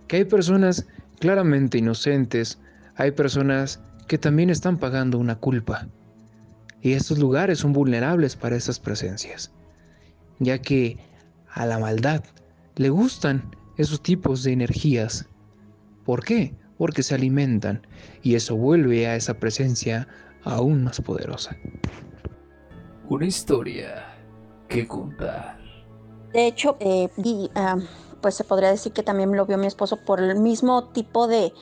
que 0.07 0.15
hay 0.15 0.23
personas 0.23 0.87
claramente 1.19 1.77
inocentes, 1.77 2.57
hay 2.95 3.11
personas 3.11 3.81
que 4.07 4.17
también 4.17 4.49
están 4.49 4.77
pagando 4.77 5.19
una 5.19 5.35
culpa. 5.35 5.85
Y 6.81 6.93
estos 6.93 7.19
lugares 7.19 7.59
son 7.59 7.73
vulnerables 7.73 8.37
para 8.37 8.55
esas 8.55 8.79
presencias, 8.79 9.51
ya 10.39 10.59
que 10.59 10.97
a 11.51 11.65
la 11.65 11.77
maldad 11.77 12.23
le 12.77 12.89
gustan 12.89 13.53
esos 13.75 14.01
tipos 14.01 14.43
de 14.43 14.53
energías. 14.53 15.27
¿Por 16.05 16.23
qué? 16.23 16.55
Porque 16.77 17.03
se 17.03 17.15
alimentan 17.15 17.85
y 18.23 18.35
eso 18.35 18.55
vuelve 18.55 19.07
a 19.07 19.15
esa 19.17 19.33
presencia 19.33 20.07
aún 20.45 20.85
más 20.85 21.01
poderosa. 21.01 21.57
Una 23.09 23.25
historia 23.25 24.05
que 24.69 24.87
contar. 24.87 25.64
De 26.35 26.47
hecho, 26.47 26.75
eh, 26.81 27.07
pues 28.19 28.35
se 28.35 28.43
podría 28.43 28.69
decir 28.69 28.91
que 28.91 29.03
también 29.03 29.31
lo 29.37 29.45
vio 29.45 29.57
mi 29.57 29.67
esposo 29.67 29.95
por 29.95 30.19
el 30.19 30.37
mismo 30.37 30.83
tipo 30.89 31.29
de, 31.29 31.53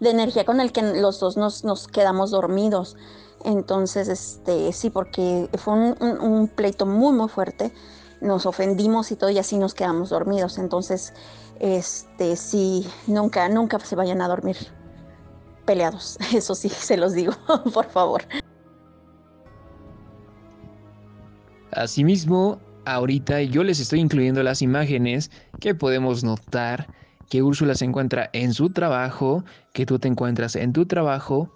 energía 0.00 0.44
con 0.44 0.60
el 0.60 0.70
que 0.70 0.82
los 0.82 1.18
dos 1.18 1.36
nos, 1.36 1.88
quedamos 1.88 2.30
dormidos. 2.30 2.96
Entonces, 3.44 4.06
este, 4.06 4.72
sí, 4.72 4.88
porque 4.88 5.50
fue 5.58 5.74
un, 5.74 6.46
pleito 6.46 6.86
muy, 6.86 7.12
muy 7.12 7.28
fuerte. 7.28 7.74
Nos 8.20 8.46
ofendimos 8.46 9.10
y 9.10 9.16
todo, 9.16 9.30
y 9.30 9.38
así 9.38 9.58
nos 9.58 9.74
quedamos 9.74 10.10
dormidos. 10.10 10.58
Entonces, 10.58 11.12
este, 11.58 12.36
sí, 12.36 12.88
nunca, 13.08 13.48
nunca 13.48 13.80
se 13.80 13.96
vayan 13.96 14.22
a 14.22 14.28
dormir 14.28 14.56
peleados. 15.64 16.18
Eso 16.32 16.54
sí, 16.54 16.68
se 16.68 16.96
los 16.96 17.14
digo, 17.14 17.32
por 17.74 17.86
favor. 17.86 18.22
Asimismo, 21.72 22.60
ahorita 22.84 23.42
yo 23.42 23.64
les 23.64 23.80
estoy 23.80 24.00
incluyendo 24.00 24.42
las 24.42 24.62
imágenes 24.62 25.30
que 25.60 25.74
podemos 25.74 26.24
notar 26.24 26.88
que 27.30 27.42
Úrsula 27.42 27.74
se 27.74 27.84
encuentra 27.84 28.28
en 28.32 28.52
su 28.52 28.70
trabajo, 28.70 29.44
que 29.72 29.86
tú 29.86 29.98
te 29.98 30.08
encuentras 30.08 30.56
en 30.56 30.72
tu 30.72 30.84
trabajo, 30.86 31.54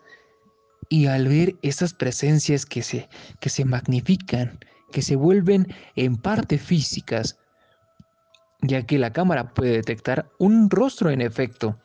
y 0.88 1.06
al 1.06 1.26
ver 1.26 1.56
estas 1.62 1.92
presencias 1.92 2.64
que 2.64 2.82
se, 2.82 3.08
que 3.40 3.48
se 3.48 3.64
magnifican, 3.64 4.58
que 4.92 5.02
se 5.02 5.16
vuelven 5.16 5.66
en 5.96 6.16
parte 6.16 6.58
físicas, 6.58 7.36
ya 8.62 8.86
que 8.86 8.98
la 8.98 9.12
cámara 9.12 9.52
puede 9.52 9.72
detectar 9.72 10.30
un 10.38 10.70
rostro 10.70 11.10
en 11.10 11.20
efecto, 11.20 11.76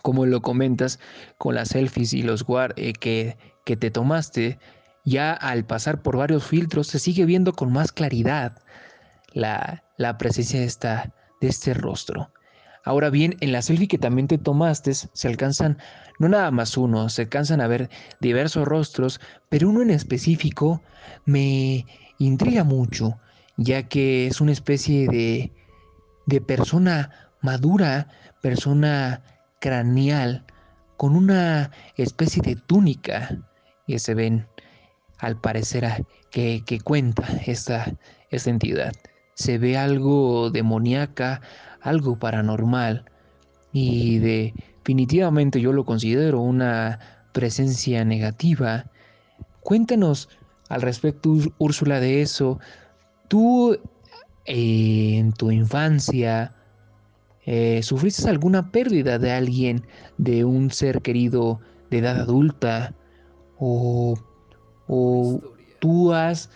como 0.00 0.24
lo 0.24 0.40
comentas 0.40 0.98
con 1.36 1.54
las 1.54 1.68
selfies 1.68 2.14
y 2.14 2.22
los 2.22 2.42
guard 2.42 2.72
eh, 2.76 2.94
que, 2.94 3.36
que 3.66 3.76
te 3.76 3.90
tomaste, 3.90 4.58
ya 5.04 5.32
al 5.32 5.64
pasar 5.64 6.02
por 6.02 6.16
varios 6.16 6.44
filtros 6.44 6.86
se 6.86 6.98
sigue 6.98 7.24
viendo 7.24 7.52
con 7.52 7.72
más 7.72 7.92
claridad 7.92 8.58
la, 9.32 9.82
presencia 10.18 10.60
de, 10.60 10.66
esta, 10.66 11.12
de 11.40 11.48
este 11.48 11.74
rostro. 11.74 12.30
Ahora 12.84 13.10
bien, 13.10 13.36
en 13.40 13.52
la 13.52 13.62
selfie 13.62 13.88
que 13.88 13.98
también 13.98 14.26
te 14.26 14.38
tomaste 14.38 14.92
se 14.94 15.28
alcanzan 15.28 15.78
no 16.18 16.28
nada 16.28 16.50
más 16.50 16.76
uno, 16.76 17.08
se 17.08 17.22
alcanzan 17.22 17.60
a 17.60 17.66
ver 17.66 17.90
diversos 18.20 18.66
rostros, 18.66 19.20
pero 19.48 19.68
uno 19.68 19.82
en 19.82 19.90
específico 19.90 20.82
me 21.24 21.86
intriga 22.18 22.64
mucho, 22.64 23.18
ya 23.56 23.88
que 23.88 24.26
es 24.26 24.40
una 24.40 24.52
especie 24.52 25.08
de, 25.08 25.52
de 26.26 26.40
persona 26.40 27.10
madura, 27.40 28.08
persona 28.40 29.22
craneal, 29.60 30.44
con 30.96 31.16
una 31.16 31.70
especie 31.96 32.42
de 32.42 32.56
túnica 32.56 33.38
que 33.86 33.98
se 33.98 34.14
ven 34.14 34.46
al 35.22 35.40
parecer 35.40 36.04
que, 36.30 36.62
que 36.66 36.80
cuenta 36.80 37.24
esta, 37.46 37.94
esta 38.30 38.50
entidad. 38.50 38.92
Se 39.34 39.56
ve 39.56 39.78
algo 39.78 40.50
demoníaca, 40.50 41.40
algo 41.80 42.18
paranormal 42.18 43.04
y 43.72 44.18
definitivamente 44.18 45.60
yo 45.60 45.72
lo 45.72 45.84
considero 45.84 46.40
una 46.40 46.98
presencia 47.32 48.04
negativa. 48.04 48.86
Cuéntanos 49.60 50.28
al 50.68 50.82
respecto, 50.82 51.36
Úrsula, 51.58 52.00
de 52.00 52.20
eso. 52.22 52.58
Tú 53.28 53.78
eh, 54.44 55.16
en 55.18 55.32
tu 55.32 55.52
infancia 55.52 56.52
eh, 57.46 57.80
sufriste 57.84 58.28
alguna 58.28 58.72
pérdida 58.72 59.20
de 59.20 59.30
alguien, 59.30 59.86
de 60.18 60.44
un 60.44 60.72
ser 60.72 61.00
querido 61.00 61.60
de 61.90 61.98
edad 61.98 62.20
adulta 62.20 62.92
o 63.56 64.18
o 64.94 65.40
tú 65.78 66.12
has, 66.12 66.50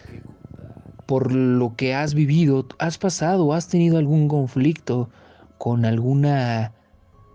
por 1.07 1.32
lo 1.32 1.74
que 1.74 1.95
has 1.95 2.12
vivido, 2.12 2.66
has 2.78 2.99
pasado, 2.99 3.55
has 3.55 3.68
tenido 3.68 3.97
algún 3.97 4.28
conflicto 4.28 5.09
con 5.57 5.87
alguna, 5.87 6.74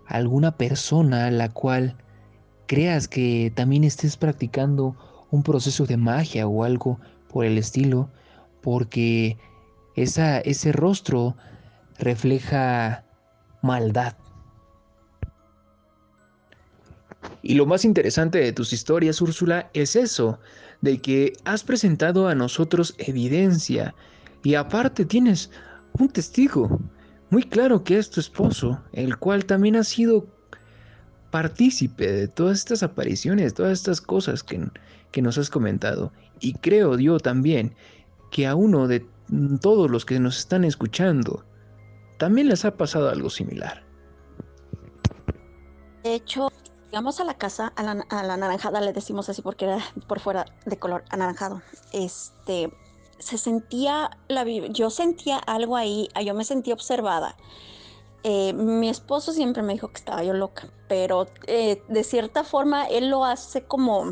alguna 0.05 0.57
persona 0.57 1.25
a 1.25 1.31
la 1.31 1.49
cual 1.49 1.95
creas 2.67 3.07
que 3.07 3.51
también 3.55 3.83
estés 3.83 4.15
practicando 4.15 4.95
un 5.31 5.41
proceso 5.41 5.87
de 5.87 5.97
magia 5.97 6.45
o 6.45 6.63
algo 6.63 6.99
por 7.29 7.45
el 7.45 7.57
estilo, 7.57 8.07
porque 8.61 9.39
esa, 9.95 10.39
ese 10.41 10.71
rostro 10.71 11.35
refleja 11.97 13.03
maldad. 13.63 14.13
Y 17.41 17.55
lo 17.55 17.65
más 17.65 17.85
interesante 17.85 18.37
de 18.37 18.53
tus 18.53 18.71
historias, 18.71 19.19
Úrsula, 19.19 19.71
es 19.73 19.95
eso, 19.95 20.37
de 20.81 20.99
que 20.99 21.33
has 21.45 21.63
presentado 21.63 22.27
a 22.27 22.35
nosotros 22.35 22.95
evidencia 22.97 23.93
y 24.43 24.55
aparte 24.55 25.05
tienes 25.05 25.51
un 25.93 26.09
testigo 26.09 26.79
muy 27.29 27.43
claro 27.43 27.83
que 27.83 27.97
es 27.97 28.09
tu 28.09 28.19
esposo, 28.19 28.81
el 28.91 29.17
cual 29.17 29.45
también 29.45 29.75
ha 29.75 29.83
sido 29.83 30.27
partícipe 31.29 32.11
de 32.11 32.27
todas 32.27 32.59
estas 32.59 32.83
apariciones, 32.83 33.53
todas 33.53 33.79
estas 33.79 34.01
cosas 34.01 34.43
que, 34.43 34.67
que 35.11 35.21
nos 35.21 35.37
has 35.37 35.49
comentado. 35.49 36.11
Y 36.41 36.53
creo 36.53 36.97
yo 36.97 37.19
también 37.19 37.73
que 38.31 38.47
a 38.47 38.55
uno 38.55 38.87
de 38.87 39.05
todos 39.61 39.89
los 39.89 40.03
que 40.03 40.19
nos 40.19 40.39
están 40.39 40.65
escuchando 40.65 41.45
también 42.17 42.49
les 42.49 42.65
ha 42.65 42.75
pasado 42.75 43.09
algo 43.09 43.29
similar. 43.29 43.83
De 46.03 46.15
hecho, 46.15 46.49
Llegamos 46.91 47.21
a 47.21 47.23
la 47.23 47.35
casa, 47.35 47.71
a 47.77 47.83
la, 47.83 48.33
anaranjada, 48.33 48.81
le 48.81 48.91
decimos 48.91 49.29
así 49.29 49.41
porque 49.41 49.63
era 49.63 49.79
por 50.09 50.19
fuera 50.19 50.45
de 50.65 50.77
color 50.77 51.05
anaranjado. 51.09 51.61
Este, 51.93 52.69
se 53.17 53.37
sentía, 53.37 54.09
la, 54.27 54.43
yo 54.43 54.89
sentía 54.89 55.37
algo 55.37 55.77
ahí, 55.77 56.09
yo 56.25 56.33
me 56.33 56.43
sentía 56.43 56.73
observada. 56.73 57.37
Eh, 58.23 58.51
mi 58.51 58.89
esposo 58.89 59.31
siempre 59.31 59.63
me 59.63 59.71
dijo 59.71 59.87
que 59.87 59.99
estaba 59.99 60.21
yo 60.21 60.33
loca, 60.33 60.67
pero 60.89 61.27
eh, 61.47 61.81
de 61.87 62.03
cierta 62.03 62.43
forma 62.43 62.83
él 62.83 63.09
lo 63.09 63.23
hace 63.23 63.63
como, 63.63 64.11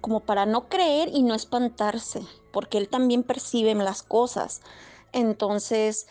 como 0.00 0.20
para 0.20 0.46
no 0.46 0.68
creer 0.68 1.08
y 1.12 1.24
no 1.24 1.34
espantarse, 1.34 2.22
porque 2.52 2.78
él 2.78 2.88
también 2.88 3.24
percibe 3.24 3.74
las 3.74 4.04
cosas. 4.04 4.60
Entonces, 5.10 6.06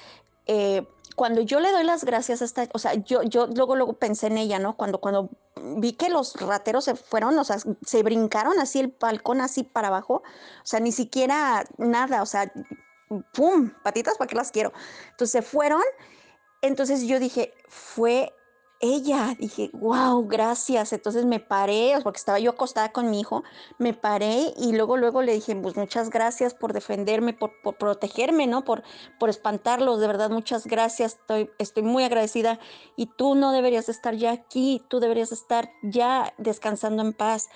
eh, 0.47 0.85
cuando 1.17 1.41
yo 1.41 1.59
le 1.59 1.71
doy 1.71 1.83
las 1.83 2.05
gracias 2.05 2.43
a 2.43 2.45
esta, 2.45 2.69
o 2.73 2.77
sea, 2.77 2.93
yo, 2.93 3.23
yo 3.23 3.47
luego, 3.47 3.75
luego 3.75 3.93
pensé 3.93 4.27
en 4.27 4.37
ella, 4.37 4.59
¿no? 4.59 4.77
Cuando, 4.77 5.01
cuando 5.01 5.31
vi 5.77 5.93
que 5.93 6.09
los 6.09 6.35
rateros 6.35 6.85
se 6.85 6.93
fueron, 6.93 7.35
o 7.39 7.43
sea, 7.43 7.57
se 7.83 8.03
brincaron 8.03 8.59
así 8.59 8.79
el 8.79 8.95
balcón 8.99 9.41
así 9.41 9.63
para 9.63 9.87
abajo, 9.87 10.21
o 10.21 10.65
sea, 10.65 10.79
ni 10.79 10.91
siquiera 10.91 11.65
nada, 11.79 12.21
o 12.21 12.27
sea, 12.27 12.53
¡pum! 13.33 13.71
Patitas, 13.83 14.15
¿para 14.19 14.27
qué 14.27 14.35
las 14.35 14.51
quiero? 14.51 14.73
Entonces 15.09 15.31
se 15.31 15.41
fueron, 15.41 15.81
entonces 16.61 17.01
yo 17.07 17.19
dije, 17.19 17.51
fue 17.67 18.31
ella, 18.79 19.35
dije, 19.39 19.69
wow, 19.73 20.27
gracias. 20.27 20.93
Entonces 20.93 21.25
me 21.25 21.39
paré, 21.39 21.93
porque 22.03 22.17
estaba 22.17 22.39
yo 22.39 22.51
acostada 22.51 22.91
con 22.91 23.09
mi 23.09 23.19
hijo, 23.19 23.43
me 23.77 23.93
paré 23.93 24.53
y 24.57 24.73
luego, 24.73 24.97
luego 24.97 25.21
le 25.21 25.33
dije, 25.33 25.55
pues 25.55 25.75
muchas 25.75 26.09
gracias 26.09 26.53
por 26.53 26.73
defenderme, 26.73 27.33
por, 27.33 27.51
protegerme, 27.77 28.47
¿no? 28.47 28.63
Por, 28.63 28.83
por 29.19 29.29
espantarlos, 29.29 29.99
de 29.99 30.07
verdad, 30.07 30.29
muchas 30.29 30.67
gracias, 30.67 31.13
estoy, 31.13 31.49
estoy 31.57 31.83
muy 31.83 32.03
agradecida. 32.03 32.59
Y 32.95 33.07
tú 33.07 33.35
no 33.35 33.51
deberías 33.51 33.89
estar 33.89 34.15
ya 34.15 34.31
aquí, 34.31 34.83
tú 34.89 34.99
deberías 34.99 35.31
estar 35.31 35.71
ya 35.83 36.33
descansando 36.37 37.01
en 37.01 37.13
paz 37.13 37.49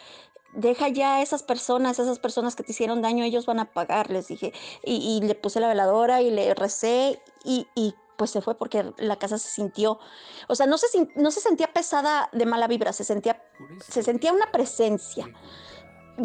deja 0.53 0.89
ya 0.89 1.15
a 1.15 1.21
esas 1.21 1.43
personas, 1.43 1.99
esas 1.99 2.19
personas 2.19 2.55
que 2.55 2.63
te 2.63 2.71
hicieron 2.71 3.01
daño, 3.01 3.23
ellos 3.23 3.45
van 3.45 3.59
a 3.59 3.71
pagar, 3.71 4.09
les 4.09 4.27
dije. 4.27 4.53
Y, 4.83 5.21
le 5.21 5.35
puse 5.35 5.59
la 5.59 5.67
veladora 5.67 6.21
y 6.21 6.31
le 6.31 6.53
recé 6.53 7.21
y, 7.43 7.67
y, 7.75 7.93
pues 8.21 8.29
se 8.29 8.43
fue 8.43 8.53
porque 8.53 8.93
la 8.97 9.15
casa 9.15 9.39
se 9.39 9.49
sintió, 9.49 9.97
o 10.47 10.53
sea, 10.53 10.67
no 10.67 10.77
se, 10.77 10.85
no 11.15 11.31
se 11.31 11.39
sentía 11.39 11.73
pesada 11.73 12.29
de 12.31 12.45
mala 12.45 12.67
vibra, 12.67 12.93
se 12.93 13.03
sentía, 13.03 13.41
se 13.79 14.03
sentía 14.03 14.31
una 14.31 14.51
presencia. 14.51 15.27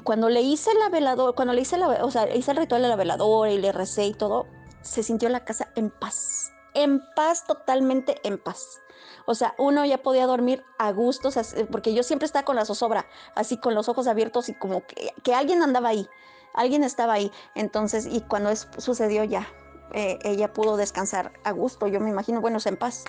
Cuando 0.05 0.29
le 0.29 0.43
hice 0.43 0.75
la 0.75 0.91
veladora, 0.91 1.35
cuando 1.35 1.55
le 1.55 1.63
hice 1.63 1.79
la, 1.79 2.05
o 2.05 2.11
sea, 2.11 2.29
hice 2.37 2.51
el 2.51 2.59
ritual 2.59 2.83
de 2.83 2.89
la 2.89 2.97
veladora 2.97 3.51
y 3.51 3.57
le 3.57 3.73
recé 3.73 4.05
y 4.05 4.13
todo, 4.13 4.47
se 4.83 5.03
sintió 5.03 5.31
la 5.31 5.47
casa 5.47 5.73
en 5.75 5.89
paz, 5.89 6.53
en 6.75 7.01
paz, 7.15 7.47
totalmente 7.47 8.21
en 8.25 8.37
paz. 8.37 8.83
O 9.25 9.35
sea, 9.35 9.55
uno 9.57 9.87
ya 9.87 10.03
podía 10.03 10.27
dormir 10.27 10.63
a 10.77 10.93
gusto, 10.93 11.31
porque 11.71 11.95
yo 11.95 12.03
siempre 12.03 12.27
estaba 12.27 12.45
con 12.45 12.57
la 12.57 12.67
zozobra, 12.67 13.07
así 13.35 13.57
con 13.57 13.75
los 13.75 13.89
ojos 13.89 14.07
abiertos 14.07 14.51
y 14.51 14.55
como 14.55 14.87
que, 14.87 15.15
que 15.23 15.35
alguien 15.35 15.63
andaba 15.63 15.89
ahí, 15.89 16.07
alguien 16.53 16.85
estaba 16.85 17.15
ahí. 17.15 17.33
Entonces, 17.55 18.05
y 18.05 18.21
cuando 18.21 18.51
eso 18.51 18.69
sucedió 18.77 19.25
ya, 19.25 19.49
eh, 19.95 20.19
ella 20.23 20.53
pudo 20.53 20.77
descansar 20.77 21.33
a 21.45 21.53
gusto, 21.53 21.87
yo 21.87 22.01
me 22.01 22.11
imagino, 22.11 22.41
bueno, 22.41 22.59
en 22.65 22.77
paz. 22.77 23.05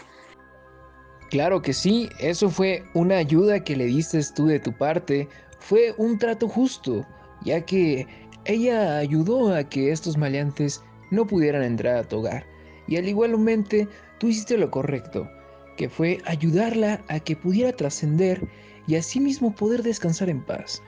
Claro 1.29 1.61
que 1.61 1.73
sí, 1.73 2.09
eso 2.19 2.49
fue 2.49 2.83
una 2.93 3.17
ayuda 3.17 3.63
que 3.63 3.75
le 3.75 3.85
diste 3.85 4.21
tú 4.35 4.47
de 4.47 4.59
tu 4.59 4.71
parte, 4.71 5.27
fue 5.59 5.93
un 5.97 6.17
trato 6.17 6.47
justo, 6.47 7.05
ya 7.43 7.61
que 7.65 8.07
ella 8.45 8.97
ayudó 8.97 9.53
a 9.53 9.63
que 9.63 9.91
estos 9.91 10.17
maleantes 10.17 10.81
no 11.11 11.27
pudieran 11.27 11.63
entrar 11.63 11.97
a 11.97 12.03
tu 12.03 12.19
hogar. 12.19 12.45
Y 12.87 12.95
al 12.95 13.07
igualmente, 13.07 13.87
tú 14.19 14.27
hiciste 14.27 14.57
lo 14.57 14.71
correcto, 14.71 15.29
que 15.75 15.89
fue 15.89 16.21
ayudarla 16.25 17.03
a 17.09 17.19
que 17.19 17.35
pudiera 17.35 17.73
trascender 17.73 18.47
y 18.87 18.95
asimismo 18.95 19.53
poder 19.53 19.83
descansar 19.83 20.29
en 20.29 20.41
paz. 20.45 20.81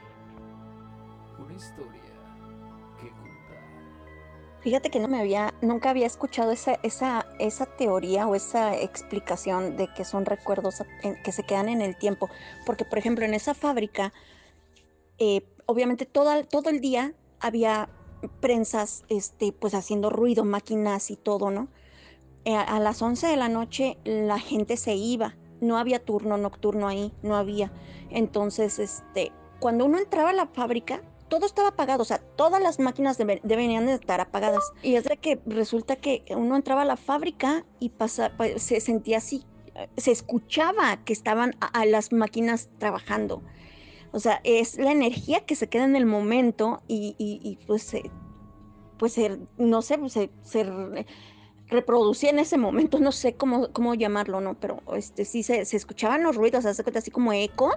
Fíjate 4.60 4.90
que 4.90 5.00
no 5.00 5.08
me 5.08 5.18
había, 5.18 5.54
nunca 5.62 5.90
había 5.90 6.06
escuchado 6.06 6.52
esa, 6.52 6.78
esa, 6.82 7.26
esa 7.38 7.64
teoría 7.64 8.26
o 8.26 8.34
esa 8.34 8.76
explicación 8.76 9.76
de 9.76 9.88
que 9.88 10.04
son 10.04 10.26
recuerdos 10.26 10.82
que 11.24 11.32
se 11.32 11.44
quedan 11.44 11.70
en 11.70 11.80
el 11.80 11.96
tiempo. 11.96 12.28
Porque, 12.66 12.84
por 12.84 12.98
ejemplo, 12.98 13.24
en 13.24 13.32
esa 13.32 13.54
fábrica, 13.54 14.12
eh, 15.18 15.42
obviamente 15.64 16.04
todo, 16.04 16.44
todo 16.44 16.68
el 16.68 16.80
día 16.80 17.14
había 17.40 17.88
prensas, 18.40 19.04
este, 19.08 19.52
pues 19.52 19.72
haciendo 19.74 20.10
ruido, 20.10 20.44
máquinas 20.44 21.10
y 21.10 21.16
todo, 21.16 21.50
¿no? 21.50 21.68
Eh, 22.44 22.54
a 22.54 22.80
las 22.80 23.00
11 23.00 23.26
de 23.26 23.36
la 23.36 23.48
noche 23.48 23.98
la 24.04 24.38
gente 24.38 24.76
se 24.76 24.94
iba, 24.94 25.36
no 25.60 25.78
había 25.78 26.04
turno 26.04 26.36
nocturno 26.36 26.88
ahí, 26.88 27.12
no 27.22 27.36
había. 27.36 27.72
Entonces, 28.10 28.78
este, 28.78 29.32
cuando 29.58 29.84
uno 29.86 29.98
entraba 29.98 30.30
a 30.30 30.34
la 30.34 30.46
fábrica, 30.46 31.02
todo 31.30 31.46
estaba 31.46 31.68
apagado, 31.68 32.02
o 32.02 32.04
sea, 32.04 32.18
todas 32.18 32.60
las 32.60 32.78
máquinas 32.78 33.16
deberían 33.16 33.86
de 33.86 33.94
estar 33.94 34.20
apagadas. 34.20 34.64
Y 34.82 34.96
es 34.96 35.04
de 35.04 35.16
que 35.16 35.40
resulta 35.46 35.96
que 35.96 36.24
uno 36.36 36.56
entraba 36.56 36.82
a 36.82 36.84
la 36.84 36.98
fábrica 36.98 37.64
y 37.78 37.90
se 38.56 38.80
sentía 38.80 39.18
así, 39.18 39.46
se 39.96 40.10
escuchaba 40.10 41.02
que 41.04 41.14
estaban 41.14 41.54
a, 41.60 41.86
las 41.86 42.12
máquinas 42.12 42.68
trabajando. 42.78 43.42
O 44.12 44.18
sea, 44.18 44.40
es 44.42 44.76
la 44.76 44.90
energía 44.90 45.46
que 45.46 45.54
se 45.54 45.68
queda 45.68 45.84
en 45.84 45.96
el 45.96 46.04
momento 46.04 46.82
y, 46.88 47.58
pues, 47.66 47.96
pues 48.98 49.18
no 49.56 49.82
sé, 49.82 49.98
se, 50.08 50.30
se 50.42 51.06
reproducía 51.70 52.30
en 52.30 52.38
ese 52.38 52.58
momento, 52.58 52.98
no 52.98 53.12
sé 53.12 53.34
cómo, 53.34 53.68
cómo 53.72 53.94
llamarlo, 53.94 54.40
¿no? 54.40 54.54
Pero 54.54 54.80
este, 54.94 55.24
sí 55.24 55.42
se, 55.42 55.60
escuchaban 55.60 56.22
los 56.22 56.36
ruidos, 56.36 56.66
hace 56.66 56.82
cuenta 56.82 56.98
así 56.98 57.10
como 57.10 57.32
eco 57.32 57.70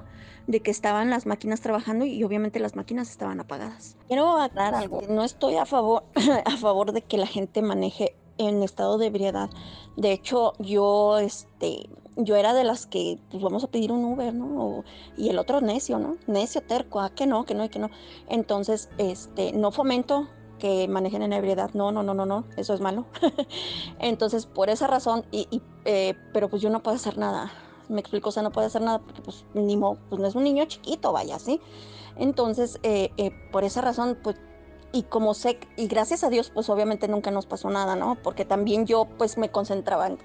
de 0.48 0.60
que 0.60 0.72
estaban 0.72 1.10
las 1.10 1.26
máquinas 1.26 1.62
trabajando 1.62 2.06
y 2.06 2.24
obviamente 2.24 2.60
las 2.60 2.76
máquinas 2.76 3.10
estaban 3.10 3.40
apagadas. 3.40 3.98
Quiero 4.08 4.38
aclarar 4.38 4.76
algo, 4.76 5.02
no 5.10 5.24
estoy 5.24 5.56
a 5.56 5.66
favor, 5.66 6.04
a 6.46 6.58
favor 6.58 6.92
de 6.92 7.02
que 7.02 7.18
la 7.18 7.28
gente 7.28 7.62
maneje 7.62 8.16
en 8.38 8.64
estado 8.64 8.98
de 8.98 9.08
ebriedad. 9.08 9.50
De 9.96 10.12
hecho, 10.12 10.54
yo, 10.60 11.20
este, 11.20 11.90
yo 12.16 12.36
era 12.36 12.54
de 12.54 12.64
las 12.64 12.88
que, 12.88 13.20
pues 13.30 13.44
vamos 13.44 13.64
a 13.64 13.68
pedir 13.68 13.92
un 13.92 14.04
Uber, 14.06 14.34
¿no? 14.34 14.84
y 15.18 15.30
el 15.30 15.38
otro 15.38 15.62
necio, 15.62 16.00
¿no? 16.00 16.18
Necio, 16.28 16.62
terco, 16.62 17.02
que 17.16 17.28
no, 17.28 17.46
que 17.46 17.56
no, 17.56 17.70
que 17.70 17.80
no. 17.80 17.90
Entonces, 18.28 18.90
este, 18.98 19.54
no 19.54 19.72
fomento 19.72 20.28
que 20.64 20.88
manejen 20.88 21.22
en 21.24 21.34
ebriedad. 21.34 21.72
No, 21.74 21.92
no, 21.92 22.04
no, 22.04 22.14
no, 22.14 22.26
no, 22.26 22.46
eso 22.56 22.74
es 22.74 22.80
malo. 22.80 23.06
Entonces, 24.00 24.46
por 24.46 24.70
esa 24.70 24.88
razón, 24.88 25.26
y, 25.30 25.62
eh, 25.84 26.16
pero 26.32 26.48
pues 26.48 26.62
yo 26.62 26.70
no 26.70 26.82
puedo 26.82 26.96
hacer 26.96 27.18
nada. 27.18 27.52
Me 27.90 28.00
explico, 28.00 28.30
o 28.30 28.32
sea, 28.32 28.44
no 28.44 28.52
puedo 28.54 28.66
hacer 28.66 28.82
nada 28.82 29.00
porque 29.00 29.22
pues 29.22 29.44
ni 29.54 29.76
pues 29.76 30.22
no 30.22 30.26
es 30.26 30.36
un 30.36 30.46
niño 30.46 30.64
chiquito, 30.64 31.12
vaya, 31.12 31.38
¿sí? 31.38 31.60
Entonces, 32.16 32.80
eh, 32.84 33.12
eh, 33.18 33.32
por 33.52 33.66
esa 33.66 33.82
razón, 33.82 34.18
pues 34.24 34.38
y 34.94 35.04
como 35.04 35.34
sé, 35.34 35.60
y 35.76 35.88
gracias 35.88 36.24
a 36.24 36.30
Dios, 36.30 36.50
pues 36.54 36.70
obviamente 36.70 37.10
nunca 37.10 37.30
nos 37.30 37.46
pasó 37.46 37.70
nada, 37.70 37.98
¿no? 37.98 38.16
Porque 38.24 38.46
también 38.46 38.86
yo 38.86 39.10
pues 39.18 39.38
me 39.38 39.50
concentraba 39.50 40.08
en, 40.08 40.20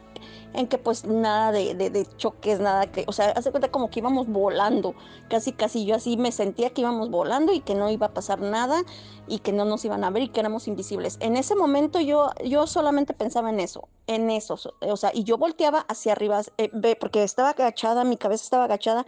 en 0.55 0.66
que 0.66 0.79
pues 0.79 1.05
nada 1.05 1.53
de, 1.53 1.75
de, 1.75 2.07
choques, 2.16 2.61
nada 2.61 2.91
que, 2.91 3.05
o 3.07 3.12
sea, 3.12 3.31
hace 3.31 3.51
cuenta 3.51 3.71
como 3.71 3.91
que 3.91 4.01
íbamos 4.01 4.27
volando, 4.29 4.95
casi 5.29 5.53
casi 5.53 5.85
yo 5.85 5.95
así 5.95 6.16
me 6.16 6.33
sentía 6.33 6.71
que 6.71 6.81
íbamos 6.81 7.11
volando 7.11 7.53
y 7.53 7.61
que 7.61 7.75
no 7.75 7.91
iba 7.91 8.07
a 8.07 8.14
pasar 8.14 8.41
nada 8.41 8.83
y 9.27 9.41
que 9.41 9.53
no 9.53 9.64
nos 9.64 9.85
iban 9.85 10.05
a 10.05 10.11
ver 10.11 10.25
y 10.25 10.29
que 10.29 10.41
éramos 10.41 10.69
invisibles. 10.69 11.19
En 11.21 11.37
ese 11.37 11.55
momento 11.55 12.01
yo, 12.01 12.31
yo 12.45 12.66
solamente 12.66 13.14
pensaba 13.14 13.51
en 13.51 13.61
eso, 13.61 13.89
en 14.07 14.31
eso, 14.31 14.59
o 14.81 14.97
sea, 14.97 15.11
y 15.14 15.25
yo 15.25 15.39
volteaba 15.39 15.81
hacia 15.89 16.12
arriba, 16.12 16.43
eh, 16.57 16.97
porque 16.99 17.23
estaba 17.23 17.51
agachada, 17.51 18.05
mi 18.05 18.16
cabeza 18.16 18.45
estaba 18.45 18.64
agachada, 18.64 19.07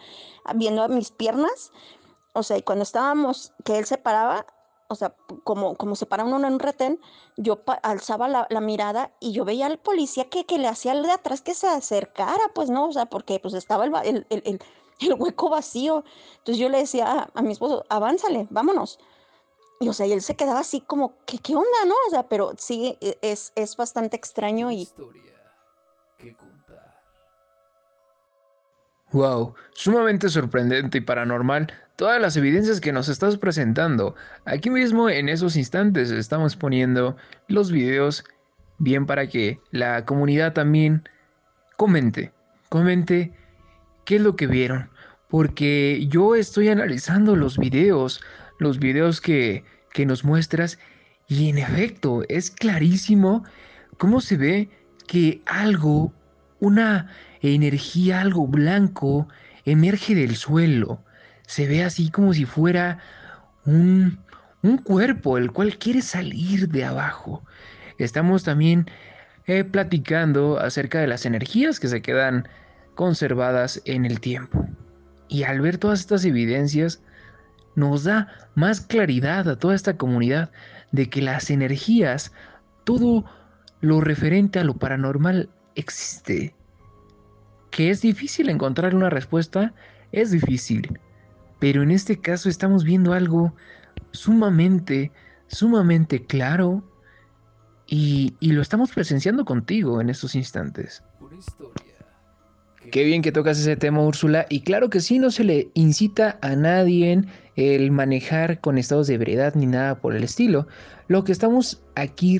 viendo 0.54 0.86
mis 0.88 1.10
piernas, 1.10 1.72
o 2.32 2.42
sea, 2.42 2.58
y 2.58 2.62
cuando 2.62 2.84
estábamos, 2.84 3.52
que 3.64 3.78
él 3.78 3.86
se 3.86 3.98
paraba, 3.98 4.46
o 4.90 4.96
sea, 4.96 5.14
como, 5.44 5.76
como 5.76 5.94
se 5.94 6.04
para 6.04 6.24
uno 6.24 6.36
en 6.38 6.52
un 6.52 6.58
retén, 6.58 7.00
yo 7.36 7.62
alzaba 7.84 8.26
la, 8.26 8.60
mirada 8.60 9.12
y 9.20 9.30
yo 9.30 9.44
veía 9.44 9.66
al 9.66 9.78
policía 9.78 10.28
que, 10.28 10.44
que 10.46 10.58
le 10.58 10.66
hacía 10.66 10.90
al 10.90 11.04
de 11.04 11.12
atrás 11.12 11.42
que 11.42 11.54
se 11.54 11.68
acercara, 11.68 12.40
pues 12.54 12.70
no, 12.70 12.88
o 12.88 12.92
sea, 12.92 13.06
porque 13.06 13.38
pues 13.38 13.54
estaba 13.54 13.84
el, 13.84 14.26
el, 14.28 14.60
el, 15.00 15.14
hueco 15.16 15.48
vacío. 15.48 16.02
Entonces 16.38 16.58
yo 16.58 16.68
le 16.68 16.78
decía 16.78 17.30
a, 17.32 17.42
mi 17.42 17.52
esposo, 17.52 17.84
avánzale, 17.88 18.48
vámonos. 18.50 18.98
Y 19.78 19.88
o 19.88 19.92
sea, 19.92 20.06
y 20.06 20.12
él 20.12 20.22
se 20.22 20.34
quedaba 20.34 20.58
así 20.58 20.80
como, 20.80 21.14
¿qué, 21.24 21.38
qué 21.38 21.54
onda, 21.54 21.84
no? 21.86 21.94
O 22.08 22.10
sea, 22.10 22.28
pero 22.28 22.52
sí, 22.58 22.98
e, 23.00 23.16
es, 23.22 23.52
es 23.54 23.76
bastante 23.76 24.16
extraño 24.16 24.72
y... 24.72 24.82
Historia 24.82 25.22
que 26.18 26.36
Wow, 29.12 29.54
sumamente 29.72 30.28
sorprendente 30.28 30.98
y 30.98 31.00
paranormal 31.00 31.72
todas 32.00 32.18
las 32.18 32.34
evidencias 32.38 32.80
que 32.80 32.94
nos 32.94 33.10
estás 33.10 33.36
presentando. 33.36 34.14
Aquí 34.46 34.70
mismo 34.70 35.10
en 35.10 35.28
esos 35.28 35.54
instantes 35.54 36.10
estamos 36.10 36.56
poniendo 36.56 37.14
los 37.46 37.70
videos 37.70 38.24
bien 38.78 39.04
para 39.04 39.28
que 39.28 39.60
la 39.70 40.06
comunidad 40.06 40.54
también 40.54 41.06
comente, 41.76 42.32
comente 42.70 43.34
qué 44.06 44.16
es 44.16 44.22
lo 44.22 44.34
que 44.34 44.46
vieron, 44.46 44.88
porque 45.28 46.06
yo 46.08 46.36
estoy 46.36 46.70
analizando 46.70 47.36
los 47.36 47.58
videos, 47.58 48.22
los 48.58 48.78
videos 48.78 49.20
que, 49.20 49.62
que 49.92 50.06
nos 50.06 50.24
muestras 50.24 50.78
y 51.28 51.50
en 51.50 51.58
efecto 51.58 52.22
es 52.30 52.50
clarísimo 52.50 53.44
cómo 53.98 54.22
se 54.22 54.38
ve 54.38 54.70
que 55.06 55.42
algo, 55.44 56.14
una 56.60 57.10
energía, 57.42 58.22
algo 58.22 58.46
blanco, 58.46 59.28
emerge 59.66 60.14
del 60.14 60.36
suelo. 60.36 61.04
Se 61.50 61.66
ve 61.66 61.82
así 61.82 62.10
como 62.12 62.32
si 62.32 62.44
fuera 62.44 62.98
un, 63.66 64.20
un 64.62 64.78
cuerpo 64.78 65.36
el 65.36 65.50
cual 65.50 65.76
quiere 65.78 66.00
salir 66.00 66.68
de 66.68 66.84
abajo. 66.84 67.42
Estamos 67.98 68.44
también 68.44 68.86
eh, 69.48 69.64
platicando 69.64 70.60
acerca 70.60 71.00
de 71.00 71.08
las 71.08 71.26
energías 71.26 71.80
que 71.80 71.88
se 71.88 72.02
quedan 72.02 72.46
conservadas 72.94 73.82
en 73.84 74.06
el 74.06 74.20
tiempo. 74.20 74.64
Y 75.26 75.42
al 75.42 75.60
ver 75.60 75.76
todas 75.76 75.98
estas 75.98 76.24
evidencias, 76.24 77.02
nos 77.74 78.04
da 78.04 78.28
más 78.54 78.80
claridad 78.80 79.48
a 79.48 79.58
toda 79.58 79.74
esta 79.74 79.96
comunidad 79.96 80.52
de 80.92 81.10
que 81.10 81.20
las 81.20 81.50
energías, 81.50 82.30
todo 82.84 83.24
lo 83.80 84.00
referente 84.00 84.60
a 84.60 84.64
lo 84.64 84.74
paranormal 84.74 85.50
existe 85.74 86.54
que 87.72 87.90
es 87.90 88.02
difícil 88.02 88.50
encontrar 88.50 88.94
una 88.94 89.10
respuesta, 89.10 89.72
es 90.12 90.30
difícil. 90.30 90.98
Pero 91.60 91.82
en 91.82 91.92
este 91.92 92.20
caso 92.20 92.48
estamos 92.48 92.82
viendo 92.82 93.12
algo 93.12 93.54
sumamente, 94.10 95.12
sumamente 95.46 96.26
claro 96.26 96.82
y, 97.86 98.34
lo 98.40 98.62
estamos 98.62 98.90
presenciando 98.90 99.44
contigo 99.44 100.00
en 100.00 100.10
estos 100.10 100.34
instantes. 100.34 101.02
Una 101.20 101.36
historia 101.36 101.90
Qué 102.90 103.04
bien 103.04 103.22
que 103.22 103.30
tocas 103.30 103.58
ese 103.58 103.76
tema, 103.76 104.00
Úrsula. 104.00 104.46
Y 104.48 104.62
claro 104.62 104.88
que 104.90 105.00
sí, 105.00 105.18
no 105.18 105.30
se 105.30 105.44
le 105.44 105.70
incita 105.74 106.38
a 106.40 106.56
nadie 106.56 107.22
el 107.56 107.90
manejar 107.90 108.60
con 108.60 108.78
estados 108.78 109.06
de 109.06 109.14
ebriedad 109.14 109.54
ni 109.54 109.66
nada 109.66 110.00
por 110.00 110.16
el 110.16 110.24
estilo. 110.24 110.66
Lo 111.06 111.22
que 111.22 111.32
estamos 111.32 111.82
aquí 111.94 112.38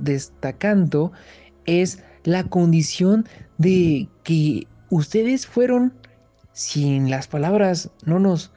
destacando 0.00 1.12
es 1.66 2.02
la 2.24 2.44
condición 2.44 3.26
de 3.58 4.08
que 4.24 4.66
ustedes 4.90 5.46
fueron, 5.46 5.94
sin 6.52 7.10
las 7.10 7.28
palabras 7.28 7.90
no 8.04 8.18
nos 8.18 8.52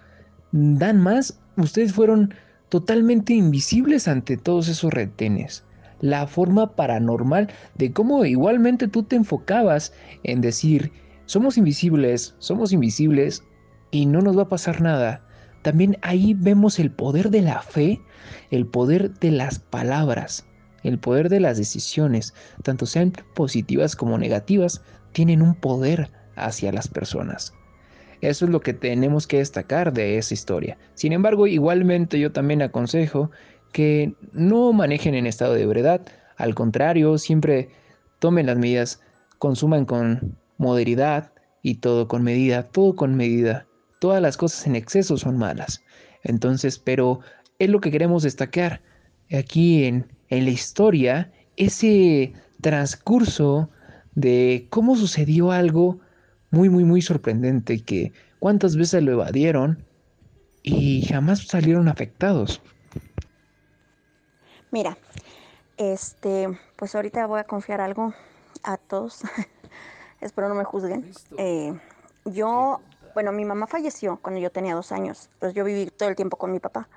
dan 0.51 0.99
más, 0.99 1.39
ustedes 1.57 1.93
fueron 1.93 2.33
totalmente 2.69 3.33
invisibles 3.33 4.07
ante 4.07 4.37
todos 4.37 4.67
esos 4.67 4.93
retenes. 4.93 5.63
La 6.01 6.27
forma 6.27 6.75
paranormal 6.75 7.51
de 7.75 7.93
cómo 7.93 8.25
igualmente 8.25 8.87
tú 8.87 9.03
te 9.03 9.15
enfocabas 9.15 9.93
en 10.23 10.41
decir, 10.41 10.91
somos 11.25 11.57
invisibles, 11.57 12.35
somos 12.39 12.73
invisibles 12.73 13.43
y 13.91 14.05
no 14.05 14.21
nos 14.21 14.37
va 14.37 14.43
a 14.43 14.49
pasar 14.49 14.81
nada. 14.81 15.25
También 15.61 15.97
ahí 16.01 16.33
vemos 16.33 16.79
el 16.79 16.91
poder 16.91 17.29
de 17.29 17.41
la 17.41 17.61
fe, 17.61 18.01
el 18.51 18.65
poder 18.65 19.13
de 19.19 19.31
las 19.31 19.59
palabras, 19.59 20.45
el 20.83 20.99
poder 20.99 21.29
de 21.29 21.39
las 21.39 21.57
decisiones, 21.57 22.33
tanto 22.63 22.85
sean 22.85 23.13
positivas 23.33 23.95
como 23.95 24.17
negativas, 24.17 24.81
tienen 25.13 25.41
un 25.41 25.55
poder 25.55 26.11
hacia 26.35 26.73
las 26.73 26.87
personas. 26.87 27.53
Eso 28.23 28.45
es 28.45 28.51
lo 28.51 28.61
que 28.61 28.73
tenemos 28.73 29.27
que 29.27 29.39
destacar 29.39 29.91
de 29.91 30.17
esa 30.17 30.33
historia. 30.33 30.77
Sin 30.93 31.11
embargo, 31.11 31.45
igualmente 31.45 32.17
yo 32.21 32.31
también 32.31 32.61
aconsejo 32.61 33.31
que 33.73 34.15
no 34.31 34.71
manejen 34.71 35.13
en 35.13 35.27
estado 35.27 35.55
de 35.55 35.63
ebriedad, 35.63 35.99
al 36.37 36.55
contrario, 36.55 37.17
siempre 37.17 37.67
tomen 38.19 38.45
las 38.45 38.57
medidas, 38.57 39.01
consuman 39.39 39.83
con 39.83 40.37
moderidad 40.57 41.33
y 41.63 41.75
todo 41.75 42.07
con 42.07 42.23
medida, 42.23 42.63
todo 42.63 42.95
con 42.95 43.15
medida. 43.15 43.67
Todas 43.99 44.21
las 44.21 44.37
cosas 44.37 44.67
en 44.67 44.77
exceso 44.77 45.17
son 45.17 45.37
malas. 45.37 45.83
Entonces, 46.23 46.79
pero 46.79 47.19
es 47.59 47.69
lo 47.69 47.81
que 47.81 47.91
queremos 47.91 48.23
destacar 48.23 48.81
aquí 49.33 49.83
en, 49.83 50.07
en 50.29 50.45
la 50.45 50.51
historia, 50.51 51.29
ese 51.57 52.31
transcurso 52.61 53.69
de 54.15 54.65
cómo 54.69 54.95
sucedió 54.95 55.51
algo 55.51 55.99
muy, 56.53 56.69
muy, 56.69 56.83
muy 56.83 57.01
sorprendente 57.01 57.83
que 57.83 58.13
cuántas 58.37 58.75
veces 58.75 59.01
lo 59.01 59.11
evadieron 59.11 59.83
y 60.61 61.03
jamás 61.07 61.47
salieron 61.47 61.87
afectados. 61.87 62.61
Mira, 64.69 64.95
este, 65.77 66.47
pues 66.75 66.93
ahorita 66.93 67.25
voy 67.25 67.39
a 67.39 67.45
confiar 67.45 67.81
algo 67.81 68.13
a 68.61 68.77
todos. 68.77 69.23
Espero 70.21 70.47
no 70.47 70.53
me 70.53 70.63
juzguen. 70.63 71.11
Eh, 71.39 71.73
yo, 72.25 72.81
bueno, 73.15 73.31
mi 73.31 73.45
mamá 73.45 73.65
falleció 73.65 74.19
cuando 74.21 74.39
yo 74.39 74.51
tenía 74.51 74.75
dos 74.75 74.91
años. 74.91 75.31
Pues 75.39 75.55
yo 75.55 75.65
viví 75.65 75.87
todo 75.87 76.09
el 76.09 76.15
tiempo 76.15 76.37
con 76.37 76.51
mi 76.51 76.59
papá. 76.59 76.87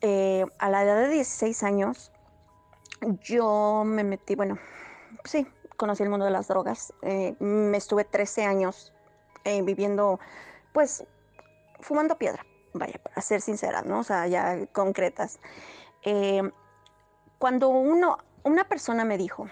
Eh, 0.00 0.44
a 0.60 0.70
la 0.70 0.84
edad 0.84 0.96
de 1.00 1.08
16 1.08 1.64
años, 1.64 2.12
yo 3.24 3.82
me 3.84 4.04
metí, 4.04 4.36
bueno, 4.36 4.58
sí, 5.24 5.44
conocí 5.82 6.04
el 6.04 6.10
mundo 6.10 6.24
de 6.24 6.30
las 6.30 6.46
drogas. 6.46 6.92
Eh, 7.02 7.34
me 7.40 7.76
estuve 7.76 8.04
13 8.04 8.44
años 8.44 8.92
eh, 9.42 9.62
viviendo, 9.62 10.20
pues, 10.72 11.04
fumando 11.80 12.16
piedra, 12.16 12.46
vaya, 12.72 13.00
para 13.02 13.20
ser 13.20 13.40
sincera, 13.40 13.82
¿no? 13.82 13.98
O 13.98 14.04
sea, 14.04 14.28
ya 14.28 14.64
concretas. 14.66 15.40
Eh, 16.04 16.48
cuando 17.40 17.68
uno, 17.68 18.18
una 18.44 18.62
persona 18.62 19.04
me 19.04 19.18
dijo, 19.18 19.48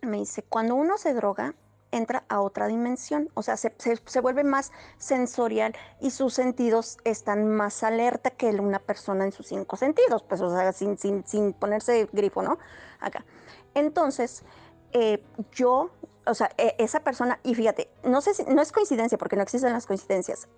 me 0.00 0.16
dice, 0.16 0.42
cuando 0.42 0.74
uno 0.74 0.96
se 0.96 1.12
droga, 1.12 1.54
entra 1.90 2.24
a 2.30 2.40
otra 2.40 2.66
dimensión, 2.66 3.28
o 3.34 3.42
sea, 3.42 3.58
se, 3.58 3.74
se, 3.76 4.20
vuelve 4.20 4.44
más 4.44 4.72
sensorial 4.96 5.76
y 6.00 6.12
sus 6.12 6.32
sentidos 6.32 6.96
están 7.04 7.46
más 7.46 7.82
alerta 7.82 8.30
que 8.30 8.48
una 8.52 8.78
persona 8.78 9.26
en 9.26 9.32
sus 9.32 9.48
cinco 9.48 9.76
sentidos, 9.76 10.22
pues, 10.22 10.40
o 10.40 10.48
sea, 10.48 10.72
sin, 10.72 10.96
sin, 10.96 11.26
sin 11.26 11.52
ponerse 11.52 12.08
grifo, 12.10 12.40
¿no? 12.40 12.58
Acá. 13.00 13.26
Entonces, 13.74 14.44
eh, 14.92 15.22
yo, 15.52 15.90
o 16.26 16.34
sea, 16.34 16.50
e, 16.58 16.74
esa 16.78 17.00
persona, 17.00 17.40
y 17.42 17.54
fíjate, 17.54 17.88
no 18.04 18.20
sé 18.20 18.34
si, 18.34 18.44
no 18.44 18.60
es 18.62 18.72
coincidencia 18.72 19.18
porque 19.18 19.36
no 19.36 19.42
existen 19.42 19.72
las 19.72 19.86
coincidencias. 19.86 20.48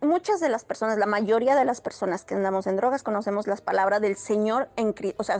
Muchas 0.00 0.40
de 0.40 0.48
las 0.48 0.64
personas, 0.64 0.98
la 0.98 1.06
mayoría 1.06 1.54
de 1.54 1.64
las 1.64 1.80
personas 1.80 2.24
que 2.24 2.34
andamos 2.34 2.66
en 2.66 2.76
drogas 2.76 3.02
conocemos 3.02 3.46
las 3.46 3.60
palabras 3.60 4.00
del 4.00 4.16
Señor 4.16 4.68
en, 4.76 4.94
o 5.16 5.24
sea, 5.24 5.38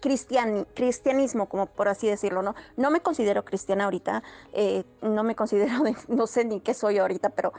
cristianismo, 0.00 1.48
como 1.48 1.66
por 1.66 1.88
así 1.88 2.06
decirlo, 2.06 2.42
¿no? 2.42 2.54
No 2.76 2.90
me 2.90 3.00
considero 3.00 3.44
cristiana 3.44 3.84
ahorita, 3.84 4.22
eh, 4.52 4.84
no 5.02 5.24
me 5.24 5.34
considero, 5.34 5.72
no 6.08 6.26
sé 6.26 6.44
ni 6.44 6.60
qué 6.60 6.74
soy 6.74 6.98
ahorita, 6.98 7.30
pero 7.30 7.52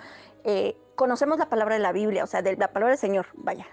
eh, 0.43 0.77
conocemos 0.95 1.39
la 1.39 1.49
palabra 1.49 1.75
de 1.75 1.81
la 1.81 1.91
Biblia, 1.91 2.23
o 2.23 2.27
sea, 2.27 2.41
de 2.41 2.55
la 2.55 2.71
palabra 2.71 2.91
del 2.91 2.99
Señor, 2.99 3.27
vaya, 3.33 3.67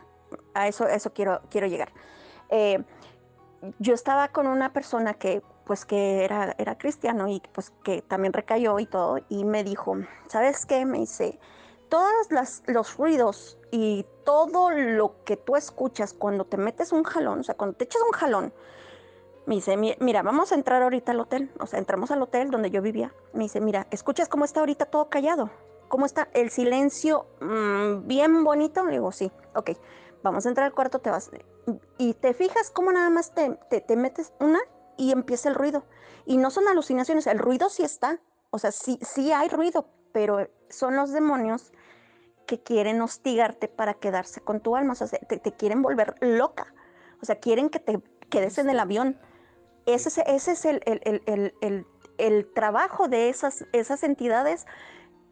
a 0.55 0.66
eso, 0.66 0.88
eso 0.88 1.12
quiero, 1.12 1.42
quiero 1.51 1.66
llegar. 1.66 1.92
yo 3.78 3.94
estaba 3.94 4.28
con 4.28 4.46
una 4.46 4.72
persona 4.72 5.14
que 5.14 5.42
pues 5.68 5.84
que 5.84 6.24
era, 6.24 6.54
era 6.58 6.78
cristiano 6.78 7.28
y 7.28 7.42
pues 7.52 7.72
que 7.84 8.00
también 8.00 8.32
recayó 8.32 8.78
y 8.80 8.86
todo, 8.86 9.18
y 9.28 9.44
me 9.44 9.62
dijo, 9.62 9.98
¿sabes 10.26 10.64
qué? 10.64 10.86
Me 10.86 10.98
dice, 10.98 11.38
todos 11.90 12.28
los 12.66 12.96
ruidos 12.96 13.58
y 13.70 14.06
todo 14.24 14.70
lo 14.70 15.22
que 15.24 15.36
tú 15.36 15.56
escuchas 15.56 16.14
cuando 16.14 16.46
te 16.46 16.56
metes 16.56 16.90
un 16.90 17.04
jalón, 17.04 17.40
o 17.40 17.42
sea, 17.42 17.54
cuando 17.54 17.76
te 17.76 17.84
echas 17.84 18.00
un 18.02 18.12
jalón, 18.12 18.54
me 19.44 19.56
dice, 19.56 19.76
mira, 19.76 20.22
vamos 20.22 20.52
a 20.52 20.54
entrar 20.54 20.82
ahorita 20.82 21.12
al 21.12 21.20
hotel, 21.20 21.52
o 21.60 21.66
sea, 21.66 21.78
entramos 21.78 22.10
al 22.10 22.22
hotel 22.22 22.50
donde 22.50 22.70
yo 22.70 22.80
vivía, 22.80 23.14
me 23.34 23.44
dice, 23.44 23.60
mira, 23.60 23.86
¿escuchas 23.90 24.28
cómo 24.28 24.46
está 24.46 24.60
ahorita 24.60 24.86
todo 24.86 25.10
callado? 25.10 25.50
¿Cómo 25.88 26.06
está 26.06 26.28
el 26.32 26.50
silencio 26.50 27.26
mm, 27.40 28.06
bien 28.06 28.42
bonito? 28.42 28.84
Le 28.86 28.92
digo, 28.92 29.12
sí, 29.12 29.30
ok, 29.54 29.72
vamos 30.22 30.46
a 30.46 30.48
entrar 30.48 30.66
al 30.66 30.74
cuarto, 30.74 30.98
te 30.98 31.10
vas, 31.10 31.30
y 31.98 32.14
te 32.14 32.32
fijas 32.32 32.70
cómo 32.70 32.90
nada 32.90 33.10
más 33.10 33.34
te, 33.34 33.58
te, 33.68 33.82
te 33.82 33.96
metes 33.96 34.32
una 34.40 34.60
y 34.99 35.12
empieza 35.12 35.49
el 35.49 35.55
ruido. 35.55 35.86
Y 36.26 36.36
no 36.36 36.51
son 36.51 36.68
alucinaciones, 36.68 37.26
el 37.26 37.38
ruido 37.38 37.70
sí 37.70 37.82
está, 37.82 38.20
o 38.51 38.59
sea, 38.59 38.72
sí, 38.72 38.99
sí 39.01 39.32
hay 39.32 39.49
ruido, 39.49 39.88
pero 40.12 40.46
son 40.68 40.96
los 40.96 41.12
demonios 41.12 41.72
que 42.46 42.62
quieren 42.62 43.01
hostigarte 43.01 43.68
para 43.68 43.94
quedarse 43.94 44.40
con 44.40 44.61
tu 44.61 44.76
alma, 44.76 44.92
o 44.92 44.96
sea, 44.96 45.07
te, 45.07 45.53
quieren 45.53 45.80
volver 45.82 46.16
loca, 46.20 46.74
o 47.22 47.24
sea, 47.24 47.36
quieren 47.36 47.70
que 47.70 47.78
te 47.78 48.03
quedes 48.30 48.59
en 48.59 48.68
el 48.68 48.80
avión. 48.80 49.18
Ese, 49.86 50.22
ese 50.26 50.53
es 50.53 50.64
el, 50.64 50.82
el, 52.18 52.53
trabajo 52.55 53.09
de 53.09 53.28
esas, 53.28 53.64
esas 53.72 54.03
entidades, 54.03 54.66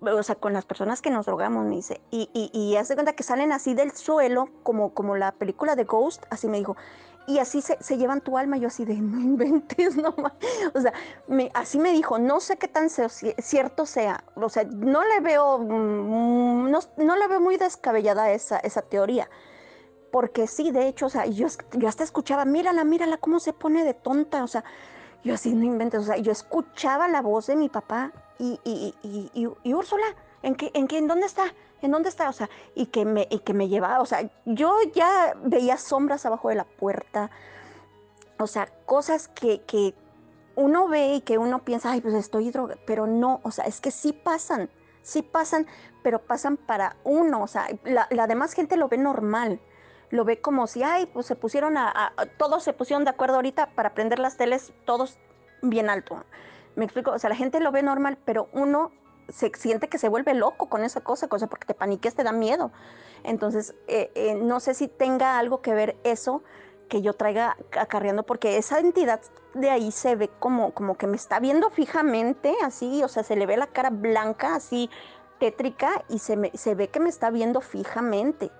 o 0.00 0.22
sea, 0.22 0.34
con 0.34 0.52
las 0.52 0.66
personas 0.66 1.02
que 1.02 1.10
nos 1.10 1.26
drogamos, 1.26 1.64
me 1.64 1.76
dice. 1.76 2.00
Y, 2.10 2.30
y, 2.32 2.50
y 2.52 2.76
hace 2.76 2.94
cuenta 2.94 3.14
que 3.14 3.22
salen 3.22 3.52
así 3.52 3.74
del 3.74 3.92
suelo, 3.92 4.50
como, 4.62 4.94
como 4.94 5.16
la 5.16 5.32
película 5.32 5.74
de 5.74 5.84
Ghost, 5.84 6.24
así 6.30 6.48
me 6.48 6.58
dijo 6.58 6.76
y 7.26 7.38
así 7.38 7.60
se, 7.62 7.96
llevan 7.96 8.20
tu 8.20 8.38
alma. 8.38 8.56
Yo 8.56 8.68
así 8.68 8.84
de, 8.84 8.94
no 9.00 9.20
inventes, 9.20 9.96
no 9.96 10.14
O 10.74 10.80
sea, 10.80 10.92
me, 11.26 11.50
así 11.54 11.78
me 11.78 11.92
dijo, 11.92 12.18
no 12.18 12.40
sé 12.40 12.56
qué 12.56 12.68
tan 12.68 12.88
cierto 12.90 13.86
sea. 13.86 14.24
O 14.34 14.48
sea, 14.48 14.64
no 14.64 15.04
le 15.04 15.20
veo, 15.20 15.58
mm, 15.58 16.70
no, 16.70 16.80
no 16.96 17.16
le 17.16 17.28
veo 17.28 17.40
muy 17.40 17.56
descabellada 17.56 18.30
esa, 18.32 18.58
esa 18.58 18.82
teoría. 18.82 19.28
Porque 20.10 20.46
sí, 20.46 20.70
de 20.70 20.88
hecho, 20.88 21.06
o 21.06 21.10
sea, 21.10 21.26
yo, 21.26 21.48
yo 21.72 21.88
hasta 21.88 22.04
escuchaba, 22.04 22.44
mírala, 22.44 22.84
mírala, 22.84 23.18
cómo 23.18 23.40
se 23.40 23.52
pone 23.52 23.84
de 23.84 23.94
tonta. 23.94 24.44
O 24.44 24.46
sea, 24.46 24.64
yo 25.24 25.34
así 25.34 25.54
no 25.54 25.64
inventes. 25.64 26.00
O 26.00 26.04
sea, 26.04 26.16
yo 26.16 26.32
escuchaba 26.32 27.08
la 27.08 27.22
voz 27.22 27.48
de 27.48 27.56
mi 27.56 27.68
papá 27.68 28.12
y, 28.38 28.60
y, 28.64 28.94
y, 29.02 29.30
y, 29.34 29.48
y 29.62 29.74
Úrsula, 29.74 30.06
¿en 30.42 30.54
qué, 30.54 30.70
en 30.74 30.86
qué, 30.88 30.98
en 30.98 31.06
dónde 31.08 31.26
está? 31.26 31.52
¿en 31.82 31.90
dónde 31.90 32.08
está? 32.08 32.28
O 32.28 32.32
sea, 32.32 32.48
y 32.74 32.86
que 32.86 33.04
me, 33.04 33.26
y 33.30 33.40
que 33.40 33.54
me 33.54 33.68
llevaba, 33.68 34.00
o 34.00 34.06
sea, 34.06 34.28
yo 34.44 34.76
ya 34.94 35.34
veía 35.42 35.76
sombras 35.76 36.26
abajo 36.26 36.48
de 36.48 36.56
la 36.56 36.64
puerta, 36.64 37.30
o 38.38 38.46
sea, 38.46 38.68
cosas 38.84 39.28
que, 39.28 39.62
que 39.62 39.94
uno 40.54 40.88
ve 40.88 41.14
y 41.14 41.20
que 41.20 41.38
uno 41.38 41.64
piensa, 41.64 41.92
ay, 41.92 42.00
pues 42.00 42.14
estoy 42.14 42.50
droga, 42.50 42.76
pero 42.86 43.06
no, 43.06 43.40
o 43.42 43.50
sea, 43.50 43.64
es 43.64 43.80
que 43.80 43.90
sí 43.90 44.12
pasan, 44.12 44.68
sí 45.02 45.22
pasan, 45.22 45.66
pero 46.02 46.20
pasan 46.20 46.56
para 46.56 46.96
uno, 47.04 47.42
o 47.42 47.46
sea, 47.46 47.66
la, 47.84 48.26
demás 48.26 48.52
gente 48.52 48.76
lo 48.76 48.88
ve 48.88 48.98
normal, 48.98 49.60
lo 50.10 50.24
ve 50.24 50.40
como 50.40 50.66
si, 50.66 50.82
ay, 50.82 51.06
pues 51.06 51.26
se 51.26 51.36
pusieron 51.36 51.76
a, 51.76 52.12
todos 52.38 52.62
se 52.62 52.72
pusieron 52.72 53.04
de 53.04 53.10
acuerdo 53.10 53.36
ahorita 53.36 53.70
para 53.74 53.94
prender 53.94 54.18
las 54.18 54.36
teles, 54.36 54.72
todos 54.84 55.18
bien 55.62 55.90
alto. 55.90 56.24
Me 56.76 56.84
explico, 56.84 57.10
o 57.10 57.18
sea, 57.18 57.30
la 57.30 57.36
gente 57.36 57.58
lo 57.58 57.72
ve 57.72 57.82
normal, 57.82 58.18
pero 58.24 58.48
uno 58.52 58.92
se 59.28 59.50
siente 59.56 59.88
que 59.88 59.98
se 59.98 60.08
vuelve 60.08 60.34
loco 60.34 60.68
con 60.68 60.84
esa 60.84 61.00
cosa, 61.00 61.28
cosa 61.28 61.46
porque 61.46 61.66
te 61.66 61.74
paniqueas, 61.74 62.14
te 62.14 62.22
da 62.22 62.32
miedo. 62.32 62.70
Entonces, 63.24 63.74
eh, 63.88 64.10
eh, 64.14 64.34
no 64.34 64.60
sé 64.60 64.74
si 64.74 64.88
tenga 64.88 65.38
algo 65.38 65.62
que 65.62 65.74
ver 65.74 65.96
eso 66.04 66.42
que 66.88 67.02
yo 67.02 67.14
traiga 67.14 67.56
acarreando, 67.76 68.22
porque 68.22 68.58
esa 68.58 68.78
entidad 68.78 69.20
de 69.54 69.70
ahí 69.70 69.90
se 69.90 70.14
ve 70.14 70.30
como, 70.38 70.72
como 70.72 70.96
que 70.96 71.06
me 71.06 71.16
está 71.16 71.40
viendo 71.40 71.70
fijamente, 71.70 72.54
así, 72.62 73.02
o 73.02 73.08
sea, 73.08 73.24
se 73.24 73.34
le 73.34 73.46
ve 73.46 73.56
la 73.56 73.66
cara 73.66 73.90
blanca, 73.90 74.54
así, 74.54 74.88
tétrica, 75.40 76.04
y 76.08 76.20
se, 76.20 76.52
se 76.54 76.74
ve 76.74 76.88
que 76.88 77.00
me 77.00 77.08
está 77.08 77.30
viendo 77.30 77.60
fijamente. 77.60 78.50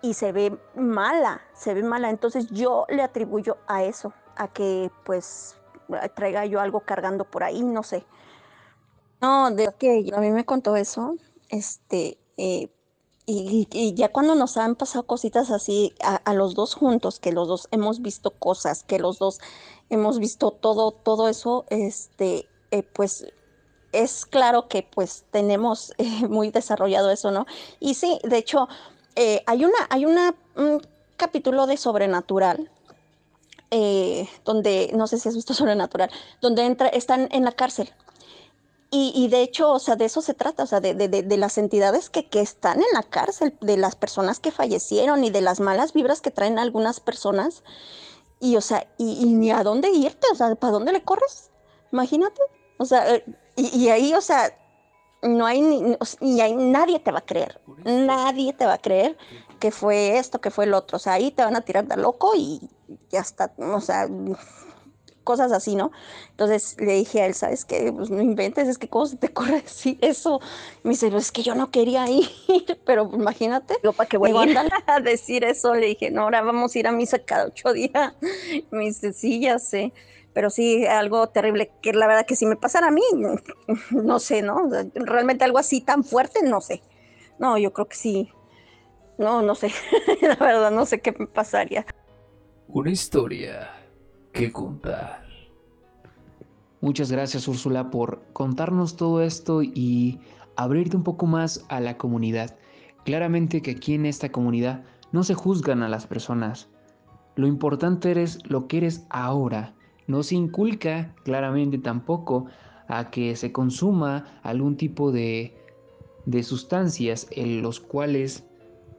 Y 0.00 0.14
se 0.14 0.32
ve 0.32 0.58
mala, 0.74 1.42
se 1.52 1.74
ve 1.74 1.82
mala. 1.82 2.10
Entonces 2.10 2.48
yo 2.50 2.86
le 2.88 3.02
atribuyo 3.02 3.58
a 3.68 3.84
eso, 3.84 4.12
a 4.34 4.48
que 4.48 4.90
pues 5.04 5.60
traiga 6.14 6.44
yo 6.46 6.60
algo 6.60 6.80
cargando 6.80 7.24
por 7.24 7.44
ahí, 7.44 7.62
no 7.62 7.82
sé. 7.82 8.04
No, 9.22 9.50
de 9.52 9.72
que 9.78 10.10
a 10.14 10.20
mí 10.20 10.30
me 10.30 10.44
contó 10.44 10.76
eso, 10.76 11.16
este, 11.48 12.18
eh, 12.36 12.68
y, 13.24 13.68
y 13.72 13.94
ya 13.94 14.10
cuando 14.10 14.34
nos 14.34 14.56
han 14.56 14.74
pasado 14.74 15.06
cositas 15.06 15.50
así 15.50 15.94
a, 16.02 16.16
a 16.16 16.34
los 16.34 16.54
dos 16.54 16.74
juntos, 16.74 17.20
que 17.20 17.32
los 17.32 17.46
dos 17.48 17.68
hemos 17.70 18.02
visto 18.02 18.32
cosas, 18.32 18.82
que 18.82 18.98
los 18.98 19.18
dos 19.18 19.38
hemos 19.90 20.18
visto 20.18 20.50
todo, 20.50 20.90
todo 20.92 21.28
eso, 21.28 21.64
este, 21.70 22.48
eh, 22.72 22.82
pues 22.82 23.26
es 23.92 24.26
claro 24.26 24.68
que 24.68 24.82
pues 24.82 25.24
tenemos 25.30 25.92
eh, 25.98 26.26
muy 26.28 26.50
desarrollado 26.50 27.10
eso, 27.10 27.30
¿no? 27.30 27.46
Y 27.80 27.94
sí, 27.94 28.18
de 28.24 28.38
hecho, 28.38 28.68
eh, 29.16 29.42
hay 29.46 29.64
una, 29.64 29.78
hay 29.90 30.04
una, 30.06 30.34
un 30.56 30.82
capítulo 31.16 31.66
de 31.66 31.76
Sobrenatural, 31.76 32.70
eh, 33.70 34.28
donde, 34.44 34.90
no 34.94 35.06
sé 35.06 35.18
si 35.18 35.28
has 35.28 35.34
visto 35.36 35.54
Sobrenatural, 35.54 36.10
donde 36.40 36.64
entra, 36.66 36.88
están 36.88 37.28
en 37.30 37.44
la 37.44 37.52
cárcel. 37.52 37.92
Y, 38.94 39.10
y 39.16 39.28
de 39.28 39.40
hecho, 39.40 39.72
o 39.72 39.78
sea, 39.78 39.96
de 39.96 40.04
eso 40.04 40.20
se 40.20 40.34
trata, 40.34 40.64
o 40.64 40.66
sea, 40.66 40.80
de, 40.80 40.94
de, 40.94 41.08
de, 41.08 41.22
de 41.22 41.36
las 41.38 41.56
entidades 41.56 42.10
que, 42.10 42.28
que 42.28 42.42
están 42.42 42.78
en 42.78 42.86
la 42.92 43.02
cárcel, 43.02 43.56
de 43.62 43.78
las 43.78 43.96
personas 43.96 44.38
que 44.38 44.50
fallecieron 44.50 45.24
y 45.24 45.30
de 45.30 45.40
las 45.40 45.60
malas 45.60 45.94
vibras 45.94 46.20
que 46.20 46.30
traen 46.30 46.58
algunas 46.58 47.00
personas. 47.00 47.64
Y, 48.38 48.56
o 48.56 48.60
sea, 48.60 48.86
y, 48.98 49.14
y 49.22 49.32
ni 49.32 49.50
a 49.50 49.62
dónde 49.62 49.88
irte, 49.90 50.26
o 50.30 50.34
sea, 50.34 50.54
¿para 50.56 50.74
dónde 50.74 50.92
le 50.92 51.02
corres? 51.02 51.50
Imagínate. 51.90 52.40
O 52.76 52.84
sea, 52.84 53.14
eh, 53.14 53.24
y, 53.56 53.78
y 53.78 53.88
ahí, 53.88 54.12
o 54.12 54.20
sea, 54.20 54.54
no 55.22 55.46
hay 55.46 55.62
ni, 55.62 55.96
y 56.20 56.40
ahí 56.40 56.54
nadie 56.54 56.98
te 56.98 57.12
va 57.12 57.20
a 57.20 57.26
creer. 57.26 57.60
Nadie 57.84 58.52
te 58.52 58.66
va 58.66 58.74
a 58.74 58.78
creer 58.78 59.16
que 59.58 59.70
fue 59.70 60.18
esto, 60.18 60.40
que 60.40 60.50
fue 60.50 60.64
el 60.64 60.74
otro. 60.74 60.96
O 60.96 61.00
sea, 61.00 61.14
ahí 61.14 61.30
te 61.30 61.42
van 61.42 61.56
a 61.56 61.62
tirar 61.62 61.86
de 61.86 61.96
loco 61.96 62.34
y 62.36 62.68
ya 63.10 63.20
está, 63.20 63.54
o 63.56 63.80
sea, 63.80 64.06
cosas 65.24 65.52
así, 65.52 65.74
¿no? 65.74 65.92
Entonces 66.30 66.76
le 66.78 66.94
dije 66.94 67.22
a 67.22 67.26
él, 67.26 67.34
¿sabes 67.34 67.64
qué? 67.64 67.92
Pues 67.92 68.10
no 68.10 68.20
inventes, 68.22 68.68
es 68.68 68.78
que 68.78 68.88
cómo 68.88 69.06
se 69.06 69.16
te 69.16 69.28
ocurre 69.28 69.60
decir 69.62 69.98
eso. 70.00 70.40
Me 70.82 70.90
dice, 70.90 71.10
pues 71.10 71.26
es 71.26 71.32
que 71.32 71.42
yo 71.42 71.54
no 71.54 71.70
quería 71.70 72.08
ir, 72.08 72.28
pero 72.84 73.10
imagínate. 73.12 73.76
Digo, 73.82 73.92
¿para 73.92 74.08
qué 74.08 74.16
voy 74.16 74.36
a 74.36 74.44
ir 74.44 74.58
a 74.86 75.00
decir 75.00 75.44
eso? 75.44 75.74
Le 75.74 75.86
dije, 75.86 76.10
no, 76.10 76.22
ahora 76.22 76.42
vamos 76.42 76.74
a 76.74 76.78
ir 76.78 76.86
a 76.86 76.92
misa 76.92 77.18
cada 77.18 77.46
ocho 77.46 77.72
días. 77.72 78.14
Me 78.70 78.84
dice, 78.84 79.12
sí, 79.12 79.40
ya 79.40 79.58
sé 79.58 79.92
pero 80.34 80.48
sí 80.48 80.86
algo 80.86 81.28
terrible, 81.28 81.72
que 81.82 81.92
la 81.92 82.06
verdad 82.06 82.24
que 82.24 82.36
si 82.36 82.46
me 82.46 82.56
pasara 82.56 82.88
a 82.88 82.90
mí, 82.90 83.02
no 83.90 84.18
sé, 84.18 84.40
¿no? 84.40 84.66
Realmente 84.94 85.44
algo 85.44 85.58
así 85.58 85.82
tan 85.82 86.04
fuerte, 86.04 86.40
no 86.42 86.62
sé. 86.62 86.82
No, 87.38 87.58
yo 87.58 87.72
creo 87.72 87.86
que 87.86 87.96
sí. 87.96 88.32
No, 89.18 89.42
no 89.42 89.54
sé. 89.54 89.72
la 90.22 90.36
verdad, 90.36 90.70
no 90.70 90.86
sé 90.86 91.00
qué 91.00 91.12
me 91.12 91.26
pasaría. 91.26 91.84
Una 92.68 92.90
historia 92.90 93.70
que 94.32 94.52
contar. 94.52 95.24
Muchas 96.80 97.12
gracias 97.12 97.46
Úrsula 97.46 97.90
por 97.90 98.22
contarnos 98.32 98.96
todo 98.96 99.22
esto 99.22 99.62
y 99.62 100.20
abrirte 100.56 100.96
un 100.96 101.04
poco 101.04 101.26
más 101.26 101.64
a 101.68 101.80
la 101.80 101.96
comunidad. 101.96 102.56
Claramente 103.04 103.62
que 103.62 103.72
aquí 103.72 103.94
en 103.94 104.06
esta 104.06 104.32
comunidad 104.32 104.82
no 105.12 105.22
se 105.22 105.34
juzgan 105.34 105.82
a 105.82 105.88
las 105.88 106.06
personas. 106.06 106.68
Lo 107.36 107.46
importante 107.46 108.20
es 108.20 108.38
lo 108.48 108.66
que 108.66 108.78
eres 108.78 109.06
ahora 109.10 109.74
no 110.06 110.22
se 110.22 110.34
inculca 110.34 111.14
claramente 111.24 111.78
tampoco 111.78 112.46
a 112.88 113.10
que 113.10 113.36
se 113.36 113.52
consuma 113.52 114.24
algún 114.42 114.76
tipo 114.76 115.12
de, 115.12 115.56
de 116.26 116.42
sustancias 116.42 117.26
en 117.30 117.62
los 117.62 117.80
cuales, 117.80 118.44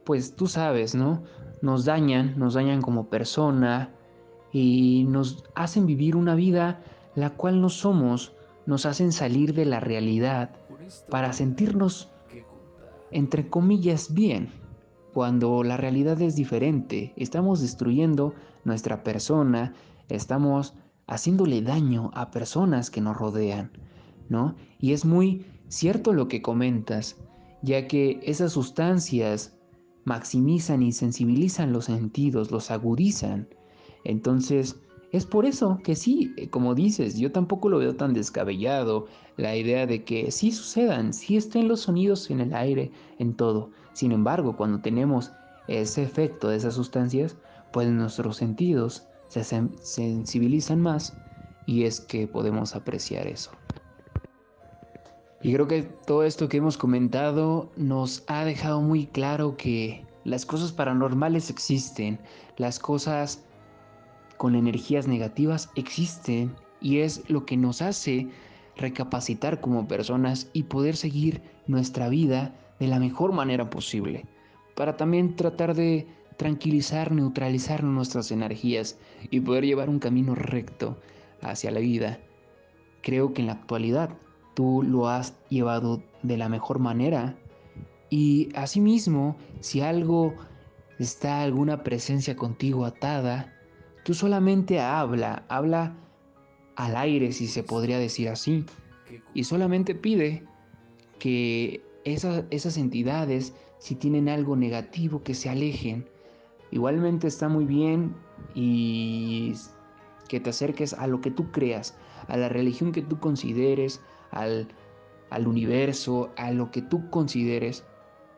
pues 0.04 0.34
tú 0.34 0.46
sabes, 0.46 0.94
¿no? 0.94 1.22
Nos 1.62 1.84
dañan, 1.84 2.38
nos 2.38 2.54
dañan 2.54 2.82
como 2.82 3.08
persona 3.08 3.93
y 4.54 5.04
nos 5.08 5.42
hacen 5.56 5.84
vivir 5.84 6.14
una 6.14 6.36
vida 6.36 6.80
la 7.16 7.30
cual 7.30 7.60
no 7.60 7.68
somos, 7.68 8.32
nos 8.66 8.86
hacen 8.86 9.10
salir 9.10 9.52
de 9.52 9.64
la 9.64 9.80
realidad 9.80 10.54
para 11.10 11.32
sentirnos, 11.32 12.12
entre 13.10 13.50
comillas, 13.50 14.14
bien, 14.14 14.50
cuando 15.12 15.64
la 15.64 15.76
realidad 15.76 16.22
es 16.22 16.36
diferente. 16.36 17.12
Estamos 17.16 17.60
destruyendo 17.62 18.32
nuestra 18.64 19.02
persona, 19.02 19.74
estamos 20.08 20.74
haciéndole 21.08 21.60
daño 21.60 22.12
a 22.14 22.30
personas 22.30 22.90
que 22.90 23.00
nos 23.00 23.16
rodean, 23.16 23.72
¿no? 24.28 24.54
Y 24.78 24.92
es 24.92 25.04
muy 25.04 25.46
cierto 25.66 26.12
lo 26.12 26.28
que 26.28 26.42
comentas, 26.42 27.16
ya 27.62 27.88
que 27.88 28.20
esas 28.22 28.52
sustancias 28.52 29.56
maximizan 30.04 30.82
y 30.84 30.92
sensibilizan 30.92 31.72
los 31.72 31.86
sentidos, 31.86 32.52
los 32.52 32.70
agudizan. 32.70 33.48
Entonces, 34.04 34.76
es 35.12 35.26
por 35.26 35.46
eso 35.46 35.78
que 35.84 35.94
sí, 35.94 36.34
eh, 36.36 36.48
como 36.48 36.74
dices, 36.74 37.18
yo 37.18 37.30
tampoco 37.32 37.68
lo 37.68 37.78
veo 37.78 37.94
tan 37.94 38.14
descabellado 38.14 39.06
la 39.36 39.56
idea 39.56 39.86
de 39.86 40.04
que 40.04 40.30
sí 40.30 40.52
sucedan, 40.52 41.12
sí 41.12 41.36
estén 41.36 41.68
los 41.68 41.80
sonidos 41.80 42.30
en 42.30 42.40
el 42.40 42.54
aire, 42.54 42.90
en 43.18 43.34
todo. 43.34 43.70
Sin 43.92 44.12
embargo, 44.12 44.56
cuando 44.56 44.80
tenemos 44.80 45.32
ese 45.68 46.02
efecto 46.02 46.48
de 46.48 46.56
esas 46.56 46.74
sustancias, 46.74 47.36
pues 47.72 47.88
nuestros 47.88 48.36
sentidos 48.36 49.06
se 49.28 49.44
sensibilizan 49.44 50.80
más 50.80 51.16
y 51.66 51.84
es 51.84 52.00
que 52.00 52.26
podemos 52.26 52.74
apreciar 52.74 53.26
eso. 53.26 53.50
Y 55.42 55.52
creo 55.52 55.68
que 55.68 55.82
todo 55.82 56.24
esto 56.24 56.48
que 56.48 56.56
hemos 56.56 56.78
comentado 56.78 57.70
nos 57.76 58.24
ha 58.28 58.44
dejado 58.44 58.80
muy 58.80 59.06
claro 59.06 59.56
que 59.56 60.04
las 60.24 60.46
cosas 60.46 60.72
paranormales 60.72 61.50
existen, 61.50 62.18
las 62.56 62.78
cosas 62.78 63.44
con 64.36 64.54
energías 64.54 65.06
negativas 65.06 65.70
existen 65.74 66.54
y 66.80 66.98
es 66.98 67.28
lo 67.28 67.46
que 67.46 67.56
nos 67.56 67.82
hace 67.82 68.28
recapacitar 68.76 69.60
como 69.60 69.88
personas 69.88 70.48
y 70.52 70.64
poder 70.64 70.96
seguir 70.96 71.42
nuestra 71.66 72.08
vida 72.08 72.54
de 72.80 72.88
la 72.88 72.98
mejor 72.98 73.32
manera 73.32 73.70
posible. 73.70 74.26
Para 74.74 74.96
también 74.96 75.36
tratar 75.36 75.74
de 75.74 76.06
tranquilizar, 76.36 77.12
neutralizar 77.12 77.84
nuestras 77.84 78.30
energías 78.32 78.98
y 79.30 79.40
poder 79.40 79.64
llevar 79.64 79.88
un 79.88 80.00
camino 80.00 80.34
recto 80.34 80.98
hacia 81.40 81.70
la 81.70 81.80
vida. 81.80 82.18
Creo 83.02 83.32
que 83.32 83.42
en 83.42 83.46
la 83.46 83.52
actualidad 83.54 84.10
tú 84.54 84.82
lo 84.82 85.08
has 85.08 85.36
llevado 85.48 86.02
de 86.22 86.36
la 86.36 86.48
mejor 86.48 86.80
manera 86.80 87.36
y 88.10 88.48
asimismo, 88.54 89.36
si 89.60 89.80
algo 89.80 90.34
está 90.98 91.42
alguna 91.42 91.82
presencia 91.82 92.36
contigo 92.36 92.84
atada, 92.84 93.53
tú 94.04 94.14
solamente 94.14 94.80
habla, 94.80 95.44
habla 95.48 95.96
al 96.76 96.96
aire 96.96 97.32
si 97.32 97.46
se 97.46 97.62
podría 97.62 97.98
decir 97.98 98.28
así, 98.28 98.64
y 99.34 99.44
solamente 99.44 99.94
pide 99.94 100.44
que 101.18 101.82
esas, 102.04 102.44
esas 102.50 102.76
entidades, 102.76 103.54
si 103.78 103.94
tienen 103.94 104.28
algo 104.28 104.56
negativo, 104.56 105.22
que 105.22 105.34
se 105.34 105.48
alejen, 105.48 106.06
Igualmente 106.74 107.28
está 107.28 107.48
muy 107.48 107.66
bien 107.66 108.16
y 108.52 109.52
que 110.26 110.40
te 110.40 110.50
acerques 110.50 110.92
a 110.92 111.06
lo 111.06 111.20
que 111.20 111.30
tú 111.30 111.52
creas, 111.52 111.96
a 112.26 112.36
la 112.36 112.48
religión 112.48 112.90
que 112.90 113.00
tú 113.00 113.20
consideres, 113.20 114.00
al, 114.32 114.66
al 115.30 115.46
universo, 115.46 116.32
a 116.36 116.50
lo 116.50 116.72
que 116.72 116.82
tú 116.82 117.08
consideres, 117.10 117.84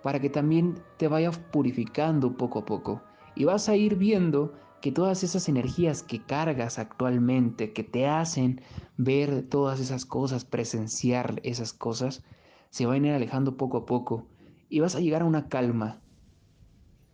para 0.02 0.20
que 0.20 0.28
también 0.28 0.74
te 0.98 1.08
vaya 1.08 1.30
purificando 1.30 2.36
poco 2.36 2.58
a 2.58 2.66
poco. 2.66 3.00
Y 3.34 3.44
vas 3.44 3.70
a 3.70 3.76
ir 3.76 3.96
viendo 3.96 4.52
que 4.86 4.92
todas 4.92 5.24
esas 5.24 5.48
energías 5.48 6.04
que 6.04 6.20
cargas 6.20 6.78
actualmente, 6.78 7.72
que 7.72 7.82
te 7.82 8.06
hacen 8.06 8.60
ver 8.96 9.42
todas 9.42 9.80
esas 9.80 10.06
cosas, 10.06 10.44
presenciar 10.44 11.40
esas 11.42 11.72
cosas, 11.72 12.22
se 12.70 12.86
van 12.86 13.02
a 13.02 13.08
ir 13.08 13.12
alejando 13.14 13.56
poco 13.56 13.78
a 13.78 13.84
poco 13.84 14.28
y 14.68 14.78
vas 14.78 14.94
a 14.94 15.00
llegar 15.00 15.22
a 15.22 15.24
una 15.24 15.48
calma. 15.48 16.00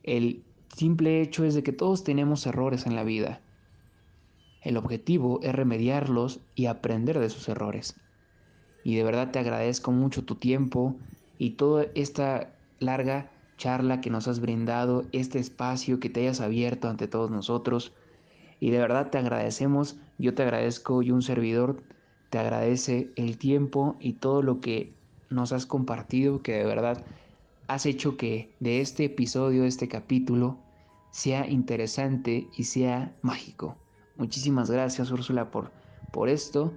El 0.02 0.44
simple 0.76 1.22
hecho 1.22 1.46
es 1.46 1.54
de 1.54 1.62
que 1.62 1.72
todos 1.72 2.04
tenemos 2.04 2.44
errores 2.44 2.84
en 2.84 2.94
la 2.94 3.04
vida. 3.04 3.40
El 4.60 4.76
objetivo 4.76 5.40
es 5.42 5.54
remediarlos 5.54 6.40
y 6.54 6.66
aprender 6.66 7.18
de 7.20 7.30
sus 7.30 7.48
errores. 7.48 7.98
Y 8.84 8.96
de 8.96 9.04
verdad 9.04 9.30
te 9.30 9.38
agradezco 9.38 9.92
mucho 9.92 10.26
tu 10.26 10.34
tiempo 10.34 10.98
y 11.38 11.52
toda 11.52 11.86
esta 11.94 12.52
larga 12.80 13.31
charla 13.62 14.01
que 14.01 14.10
nos 14.10 14.26
has 14.26 14.40
brindado, 14.40 15.05
este 15.12 15.39
espacio 15.39 16.01
que 16.01 16.10
te 16.10 16.22
hayas 16.22 16.40
abierto 16.40 16.89
ante 16.89 17.06
todos 17.06 17.30
nosotros. 17.30 17.93
Y 18.59 18.70
de 18.70 18.78
verdad 18.78 19.10
te 19.10 19.18
agradecemos, 19.18 19.98
yo 20.18 20.34
te 20.34 20.43
agradezco 20.43 21.01
y 21.01 21.12
un 21.12 21.22
servidor 21.22 21.80
te 22.30 22.40
agradece 22.40 23.12
el 23.14 23.39
tiempo 23.39 23.94
y 24.01 24.14
todo 24.14 24.43
lo 24.43 24.60
que 24.60 24.93
nos 25.30 25.52
has 25.52 25.64
compartido, 25.64 26.43
que 26.43 26.55
de 26.55 26.64
verdad 26.64 27.05
has 27.68 27.86
hecho 27.86 28.16
que 28.16 28.52
de 28.59 28.80
este 28.80 29.05
episodio, 29.05 29.62
este 29.62 29.86
capítulo, 29.86 30.59
sea 31.12 31.48
interesante 31.48 32.48
y 32.56 32.64
sea 32.64 33.14
mágico. 33.22 33.76
Muchísimas 34.16 34.72
gracias 34.72 35.12
Úrsula 35.12 35.52
por, 35.52 35.70
por 36.10 36.28
esto 36.28 36.72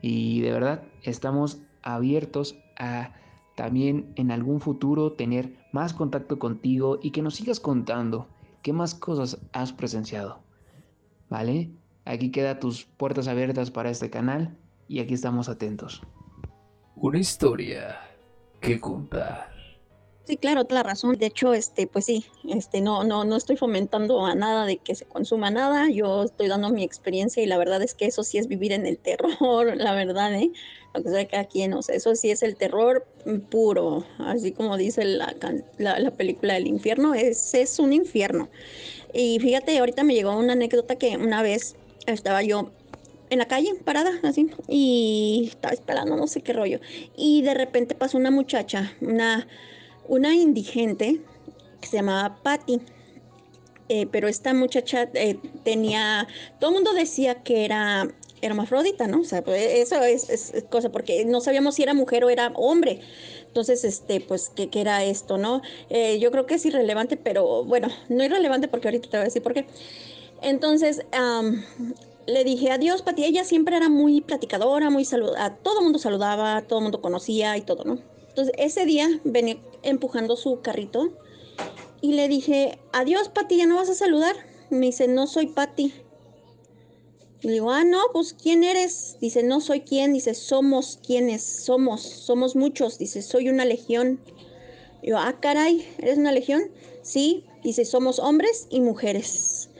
y 0.00 0.40
de 0.40 0.52
verdad 0.52 0.84
estamos 1.02 1.60
abiertos 1.82 2.56
a 2.78 3.12
también 3.60 4.10
en 4.16 4.30
algún 4.30 4.58
futuro 4.58 5.12
tener 5.12 5.54
más 5.70 5.92
contacto 5.92 6.38
contigo 6.38 6.98
y 7.02 7.10
que 7.10 7.20
nos 7.20 7.34
sigas 7.34 7.60
contando 7.60 8.26
qué 8.62 8.72
más 8.72 8.94
cosas 8.94 9.38
has 9.52 9.70
presenciado. 9.70 10.38
¿Vale? 11.28 11.70
Aquí 12.06 12.30
queda 12.30 12.58
tus 12.58 12.86
puertas 12.86 13.28
abiertas 13.28 13.70
para 13.70 13.90
este 13.90 14.08
canal 14.08 14.56
y 14.88 15.00
aquí 15.00 15.12
estamos 15.12 15.50
atentos. 15.50 16.00
Una 16.96 17.18
historia 17.18 18.00
que 18.60 18.80
contar. 18.80 19.50
Sí, 20.24 20.38
claro, 20.38 20.64
toda 20.64 20.82
la 20.82 20.88
razón. 20.88 21.18
De 21.18 21.26
hecho, 21.26 21.52
este, 21.52 21.86
pues 21.86 22.06
sí, 22.06 22.24
este, 22.48 22.80
no, 22.80 23.04
no, 23.04 23.24
no 23.24 23.36
estoy 23.36 23.56
fomentando 23.56 24.24
a 24.24 24.34
nada 24.34 24.64
de 24.64 24.78
que 24.78 24.94
se 24.94 25.04
consuma 25.04 25.50
nada. 25.50 25.90
Yo 25.90 26.22
estoy 26.22 26.48
dando 26.48 26.70
mi 26.70 26.82
experiencia 26.82 27.42
y 27.42 27.46
la 27.46 27.58
verdad 27.58 27.82
es 27.82 27.94
que 27.94 28.06
eso 28.06 28.22
sí 28.22 28.38
es 28.38 28.46
vivir 28.46 28.72
en 28.72 28.86
el 28.86 28.96
terror, 28.96 29.30
la 29.76 29.94
verdad, 29.94 30.32
¿eh? 30.34 30.50
Lo 30.94 31.02
que 31.02 31.10
sea 31.10 31.28
cada 31.28 31.44
quien, 31.44 31.72
o 31.74 31.82
sea, 31.82 31.94
eso 31.94 32.14
sí 32.14 32.30
es 32.30 32.42
el 32.42 32.56
terror 32.56 33.06
puro, 33.48 34.04
así 34.18 34.50
como 34.52 34.76
dice 34.76 35.04
la, 35.04 35.34
la, 35.78 35.98
la 36.00 36.10
película 36.10 36.54
del 36.54 36.66
infierno, 36.66 37.14
es, 37.14 37.54
es 37.54 37.78
un 37.78 37.92
infierno. 37.92 38.48
Y 39.12 39.38
fíjate, 39.40 39.78
ahorita 39.78 40.02
me 40.02 40.14
llegó 40.14 40.36
una 40.36 40.54
anécdota 40.54 40.96
que 40.96 41.16
una 41.16 41.42
vez 41.42 41.76
estaba 42.06 42.42
yo 42.42 42.70
en 43.30 43.38
la 43.38 43.46
calle, 43.46 43.74
parada, 43.84 44.18
así, 44.24 44.50
y 44.68 45.48
estaba 45.48 45.72
esperando 45.72 46.16
no 46.16 46.26
sé 46.26 46.42
qué 46.42 46.52
rollo. 46.52 46.80
Y 47.16 47.42
de 47.42 47.54
repente 47.54 47.94
pasó 47.94 48.18
una 48.18 48.30
muchacha, 48.30 48.92
una, 49.00 49.46
una 50.08 50.34
indigente, 50.34 51.20
que 51.80 51.88
se 51.88 51.96
llamaba 51.96 52.36
Patty. 52.42 52.80
Eh, 53.88 54.06
pero 54.06 54.28
esta 54.28 54.54
muchacha 54.54 55.08
eh, 55.14 55.36
tenía, 55.64 56.28
todo 56.60 56.70
el 56.70 56.74
mundo 56.74 56.92
decía 56.92 57.42
que 57.42 57.64
era 57.64 58.08
hermafrodita, 58.42 59.06
¿no? 59.06 59.20
O 59.20 59.24
sea, 59.24 59.42
pues, 59.42 59.62
eso 59.62 60.02
es, 60.02 60.52
cosa, 60.68 60.90
porque 60.90 61.24
no 61.24 61.40
sabíamos 61.40 61.74
si 61.74 61.82
era 61.82 61.94
mujer 61.94 62.24
o 62.24 62.30
era 62.30 62.52
hombre. 62.54 63.00
Entonces, 63.46 63.84
este, 63.84 64.20
pues, 64.20 64.50
¿qué, 64.54 64.68
era 64.72 65.04
esto, 65.04 65.38
no? 65.38 65.62
Eh, 65.88 66.18
yo 66.18 66.30
creo 66.30 66.46
que 66.46 66.54
es 66.54 66.64
irrelevante, 66.66 67.16
pero 67.16 67.64
bueno, 67.64 67.88
no 68.08 68.24
irrelevante 68.24 68.68
porque 68.68 68.88
ahorita 68.88 69.08
te 69.10 69.16
voy 69.16 69.22
a 69.22 69.24
decir 69.24 69.42
por 69.42 69.54
qué. 69.54 69.66
Entonces, 70.42 71.02
le 72.26 72.44
dije 72.44 72.70
adiós, 72.70 73.02
Pati. 73.02 73.24
Ella 73.24 73.44
siempre 73.44 73.76
era 73.76 73.88
muy 73.88 74.20
platicadora, 74.20 74.90
muy 74.90 75.04
saludada. 75.04 75.56
Todo 75.56 75.82
mundo 75.82 75.98
saludaba, 75.98 76.62
todo 76.62 76.80
mundo 76.80 77.00
conocía 77.00 77.56
y 77.56 77.62
todo, 77.62 77.84
¿no? 77.84 77.98
Entonces, 78.28 78.54
ese 78.58 78.86
día 78.86 79.08
venía 79.24 79.56
empujando 79.82 80.36
su 80.36 80.60
carrito 80.60 81.10
y 82.00 82.12
le 82.12 82.28
dije, 82.28 82.78
adiós, 82.92 83.28
Pati, 83.28 83.56
¿ya 83.56 83.66
no 83.66 83.76
vas 83.76 83.90
a 83.90 83.94
saludar? 83.94 84.36
Me 84.70 84.86
dice, 84.86 85.08
no 85.08 85.26
soy 85.26 85.48
Pati. 85.48 85.92
Le 87.42 87.52
digo, 87.52 87.70
ah, 87.70 87.84
no, 87.84 87.98
pues 88.12 88.34
¿quién 88.34 88.64
eres? 88.64 89.16
Dice, 89.20 89.42
no 89.42 89.60
soy 89.60 89.80
quién. 89.80 90.12
Dice, 90.12 90.34
somos 90.34 90.98
quienes, 91.04 91.42
somos, 91.42 92.02
somos 92.02 92.54
muchos. 92.54 92.98
Dice, 92.98 93.22
soy 93.22 93.48
una 93.48 93.64
legión. 93.64 94.20
Yo, 95.02 95.16
ah, 95.16 95.38
caray, 95.40 95.88
¿eres 95.98 96.18
una 96.18 96.32
legión? 96.32 96.70
Sí. 97.02 97.44
Dice, 97.62 97.84
somos 97.84 98.18
hombres 98.18 98.66
y 98.70 98.80
mujeres. 98.80 99.70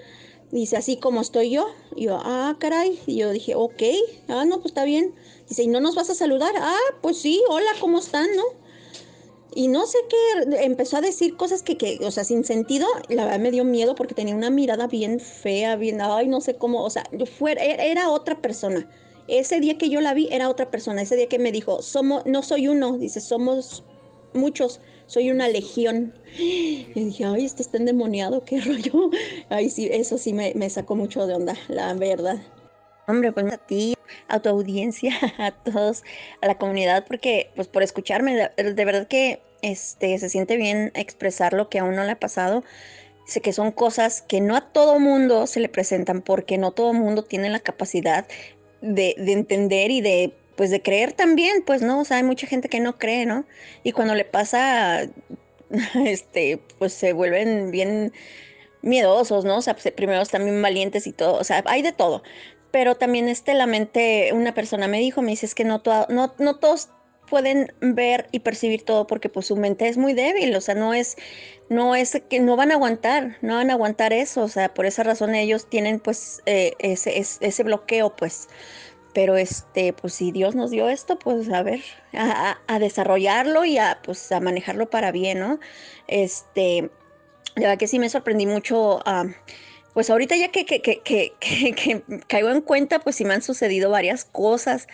Dice, 0.51 0.77
así 0.77 0.97
como 0.97 1.20
estoy 1.20 1.51
yo. 1.51 1.66
Yo, 1.97 2.19
ah, 2.23 2.57
caray. 2.59 2.99
Y 3.07 3.16
yo 3.16 3.31
dije, 3.31 3.55
ok, 3.55 3.82
ah, 4.28 4.45
no, 4.47 4.57
pues 4.57 4.73
está 4.73 4.85
bien. 4.85 5.15
Dice, 5.49 5.62
¿y 5.62 5.69
no 5.69 5.81
nos 5.81 5.95
vas 5.95 6.09
a 6.09 6.15
saludar? 6.15 6.55
Ah, 6.59 6.78
pues 7.03 7.19
sí, 7.19 7.43
hola, 7.49 7.70
¿cómo 7.81 7.99
están, 7.99 8.28
no? 8.37 8.60
Y 9.55 9.68
no 9.68 9.86
sé 9.86 9.98
qué, 10.09 10.64
empezó 10.64 10.98
a 10.98 11.01
decir 11.01 11.36
cosas 11.36 11.62
que, 11.62 11.77
que, 11.77 11.98
o 12.02 12.10
sea, 12.10 12.24
sin 12.24 12.44
sentido. 12.44 12.86
La 13.09 13.24
verdad 13.24 13.40
me 13.40 13.51
dio 13.51 13.64
miedo 13.64 13.94
porque 13.94 14.14
tenía 14.14 14.35
una 14.35 14.51
mirada 14.51 14.86
bien 14.86 15.20
fea, 15.20 15.77
bien, 15.77 16.01
ay, 16.01 16.28
no 16.28 16.40
sé 16.40 16.55
cómo, 16.55 16.85
o 16.85 16.90
sea, 16.90 17.05
fuera, 17.39 17.64
e, 17.64 17.90
era 17.90 18.10
otra 18.10 18.40
persona. 18.40 18.89
Ese 19.28 19.60
día 19.60 19.78
que 19.78 19.89
yo 19.89 20.01
la 20.01 20.14
vi 20.14 20.28
era 20.31 20.48
otra 20.48 20.70
persona. 20.70 21.02
Ese 21.02 21.16
día 21.16 21.28
que 21.28 21.39
me 21.39 21.52
dijo, 21.52 21.82
somos, 21.82 22.24
no 22.27 22.43
soy 22.43 22.68
uno, 22.68 22.98
dice, 22.98 23.20
somos 23.20 23.85
muchos 24.32 24.81
soy 25.10 25.31
una 25.31 25.48
legión. 25.48 26.14
Y 26.39 27.05
dije, 27.05 27.24
ay, 27.24 27.44
esto 27.44 27.62
está 27.62 27.77
endemoniado, 27.77 28.44
qué 28.44 28.60
rollo. 28.60 29.10
Ay, 29.48 29.68
sí, 29.68 29.89
eso 29.90 30.16
sí 30.18 30.32
me, 30.32 30.70
sacó 30.70 30.94
mucho 30.94 31.27
de 31.27 31.35
onda, 31.35 31.56
la 31.68 31.93
verdad. 31.94 32.40
Hombre, 33.06 33.32
pues 33.32 33.52
a 33.52 33.59
ti, 33.59 33.94
a 34.28 34.40
tu 34.40 34.48
audiencia, 34.48 35.14
a 35.39 35.51
todos, 35.51 36.02
a 36.40 36.47
la 36.47 36.56
comunidad, 36.56 37.06
porque 37.06 37.51
pues 37.56 37.68
por 37.68 37.82
escucharme, 37.82 38.51
de, 38.56 38.85
verdad 38.85 39.09
que 39.09 39.43
este, 39.62 40.18
se 40.18 40.28
siente 40.28 40.56
bien 40.56 40.93
expresar 40.94 41.52
lo 41.52 41.68
que 41.68 41.78
a 41.78 41.85
uno 41.85 42.05
le 42.05 42.12
ha 42.12 42.20
pasado. 42.20 42.64
Sé 43.27 43.40
que 43.40 43.52
son 43.52 43.72
cosas 43.72 44.22
que 44.22 44.40
no 44.40 44.56
a 44.56 44.72
todo 44.72 44.98
mundo 44.98 45.47
se 45.47 45.60
le 45.60 45.68
presentan 45.68 46.22
porque 46.22 46.59
no 46.59 46.72
todo 46.72 46.93
mundo 46.93 47.22
tiene 47.22 47.48
la 47.51 47.60
capacidad 47.60 48.27
de, 48.81 49.14
de 49.18 49.32
entender 49.32 49.90
y 49.90 50.01
de 50.01 50.35
pues 50.60 50.70
de 50.70 50.82
creer 50.82 51.14
también, 51.14 51.62
pues 51.64 51.81
no, 51.81 52.01
o 52.01 52.05
sea, 52.05 52.18
hay 52.18 52.22
mucha 52.22 52.47
gente 52.47 52.68
que 52.68 52.81
no 52.81 52.98
cree, 52.98 53.24
¿no? 53.24 53.47
Y 53.82 53.93
cuando 53.93 54.14
le 54.14 54.27
pasa, 54.27 55.09
este, 56.05 56.60
pues 56.78 56.93
se 56.93 57.14
vuelven 57.14 57.70
bien 57.70 58.12
miedosos, 58.82 59.47
¿no? 59.47 59.56
O 59.56 59.62
sea, 59.62 59.74
primero 59.74 60.20
están 60.20 60.44
bien 60.44 60.60
valientes 60.60 61.06
y 61.06 61.12
todo, 61.12 61.39
o 61.39 61.44
sea, 61.44 61.62
hay 61.66 61.81
de 61.81 61.93
todo. 61.93 62.22
Pero 62.70 62.97
también 62.97 63.28
este, 63.28 63.55
la 63.55 63.66
mente, 63.66 64.30
una 64.32 64.55
persona 64.55 64.88
me 64.88 65.01
dijo, 65.01 65.22
me 65.22 65.30
dice, 65.30 65.47
es 65.47 65.55
que 65.55 65.64
no, 65.64 65.82
no, 66.09 66.34
no 66.38 66.56
todos 66.56 66.90
pueden 67.30 67.72
ver 67.80 68.28
y 68.32 68.40
percibir 68.40 68.84
todo 68.84 69.06
porque 69.06 69.28
pues 69.28 69.47
su 69.47 69.56
mente 69.56 69.88
es 69.88 69.97
muy 69.97 70.12
débil, 70.12 70.55
o 70.55 70.60
sea, 70.60 70.74
no 70.74 70.92
es, 70.92 71.16
no 71.68 71.94
es 71.94 72.20
que 72.28 72.40
no 72.40 72.56
van 72.56 72.72
a 72.72 72.74
aguantar, 72.74 73.38
no 73.40 73.55
van 73.55 73.70
a 73.70 73.74
aguantar 73.74 74.12
eso, 74.12 74.42
o 74.42 74.48
sea, 74.48 74.74
por 74.74 74.84
esa 74.84 75.05
razón 75.05 75.34
ellos 75.34 75.70
tienen 75.70 76.01
pues 76.01 76.42
eh, 76.44 76.74
ese, 76.80 77.16
ese 77.18 77.62
bloqueo, 77.62 78.14
pues. 78.14 78.48
Pero 79.12 79.36
este, 79.36 79.92
pues 79.92 80.14
si 80.14 80.30
Dios 80.30 80.55
nos 80.55 80.70
dio 80.70 80.88
esto, 80.88 81.18
pues 81.18 81.51
a 81.51 81.64
ver, 81.64 81.80
a, 82.12 82.78
desarrollarlo 82.78 83.64
y 83.64 83.76
a 83.76 83.98
pues 84.05 84.30
a 84.30 84.38
manejarlo 84.38 84.88
para 84.88 85.10
bien, 85.10 85.40
¿no? 85.40 85.59
Este, 86.06 86.90
la 87.56 87.62
verdad 87.62 87.78
que 87.78 87.88
sí 87.88 87.98
me 87.98 88.09
sorprendí 88.09 88.47
mucho. 88.47 89.01
Pues 89.95 90.11
ahorita 90.11 90.37
ya 90.37 90.49
que, 90.49 90.65
que, 90.65 90.81
que, 90.83 91.33
que, 91.41 92.03
caigo 92.27 92.51
en 92.51 92.61
cuenta, 92.61 93.01
pues 93.01 93.17
sí 93.17 93.25
me 93.25 93.35
han 93.35 93.43
sucedido 93.43 93.91
varias 93.91 94.25
cosas. 94.25 94.87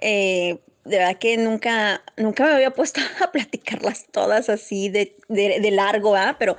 Eh, 0.00 0.58
de 0.84 0.98
verdad 0.98 1.18
que 1.18 1.36
nunca, 1.36 2.02
nunca 2.16 2.44
me 2.44 2.52
había 2.52 2.72
puesto 2.72 3.00
a 3.22 3.30
platicarlas 3.30 4.06
todas 4.10 4.48
así 4.48 4.88
de, 4.88 5.16
de, 5.28 5.70
largo, 5.70 6.16
¿ah? 6.16 6.36
Pero 6.38 6.56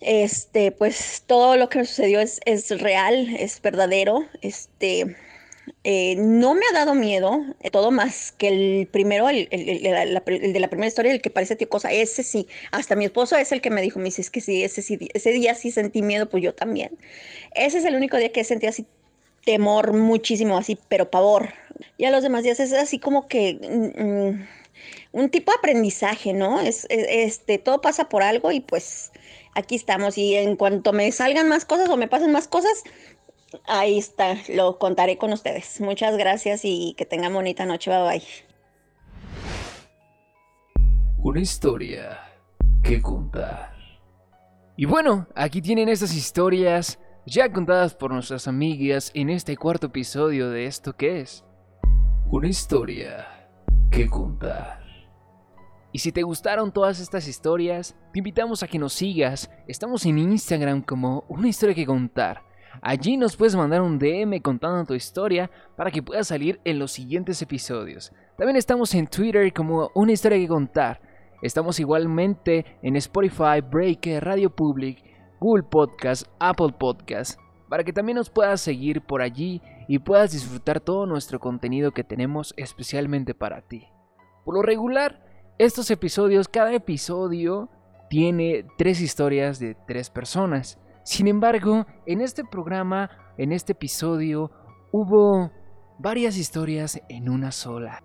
este, 0.00 0.70
pues 0.72 1.22
todo 1.26 1.56
lo 1.56 1.68
que 1.68 1.78
me 1.78 1.84
sucedió 1.86 2.20
es, 2.20 2.40
es 2.44 2.68
real, 2.80 3.34
es 3.38 3.60
verdadero. 3.62 4.26
Este, 4.42 5.16
eh, 5.82 6.16
no 6.16 6.54
me 6.54 6.62
ha 6.70 6.74
dado 6.74 6.94
miedo, 6.94 7.44
eh, 7.60 7.70
todo 7.70 7.90
más 7.90 8.32
que 8.32 8.48
el 8.48 8.86
primero, 8.86 9.28
el, 9.28 9.48
de 9.50 10.60
la 10.60 10.68
primera 10.68 10.88
historia, 10.88 11.12
el 11.12 11.20
que 11.20 11.30
parece 11.30 11.56
tío 11.56 11.68
cosa, 11.68 11.92
ese 11.92 12.22
sí, 12.22 12.46
hasta 12.70 12.96
mi 12.96 13.06
esposo 13.06 13.36
es 13.36 13.52
el 13.52 13.60
que 13.60 13.70
me 13.70 13.82
dijo, 13.82 13.98
me 13.98 14.06
dice, 14.06 14.22
es 14.22 14.30
que 14.30 14.40
sí, 14.40 14.62
ese 14.62 14.82
sí, 14.82 14.98
ese 15.14 15.30
día 15.30 15.54
sí 15.54 15.70
sentí 15.70 16.02
miedo, 16.02 16.28
pues 16.28 16.42
yo 16.42 16.54
también. 16.54 16.98
Ese 17.54 17.78
es 17.78 17.84
el 17.84 17.94
único 17.96 18.16
día 18.16 18.32
que 18.32 18.44
sentí 18.44 18.66
así 18.66 18.86
temor 19.44 19.92
muchísimo, 19.92 20.56
así, 20.56 20.78
pero 20.88 21.10
pavor. 21.10 21.54
Y 21.98 22.04
a 22.04 22.10
los 22.10 22.22
demás 22.22 22.42
días 22.42 22.60
es 22.60 22.72
así 22.72 22.98
como 22.98 23.28
que 23.28 23.58
mm, 23.60 24.02
mm, 24.02 24.46
un 25.12 25.30
tipo 25.30 25.52
de 25.52 25.58
aprendizaje, 25.58 26.32
¿no? 26.32 26.60
Es, 26.60 26.86
este, 26.90 27.58
todo 27.58 27.80
pasa 27.80 28.08
por 28.08 28.22
algo 28.22 28.52
y 28.52 28.60
pues 28.60 29.12
aquí 29.54 29.76
estamos. 29.76 30.18
Y 30.18 30.34
en 30.34 30.56
cuanto 30.56 30.92
me 30.92 31.10
salgan 31.12 31.48
más 31.48 31.64
cosas 31.64 31.88
o 31.88 31.96
me 31.96 32.08
pasen 32.08 32.32
más 32.32 32.48
cosas, 32.48 32.82
Ahí 33.66 33.98
está, 33.98 34.36
lo 34.48 34.78
contaré 34.78 35.18
con 35.18 35.32
ustedes. 35.32 35.80
Muchas 35.80 36.16
gracias 36.16 36.60
y 36.64 36.94
que 36.96 37.04
tengan 37.04 37.32
bonita 37.32 37.64
noche. 37.66 37.90
Bye 37.90 38.02
bye. 38.02 38.22
Una 41.18 41.40
historia 41.40 42.20
que 42.82 43.00
contar. 43.00 43.74
Y 44.76 44.86
bueno, 44.86 45.26
aquí 45.34 45.62
tienen 45.62 45.88
estas 45.88 46.14
historias 46.14 46.98
ya 47.26 47.50
contadas 47.52 47.94
por 47.94 48.12
nuestras 48.12 48.48
amigas 48.48 49.10
en 49.14 49.30
este 49.30 49.56
cuarto 49.56 49.86
episodio 49.86 50.50
de 50.50 50.66
esto 50.66 50.94
que 50.96 51.20
es. 51.20 51.44
Una 52.30 52.48
historia 52.48 53.48
que 53.90 54.08
contar. 54.08 54.82
Y 55.92 56.00
si 56.00 56.10
te 56.10 56.24
gustaron 56.24 56.72
todas 56.72 56.98
estas 56.98 57.28
historias, 57.28 57.94
te 58.12 58.18
invitamos 58.18 58.62
a 58.62 58.66
que 58.66 58.80
nos 58.80 58.94
sigas. 58.94 59.48
Estamos 59.68 60.04
en 60.06 60.18
Instagram 60.18 60.82
como 60.82 61.24
Una 61.28 61.48
historia 61.48 61.74
que 61.74 61.86
contar. 61.86 62.42
Allí 62.82 63.16
nos 63.16 63.36
puedes 63.36 63.56
mandar 63.56 63.82
un 63.82 63.98
DM 63.98 64.40
contando 64.40 64.84
tu 64.84 64.94
historia 64.94 65.50
para 65.76 65.90
que 65.90 66.02
puedas 66.02 66.28
salir 66.28 66.60
en 66.64 66.78
los 66.78 66.92
siguientes 66.92 67.40
episodios. 67.42 68.12
También 68.36 68.56
estamos 68.56 68.94
en 68.94 69.06
Twitter 69.06 69.52
como 69.52 69.90
una 69.94 70.12
historia 70.12 70.38
que 70.38 70.48
contar. 70.48 71.00
Estamos 71.42 71.78
igualmente 71.78 72.64
en 72.82 72.96
Spotify, 72.96 73.60
Breaker, 73.62 74.24
Radio 74.24 74.50
Public, 74.50 75.02
Google 75.40 75.64
Podcast, 75.64 76.26
Apple 76.38 76.74
Podcast, 76.78 77.38
para 77.68 77.84
que 77.84 77.92
también 77.92 78.16
nos 78.16 78.30
puedas 78.30 78.60
seguir 78.60 79.02
por 79.02 79.20
allí 79.20 79.60
y 79.88 79.98
puedas 79.98 80.32
disfrutar 80.32 80.80
todo 80.80 81.06
nuestro 81.06 81.40
contenido 81.40 81.92
que 81.92 82.04
tenemos 82.04 82.54
especialmente 82.56 83.34
para 83.34 83.60
ti. 83.62 83.86
Por 84.44 84.54
lo 84.54 84.62
regular, 84.62 85.24
estos 85.58 85.90
episodios, 85.90 86.48
cada 86.48 86.72
episodio 86.72 87.68
tiene 88.10 88.66
tres 88.76 89.00
historias 89.00 89.58
de 89.58 89.76
tres 89.86 90.10
personas. 90.10 90.78
Sin 91.04 91.28
embargo, 91.28 91.86
en 92.06 92.20
este 92.20 92.44
programa, 92.44 93.10
en 93.38 93.52
este 93.52 93.72
episodio, 93.72 94.50
hubo 94.90 95.52
varias 95.98 96.36
historias 96.36 97.00
en 97.08 97.28
una 97.28 97.52
sola. 97.52 98.02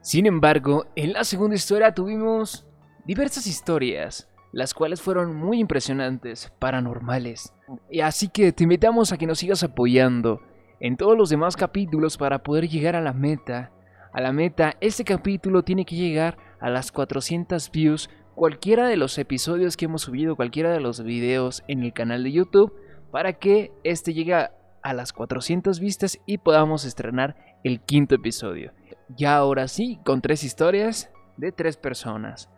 Sin 0.00 0.26
embargo, 0.26 0.86
en 0.96 1.12
la 1.12 1.24
segunda 1.24 1.56
historia 1.56 1.94
tuvimos 1.94 2.66
diversas 3.06 3.46
historias, 3.46 4.28
las 4.52 4.74
cuales 4.74 5.00
fueron 5.00 5.36
muy 5.36 5.60
impresionantes, 5.60 6.52
paranormales. 6.58 7.54
Y 7.90 8.00
así 8.00 8.28
que 8.28 8.52
te 8.52 8.64
invitamos 8.64 9.12
a 9.12 9.16
que 9.16 9.26
nos 9.26 9.38
sigas 9.38 9.62
apoyando 9.62 10.40
en 10.80 10.96
todos 10.96 11.16
los 11.16 11.30
demás 11.30 11.56
capítulos 11.56 12.18
para 12.18 12.42
poder 12.42 12.68
llegar 12.68 12.96
a 12.96 13.00
la 13.00 13.12
meta 13.12 13.70
a 14.12 14.20
la 14.20 14.32
meta. 14.32 14.76
Este 14.80 15.04
capítulo 15.04 15.62
tiene 15.62 15.84
que 15.84 15.96
llegar 15.96 16.36
a 16.60 16.70
las 16.70 16.92
400 16.92 17.70
views. 17.70 18.10
Cualquiera 18.34 18.88
de 18.88 18.96
los 18.96 19.18
episodios 19.18 19.76
que 19.76 19.84
hemos 19.84 20.02
subido, 20.02 20.36
cualquiera 20.36 20.72
de 20.72 20.80
los 20.80 21.02
videos 21.02 21.62
en 21.68 21.82
el 21.82 21.92
canal 21.92 22.24
de 22.24 22.32
YouTube, 22.32 22.72
para 23.10 23.34
que 23.34 23.72
este 23.84 24.14
llegue 24.14 24.34
a 24.34 24.94
las 24.94 25.12
400 25.12 25.80
vistas 25.80 26.18
y 26.26 26.38
podamos 26.38 26.84
estrenar 26.84 27.36
el 27.62 27.80
quinto 27.80 28.14
episodio. 28.14 28.72
Ya 29.08 29.36
ahora 29.36 29.68
sí, 29.68 30.00
con 30.04 30.22
tres 30.22 30.44
historias 30.44 31.10
de 31.36 31.52
tres 31.52 31.76
personas. 31.76 32.48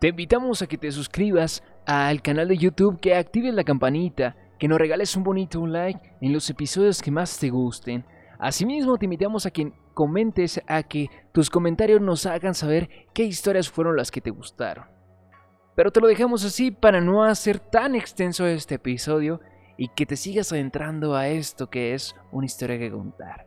Te 0.00 0.08
invitamos 0.08 0.60
a 0.60 0.66
que 0.66 0.76
te 0.76 0.90
suscribas 0.90 1.62
al 1.86 2.20
canal 2.20 2.48
de 2.48 2.58
YouTube, 2.58 3.00
que 3.00 3.14
actives 3.14 3.54
la 3.54 3.64
campanita, 3.64 4.36
que 4.58 4.68
nos 4.68 4.78
regales 4.78 5.16
un 5.16 5.22
bonito 5.22 5.64
like 5.66 6.00
en 6.20 6.32
los 6.32 6.50
episodios 6.50 7.00
que 7.00 7.10
más 7.10 7.38
te 7.38 7.48
gusten. 7.50 8.04
Asimismo, 8.38 8.98
te 8.98 9.06
invitamos 9.06 9.46
a 9.46 9.50
que 9.50 9.72
comentes, 9.94 10.60
a 10.66 10.82
que 10.82 11.08
tus 11.32 11.48
comentarios 11.48 12.00
nos 12.00 12.26
hagan 12.26 12.54
saber 12.54 12.90
qué 13.14 13.22
historias 13.22 13.70
fueron 13.70 13.96
las 13.96 14.10
que 14.10 14.20
te 14.20 14.30
gustaron. 14.30 14.86
Pero 15.74 15.90
te 15.90 16.00
lo 16.00 16.06
dejamos 16.06 16.44
así 16.44 16.70
para 16.70 17.00
no 17.00 17.24
hacer 17.24 17.58
tan 17.58 17.94
extenso 17.94 18.46
este 18.46 18.76
episodio 18.76 19.40
y 19.76 19.88
que 19.88 20.06
te 20.06 20.16
sigas 20.16 20.52
adentrando 20.52 21.14
a 21.14 21.28
esto 21.28 21.68
que 21.68 21.94
es 21.94 22.14
una 22.30 22.46
historia 22.46 22.78
que 22.78 22.90
contar. 22.90 23.46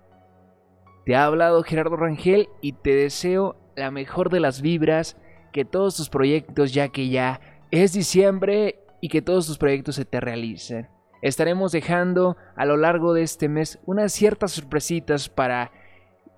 Te 1.06 1.16
ha 1.16 1.26
hablado 1.26 1.64
Gerardo 1.64 1.96
Rangel 1.96 2.50
y 2.62 2.74
te 2.74 2.94
deseo 2.94 3.56
la 3.78 3.92
mejor 3.92 4.30
de 4.30 4.42
las 4.42 4.62
vibras, 4.62 5.16
que 5.54 5.64
todos 5.64 5.96
tus 5.96 6.10
proyectos, 6.10 6.74
ya 6.74 6.90
que 6.90 7.08
ya 7.08 7.40
es 7.72 7.94
diciembre 7.94 8.80
y 9.00 9.08
que 9.08 9.22
todos 9.22 9.48
tus 9.48 9.58
proyectos 9.58 9.96
se 9.96 10.04
te 10.04 10.20
realicen. 10.20 10.90
Estaremos 11.22 11.72
dejando 11.72 12.36
a 12.56 12.66
lo 12.66 12.78
largo 12.78 13.14
de 13.14 13.24
este 13.24 13.48
mes 13.48 13.80
unas 13.86 14.12
ciertas 14.12 14.52
sorpresitas 14.52 15.30
para 15.30 15.72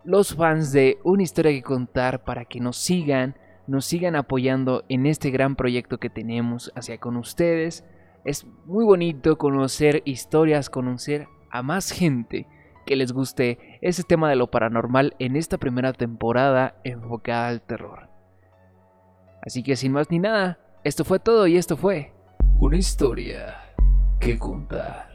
los 0.04 0.36
fans 0.36 0.72
de 0.72 0.98
Una 1.04 1.24
historia 1.24 1.52
que 1.52 1.64
contar, 1.64 2.24
para 2.24 2.46
que 2.46 2.60
nos 2.60 2.78
sigan, 2.78 3.36
nos 3.68 3.86
sigan 3.86 4.16
apoyando 4.16 4.84
en 4.90 5.06
este 5.06 5.30
gran 5.30 5.56
proyecto 5.56 6.00
que 6.00 6.10
tenemos 6.10 6.72
hacia 6.76 6.98
con 6.98 7.18
ustedes. 7.18 7.86
Es 8.26 8.46
muy 8.66 8.86
bonito 8.86 9.38
conocer 9.38 10.02
historias, 10.06 10.70
conocer 10.70 11.28
a 11.52 11.64
más 11.64 11.92
gente 11.92 12.48
que 12.86 12.96
les 12.96 13.12
guste 13.12 13.80
ese 13.82 14.04
tema 14.04 14.30
de 14.30 14.36
lo 14.36 14.50
paranormal 14.50 15.16
en 15.20 15.36
esta 15.36 15.58
primera 15.58 15.94
temporada 15.94 16.76
enfocada 16.84 17.48
al 17.48 17.62
terror. 17.62 18.10
Así 19.46 19.64
que 19.64 19.76
sin 19.76 19.92
más 19.92 20.10
ni 20.10 20.20
nada, 20.20 20.60
esto 20.84 21.06
fue 21.06 21.20
todo 21.20 21.48
y 21.48 21.58
esto 21.58 21.78
fue 21.78 22.14
Una 22.60 22.78
historia 22.78 23.58
que 24.20 24.38
contar. 24.38 25.10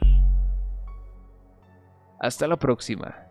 Hasta 2.20 2.46
la 2.46 2.56
próxima. 2.56 3.23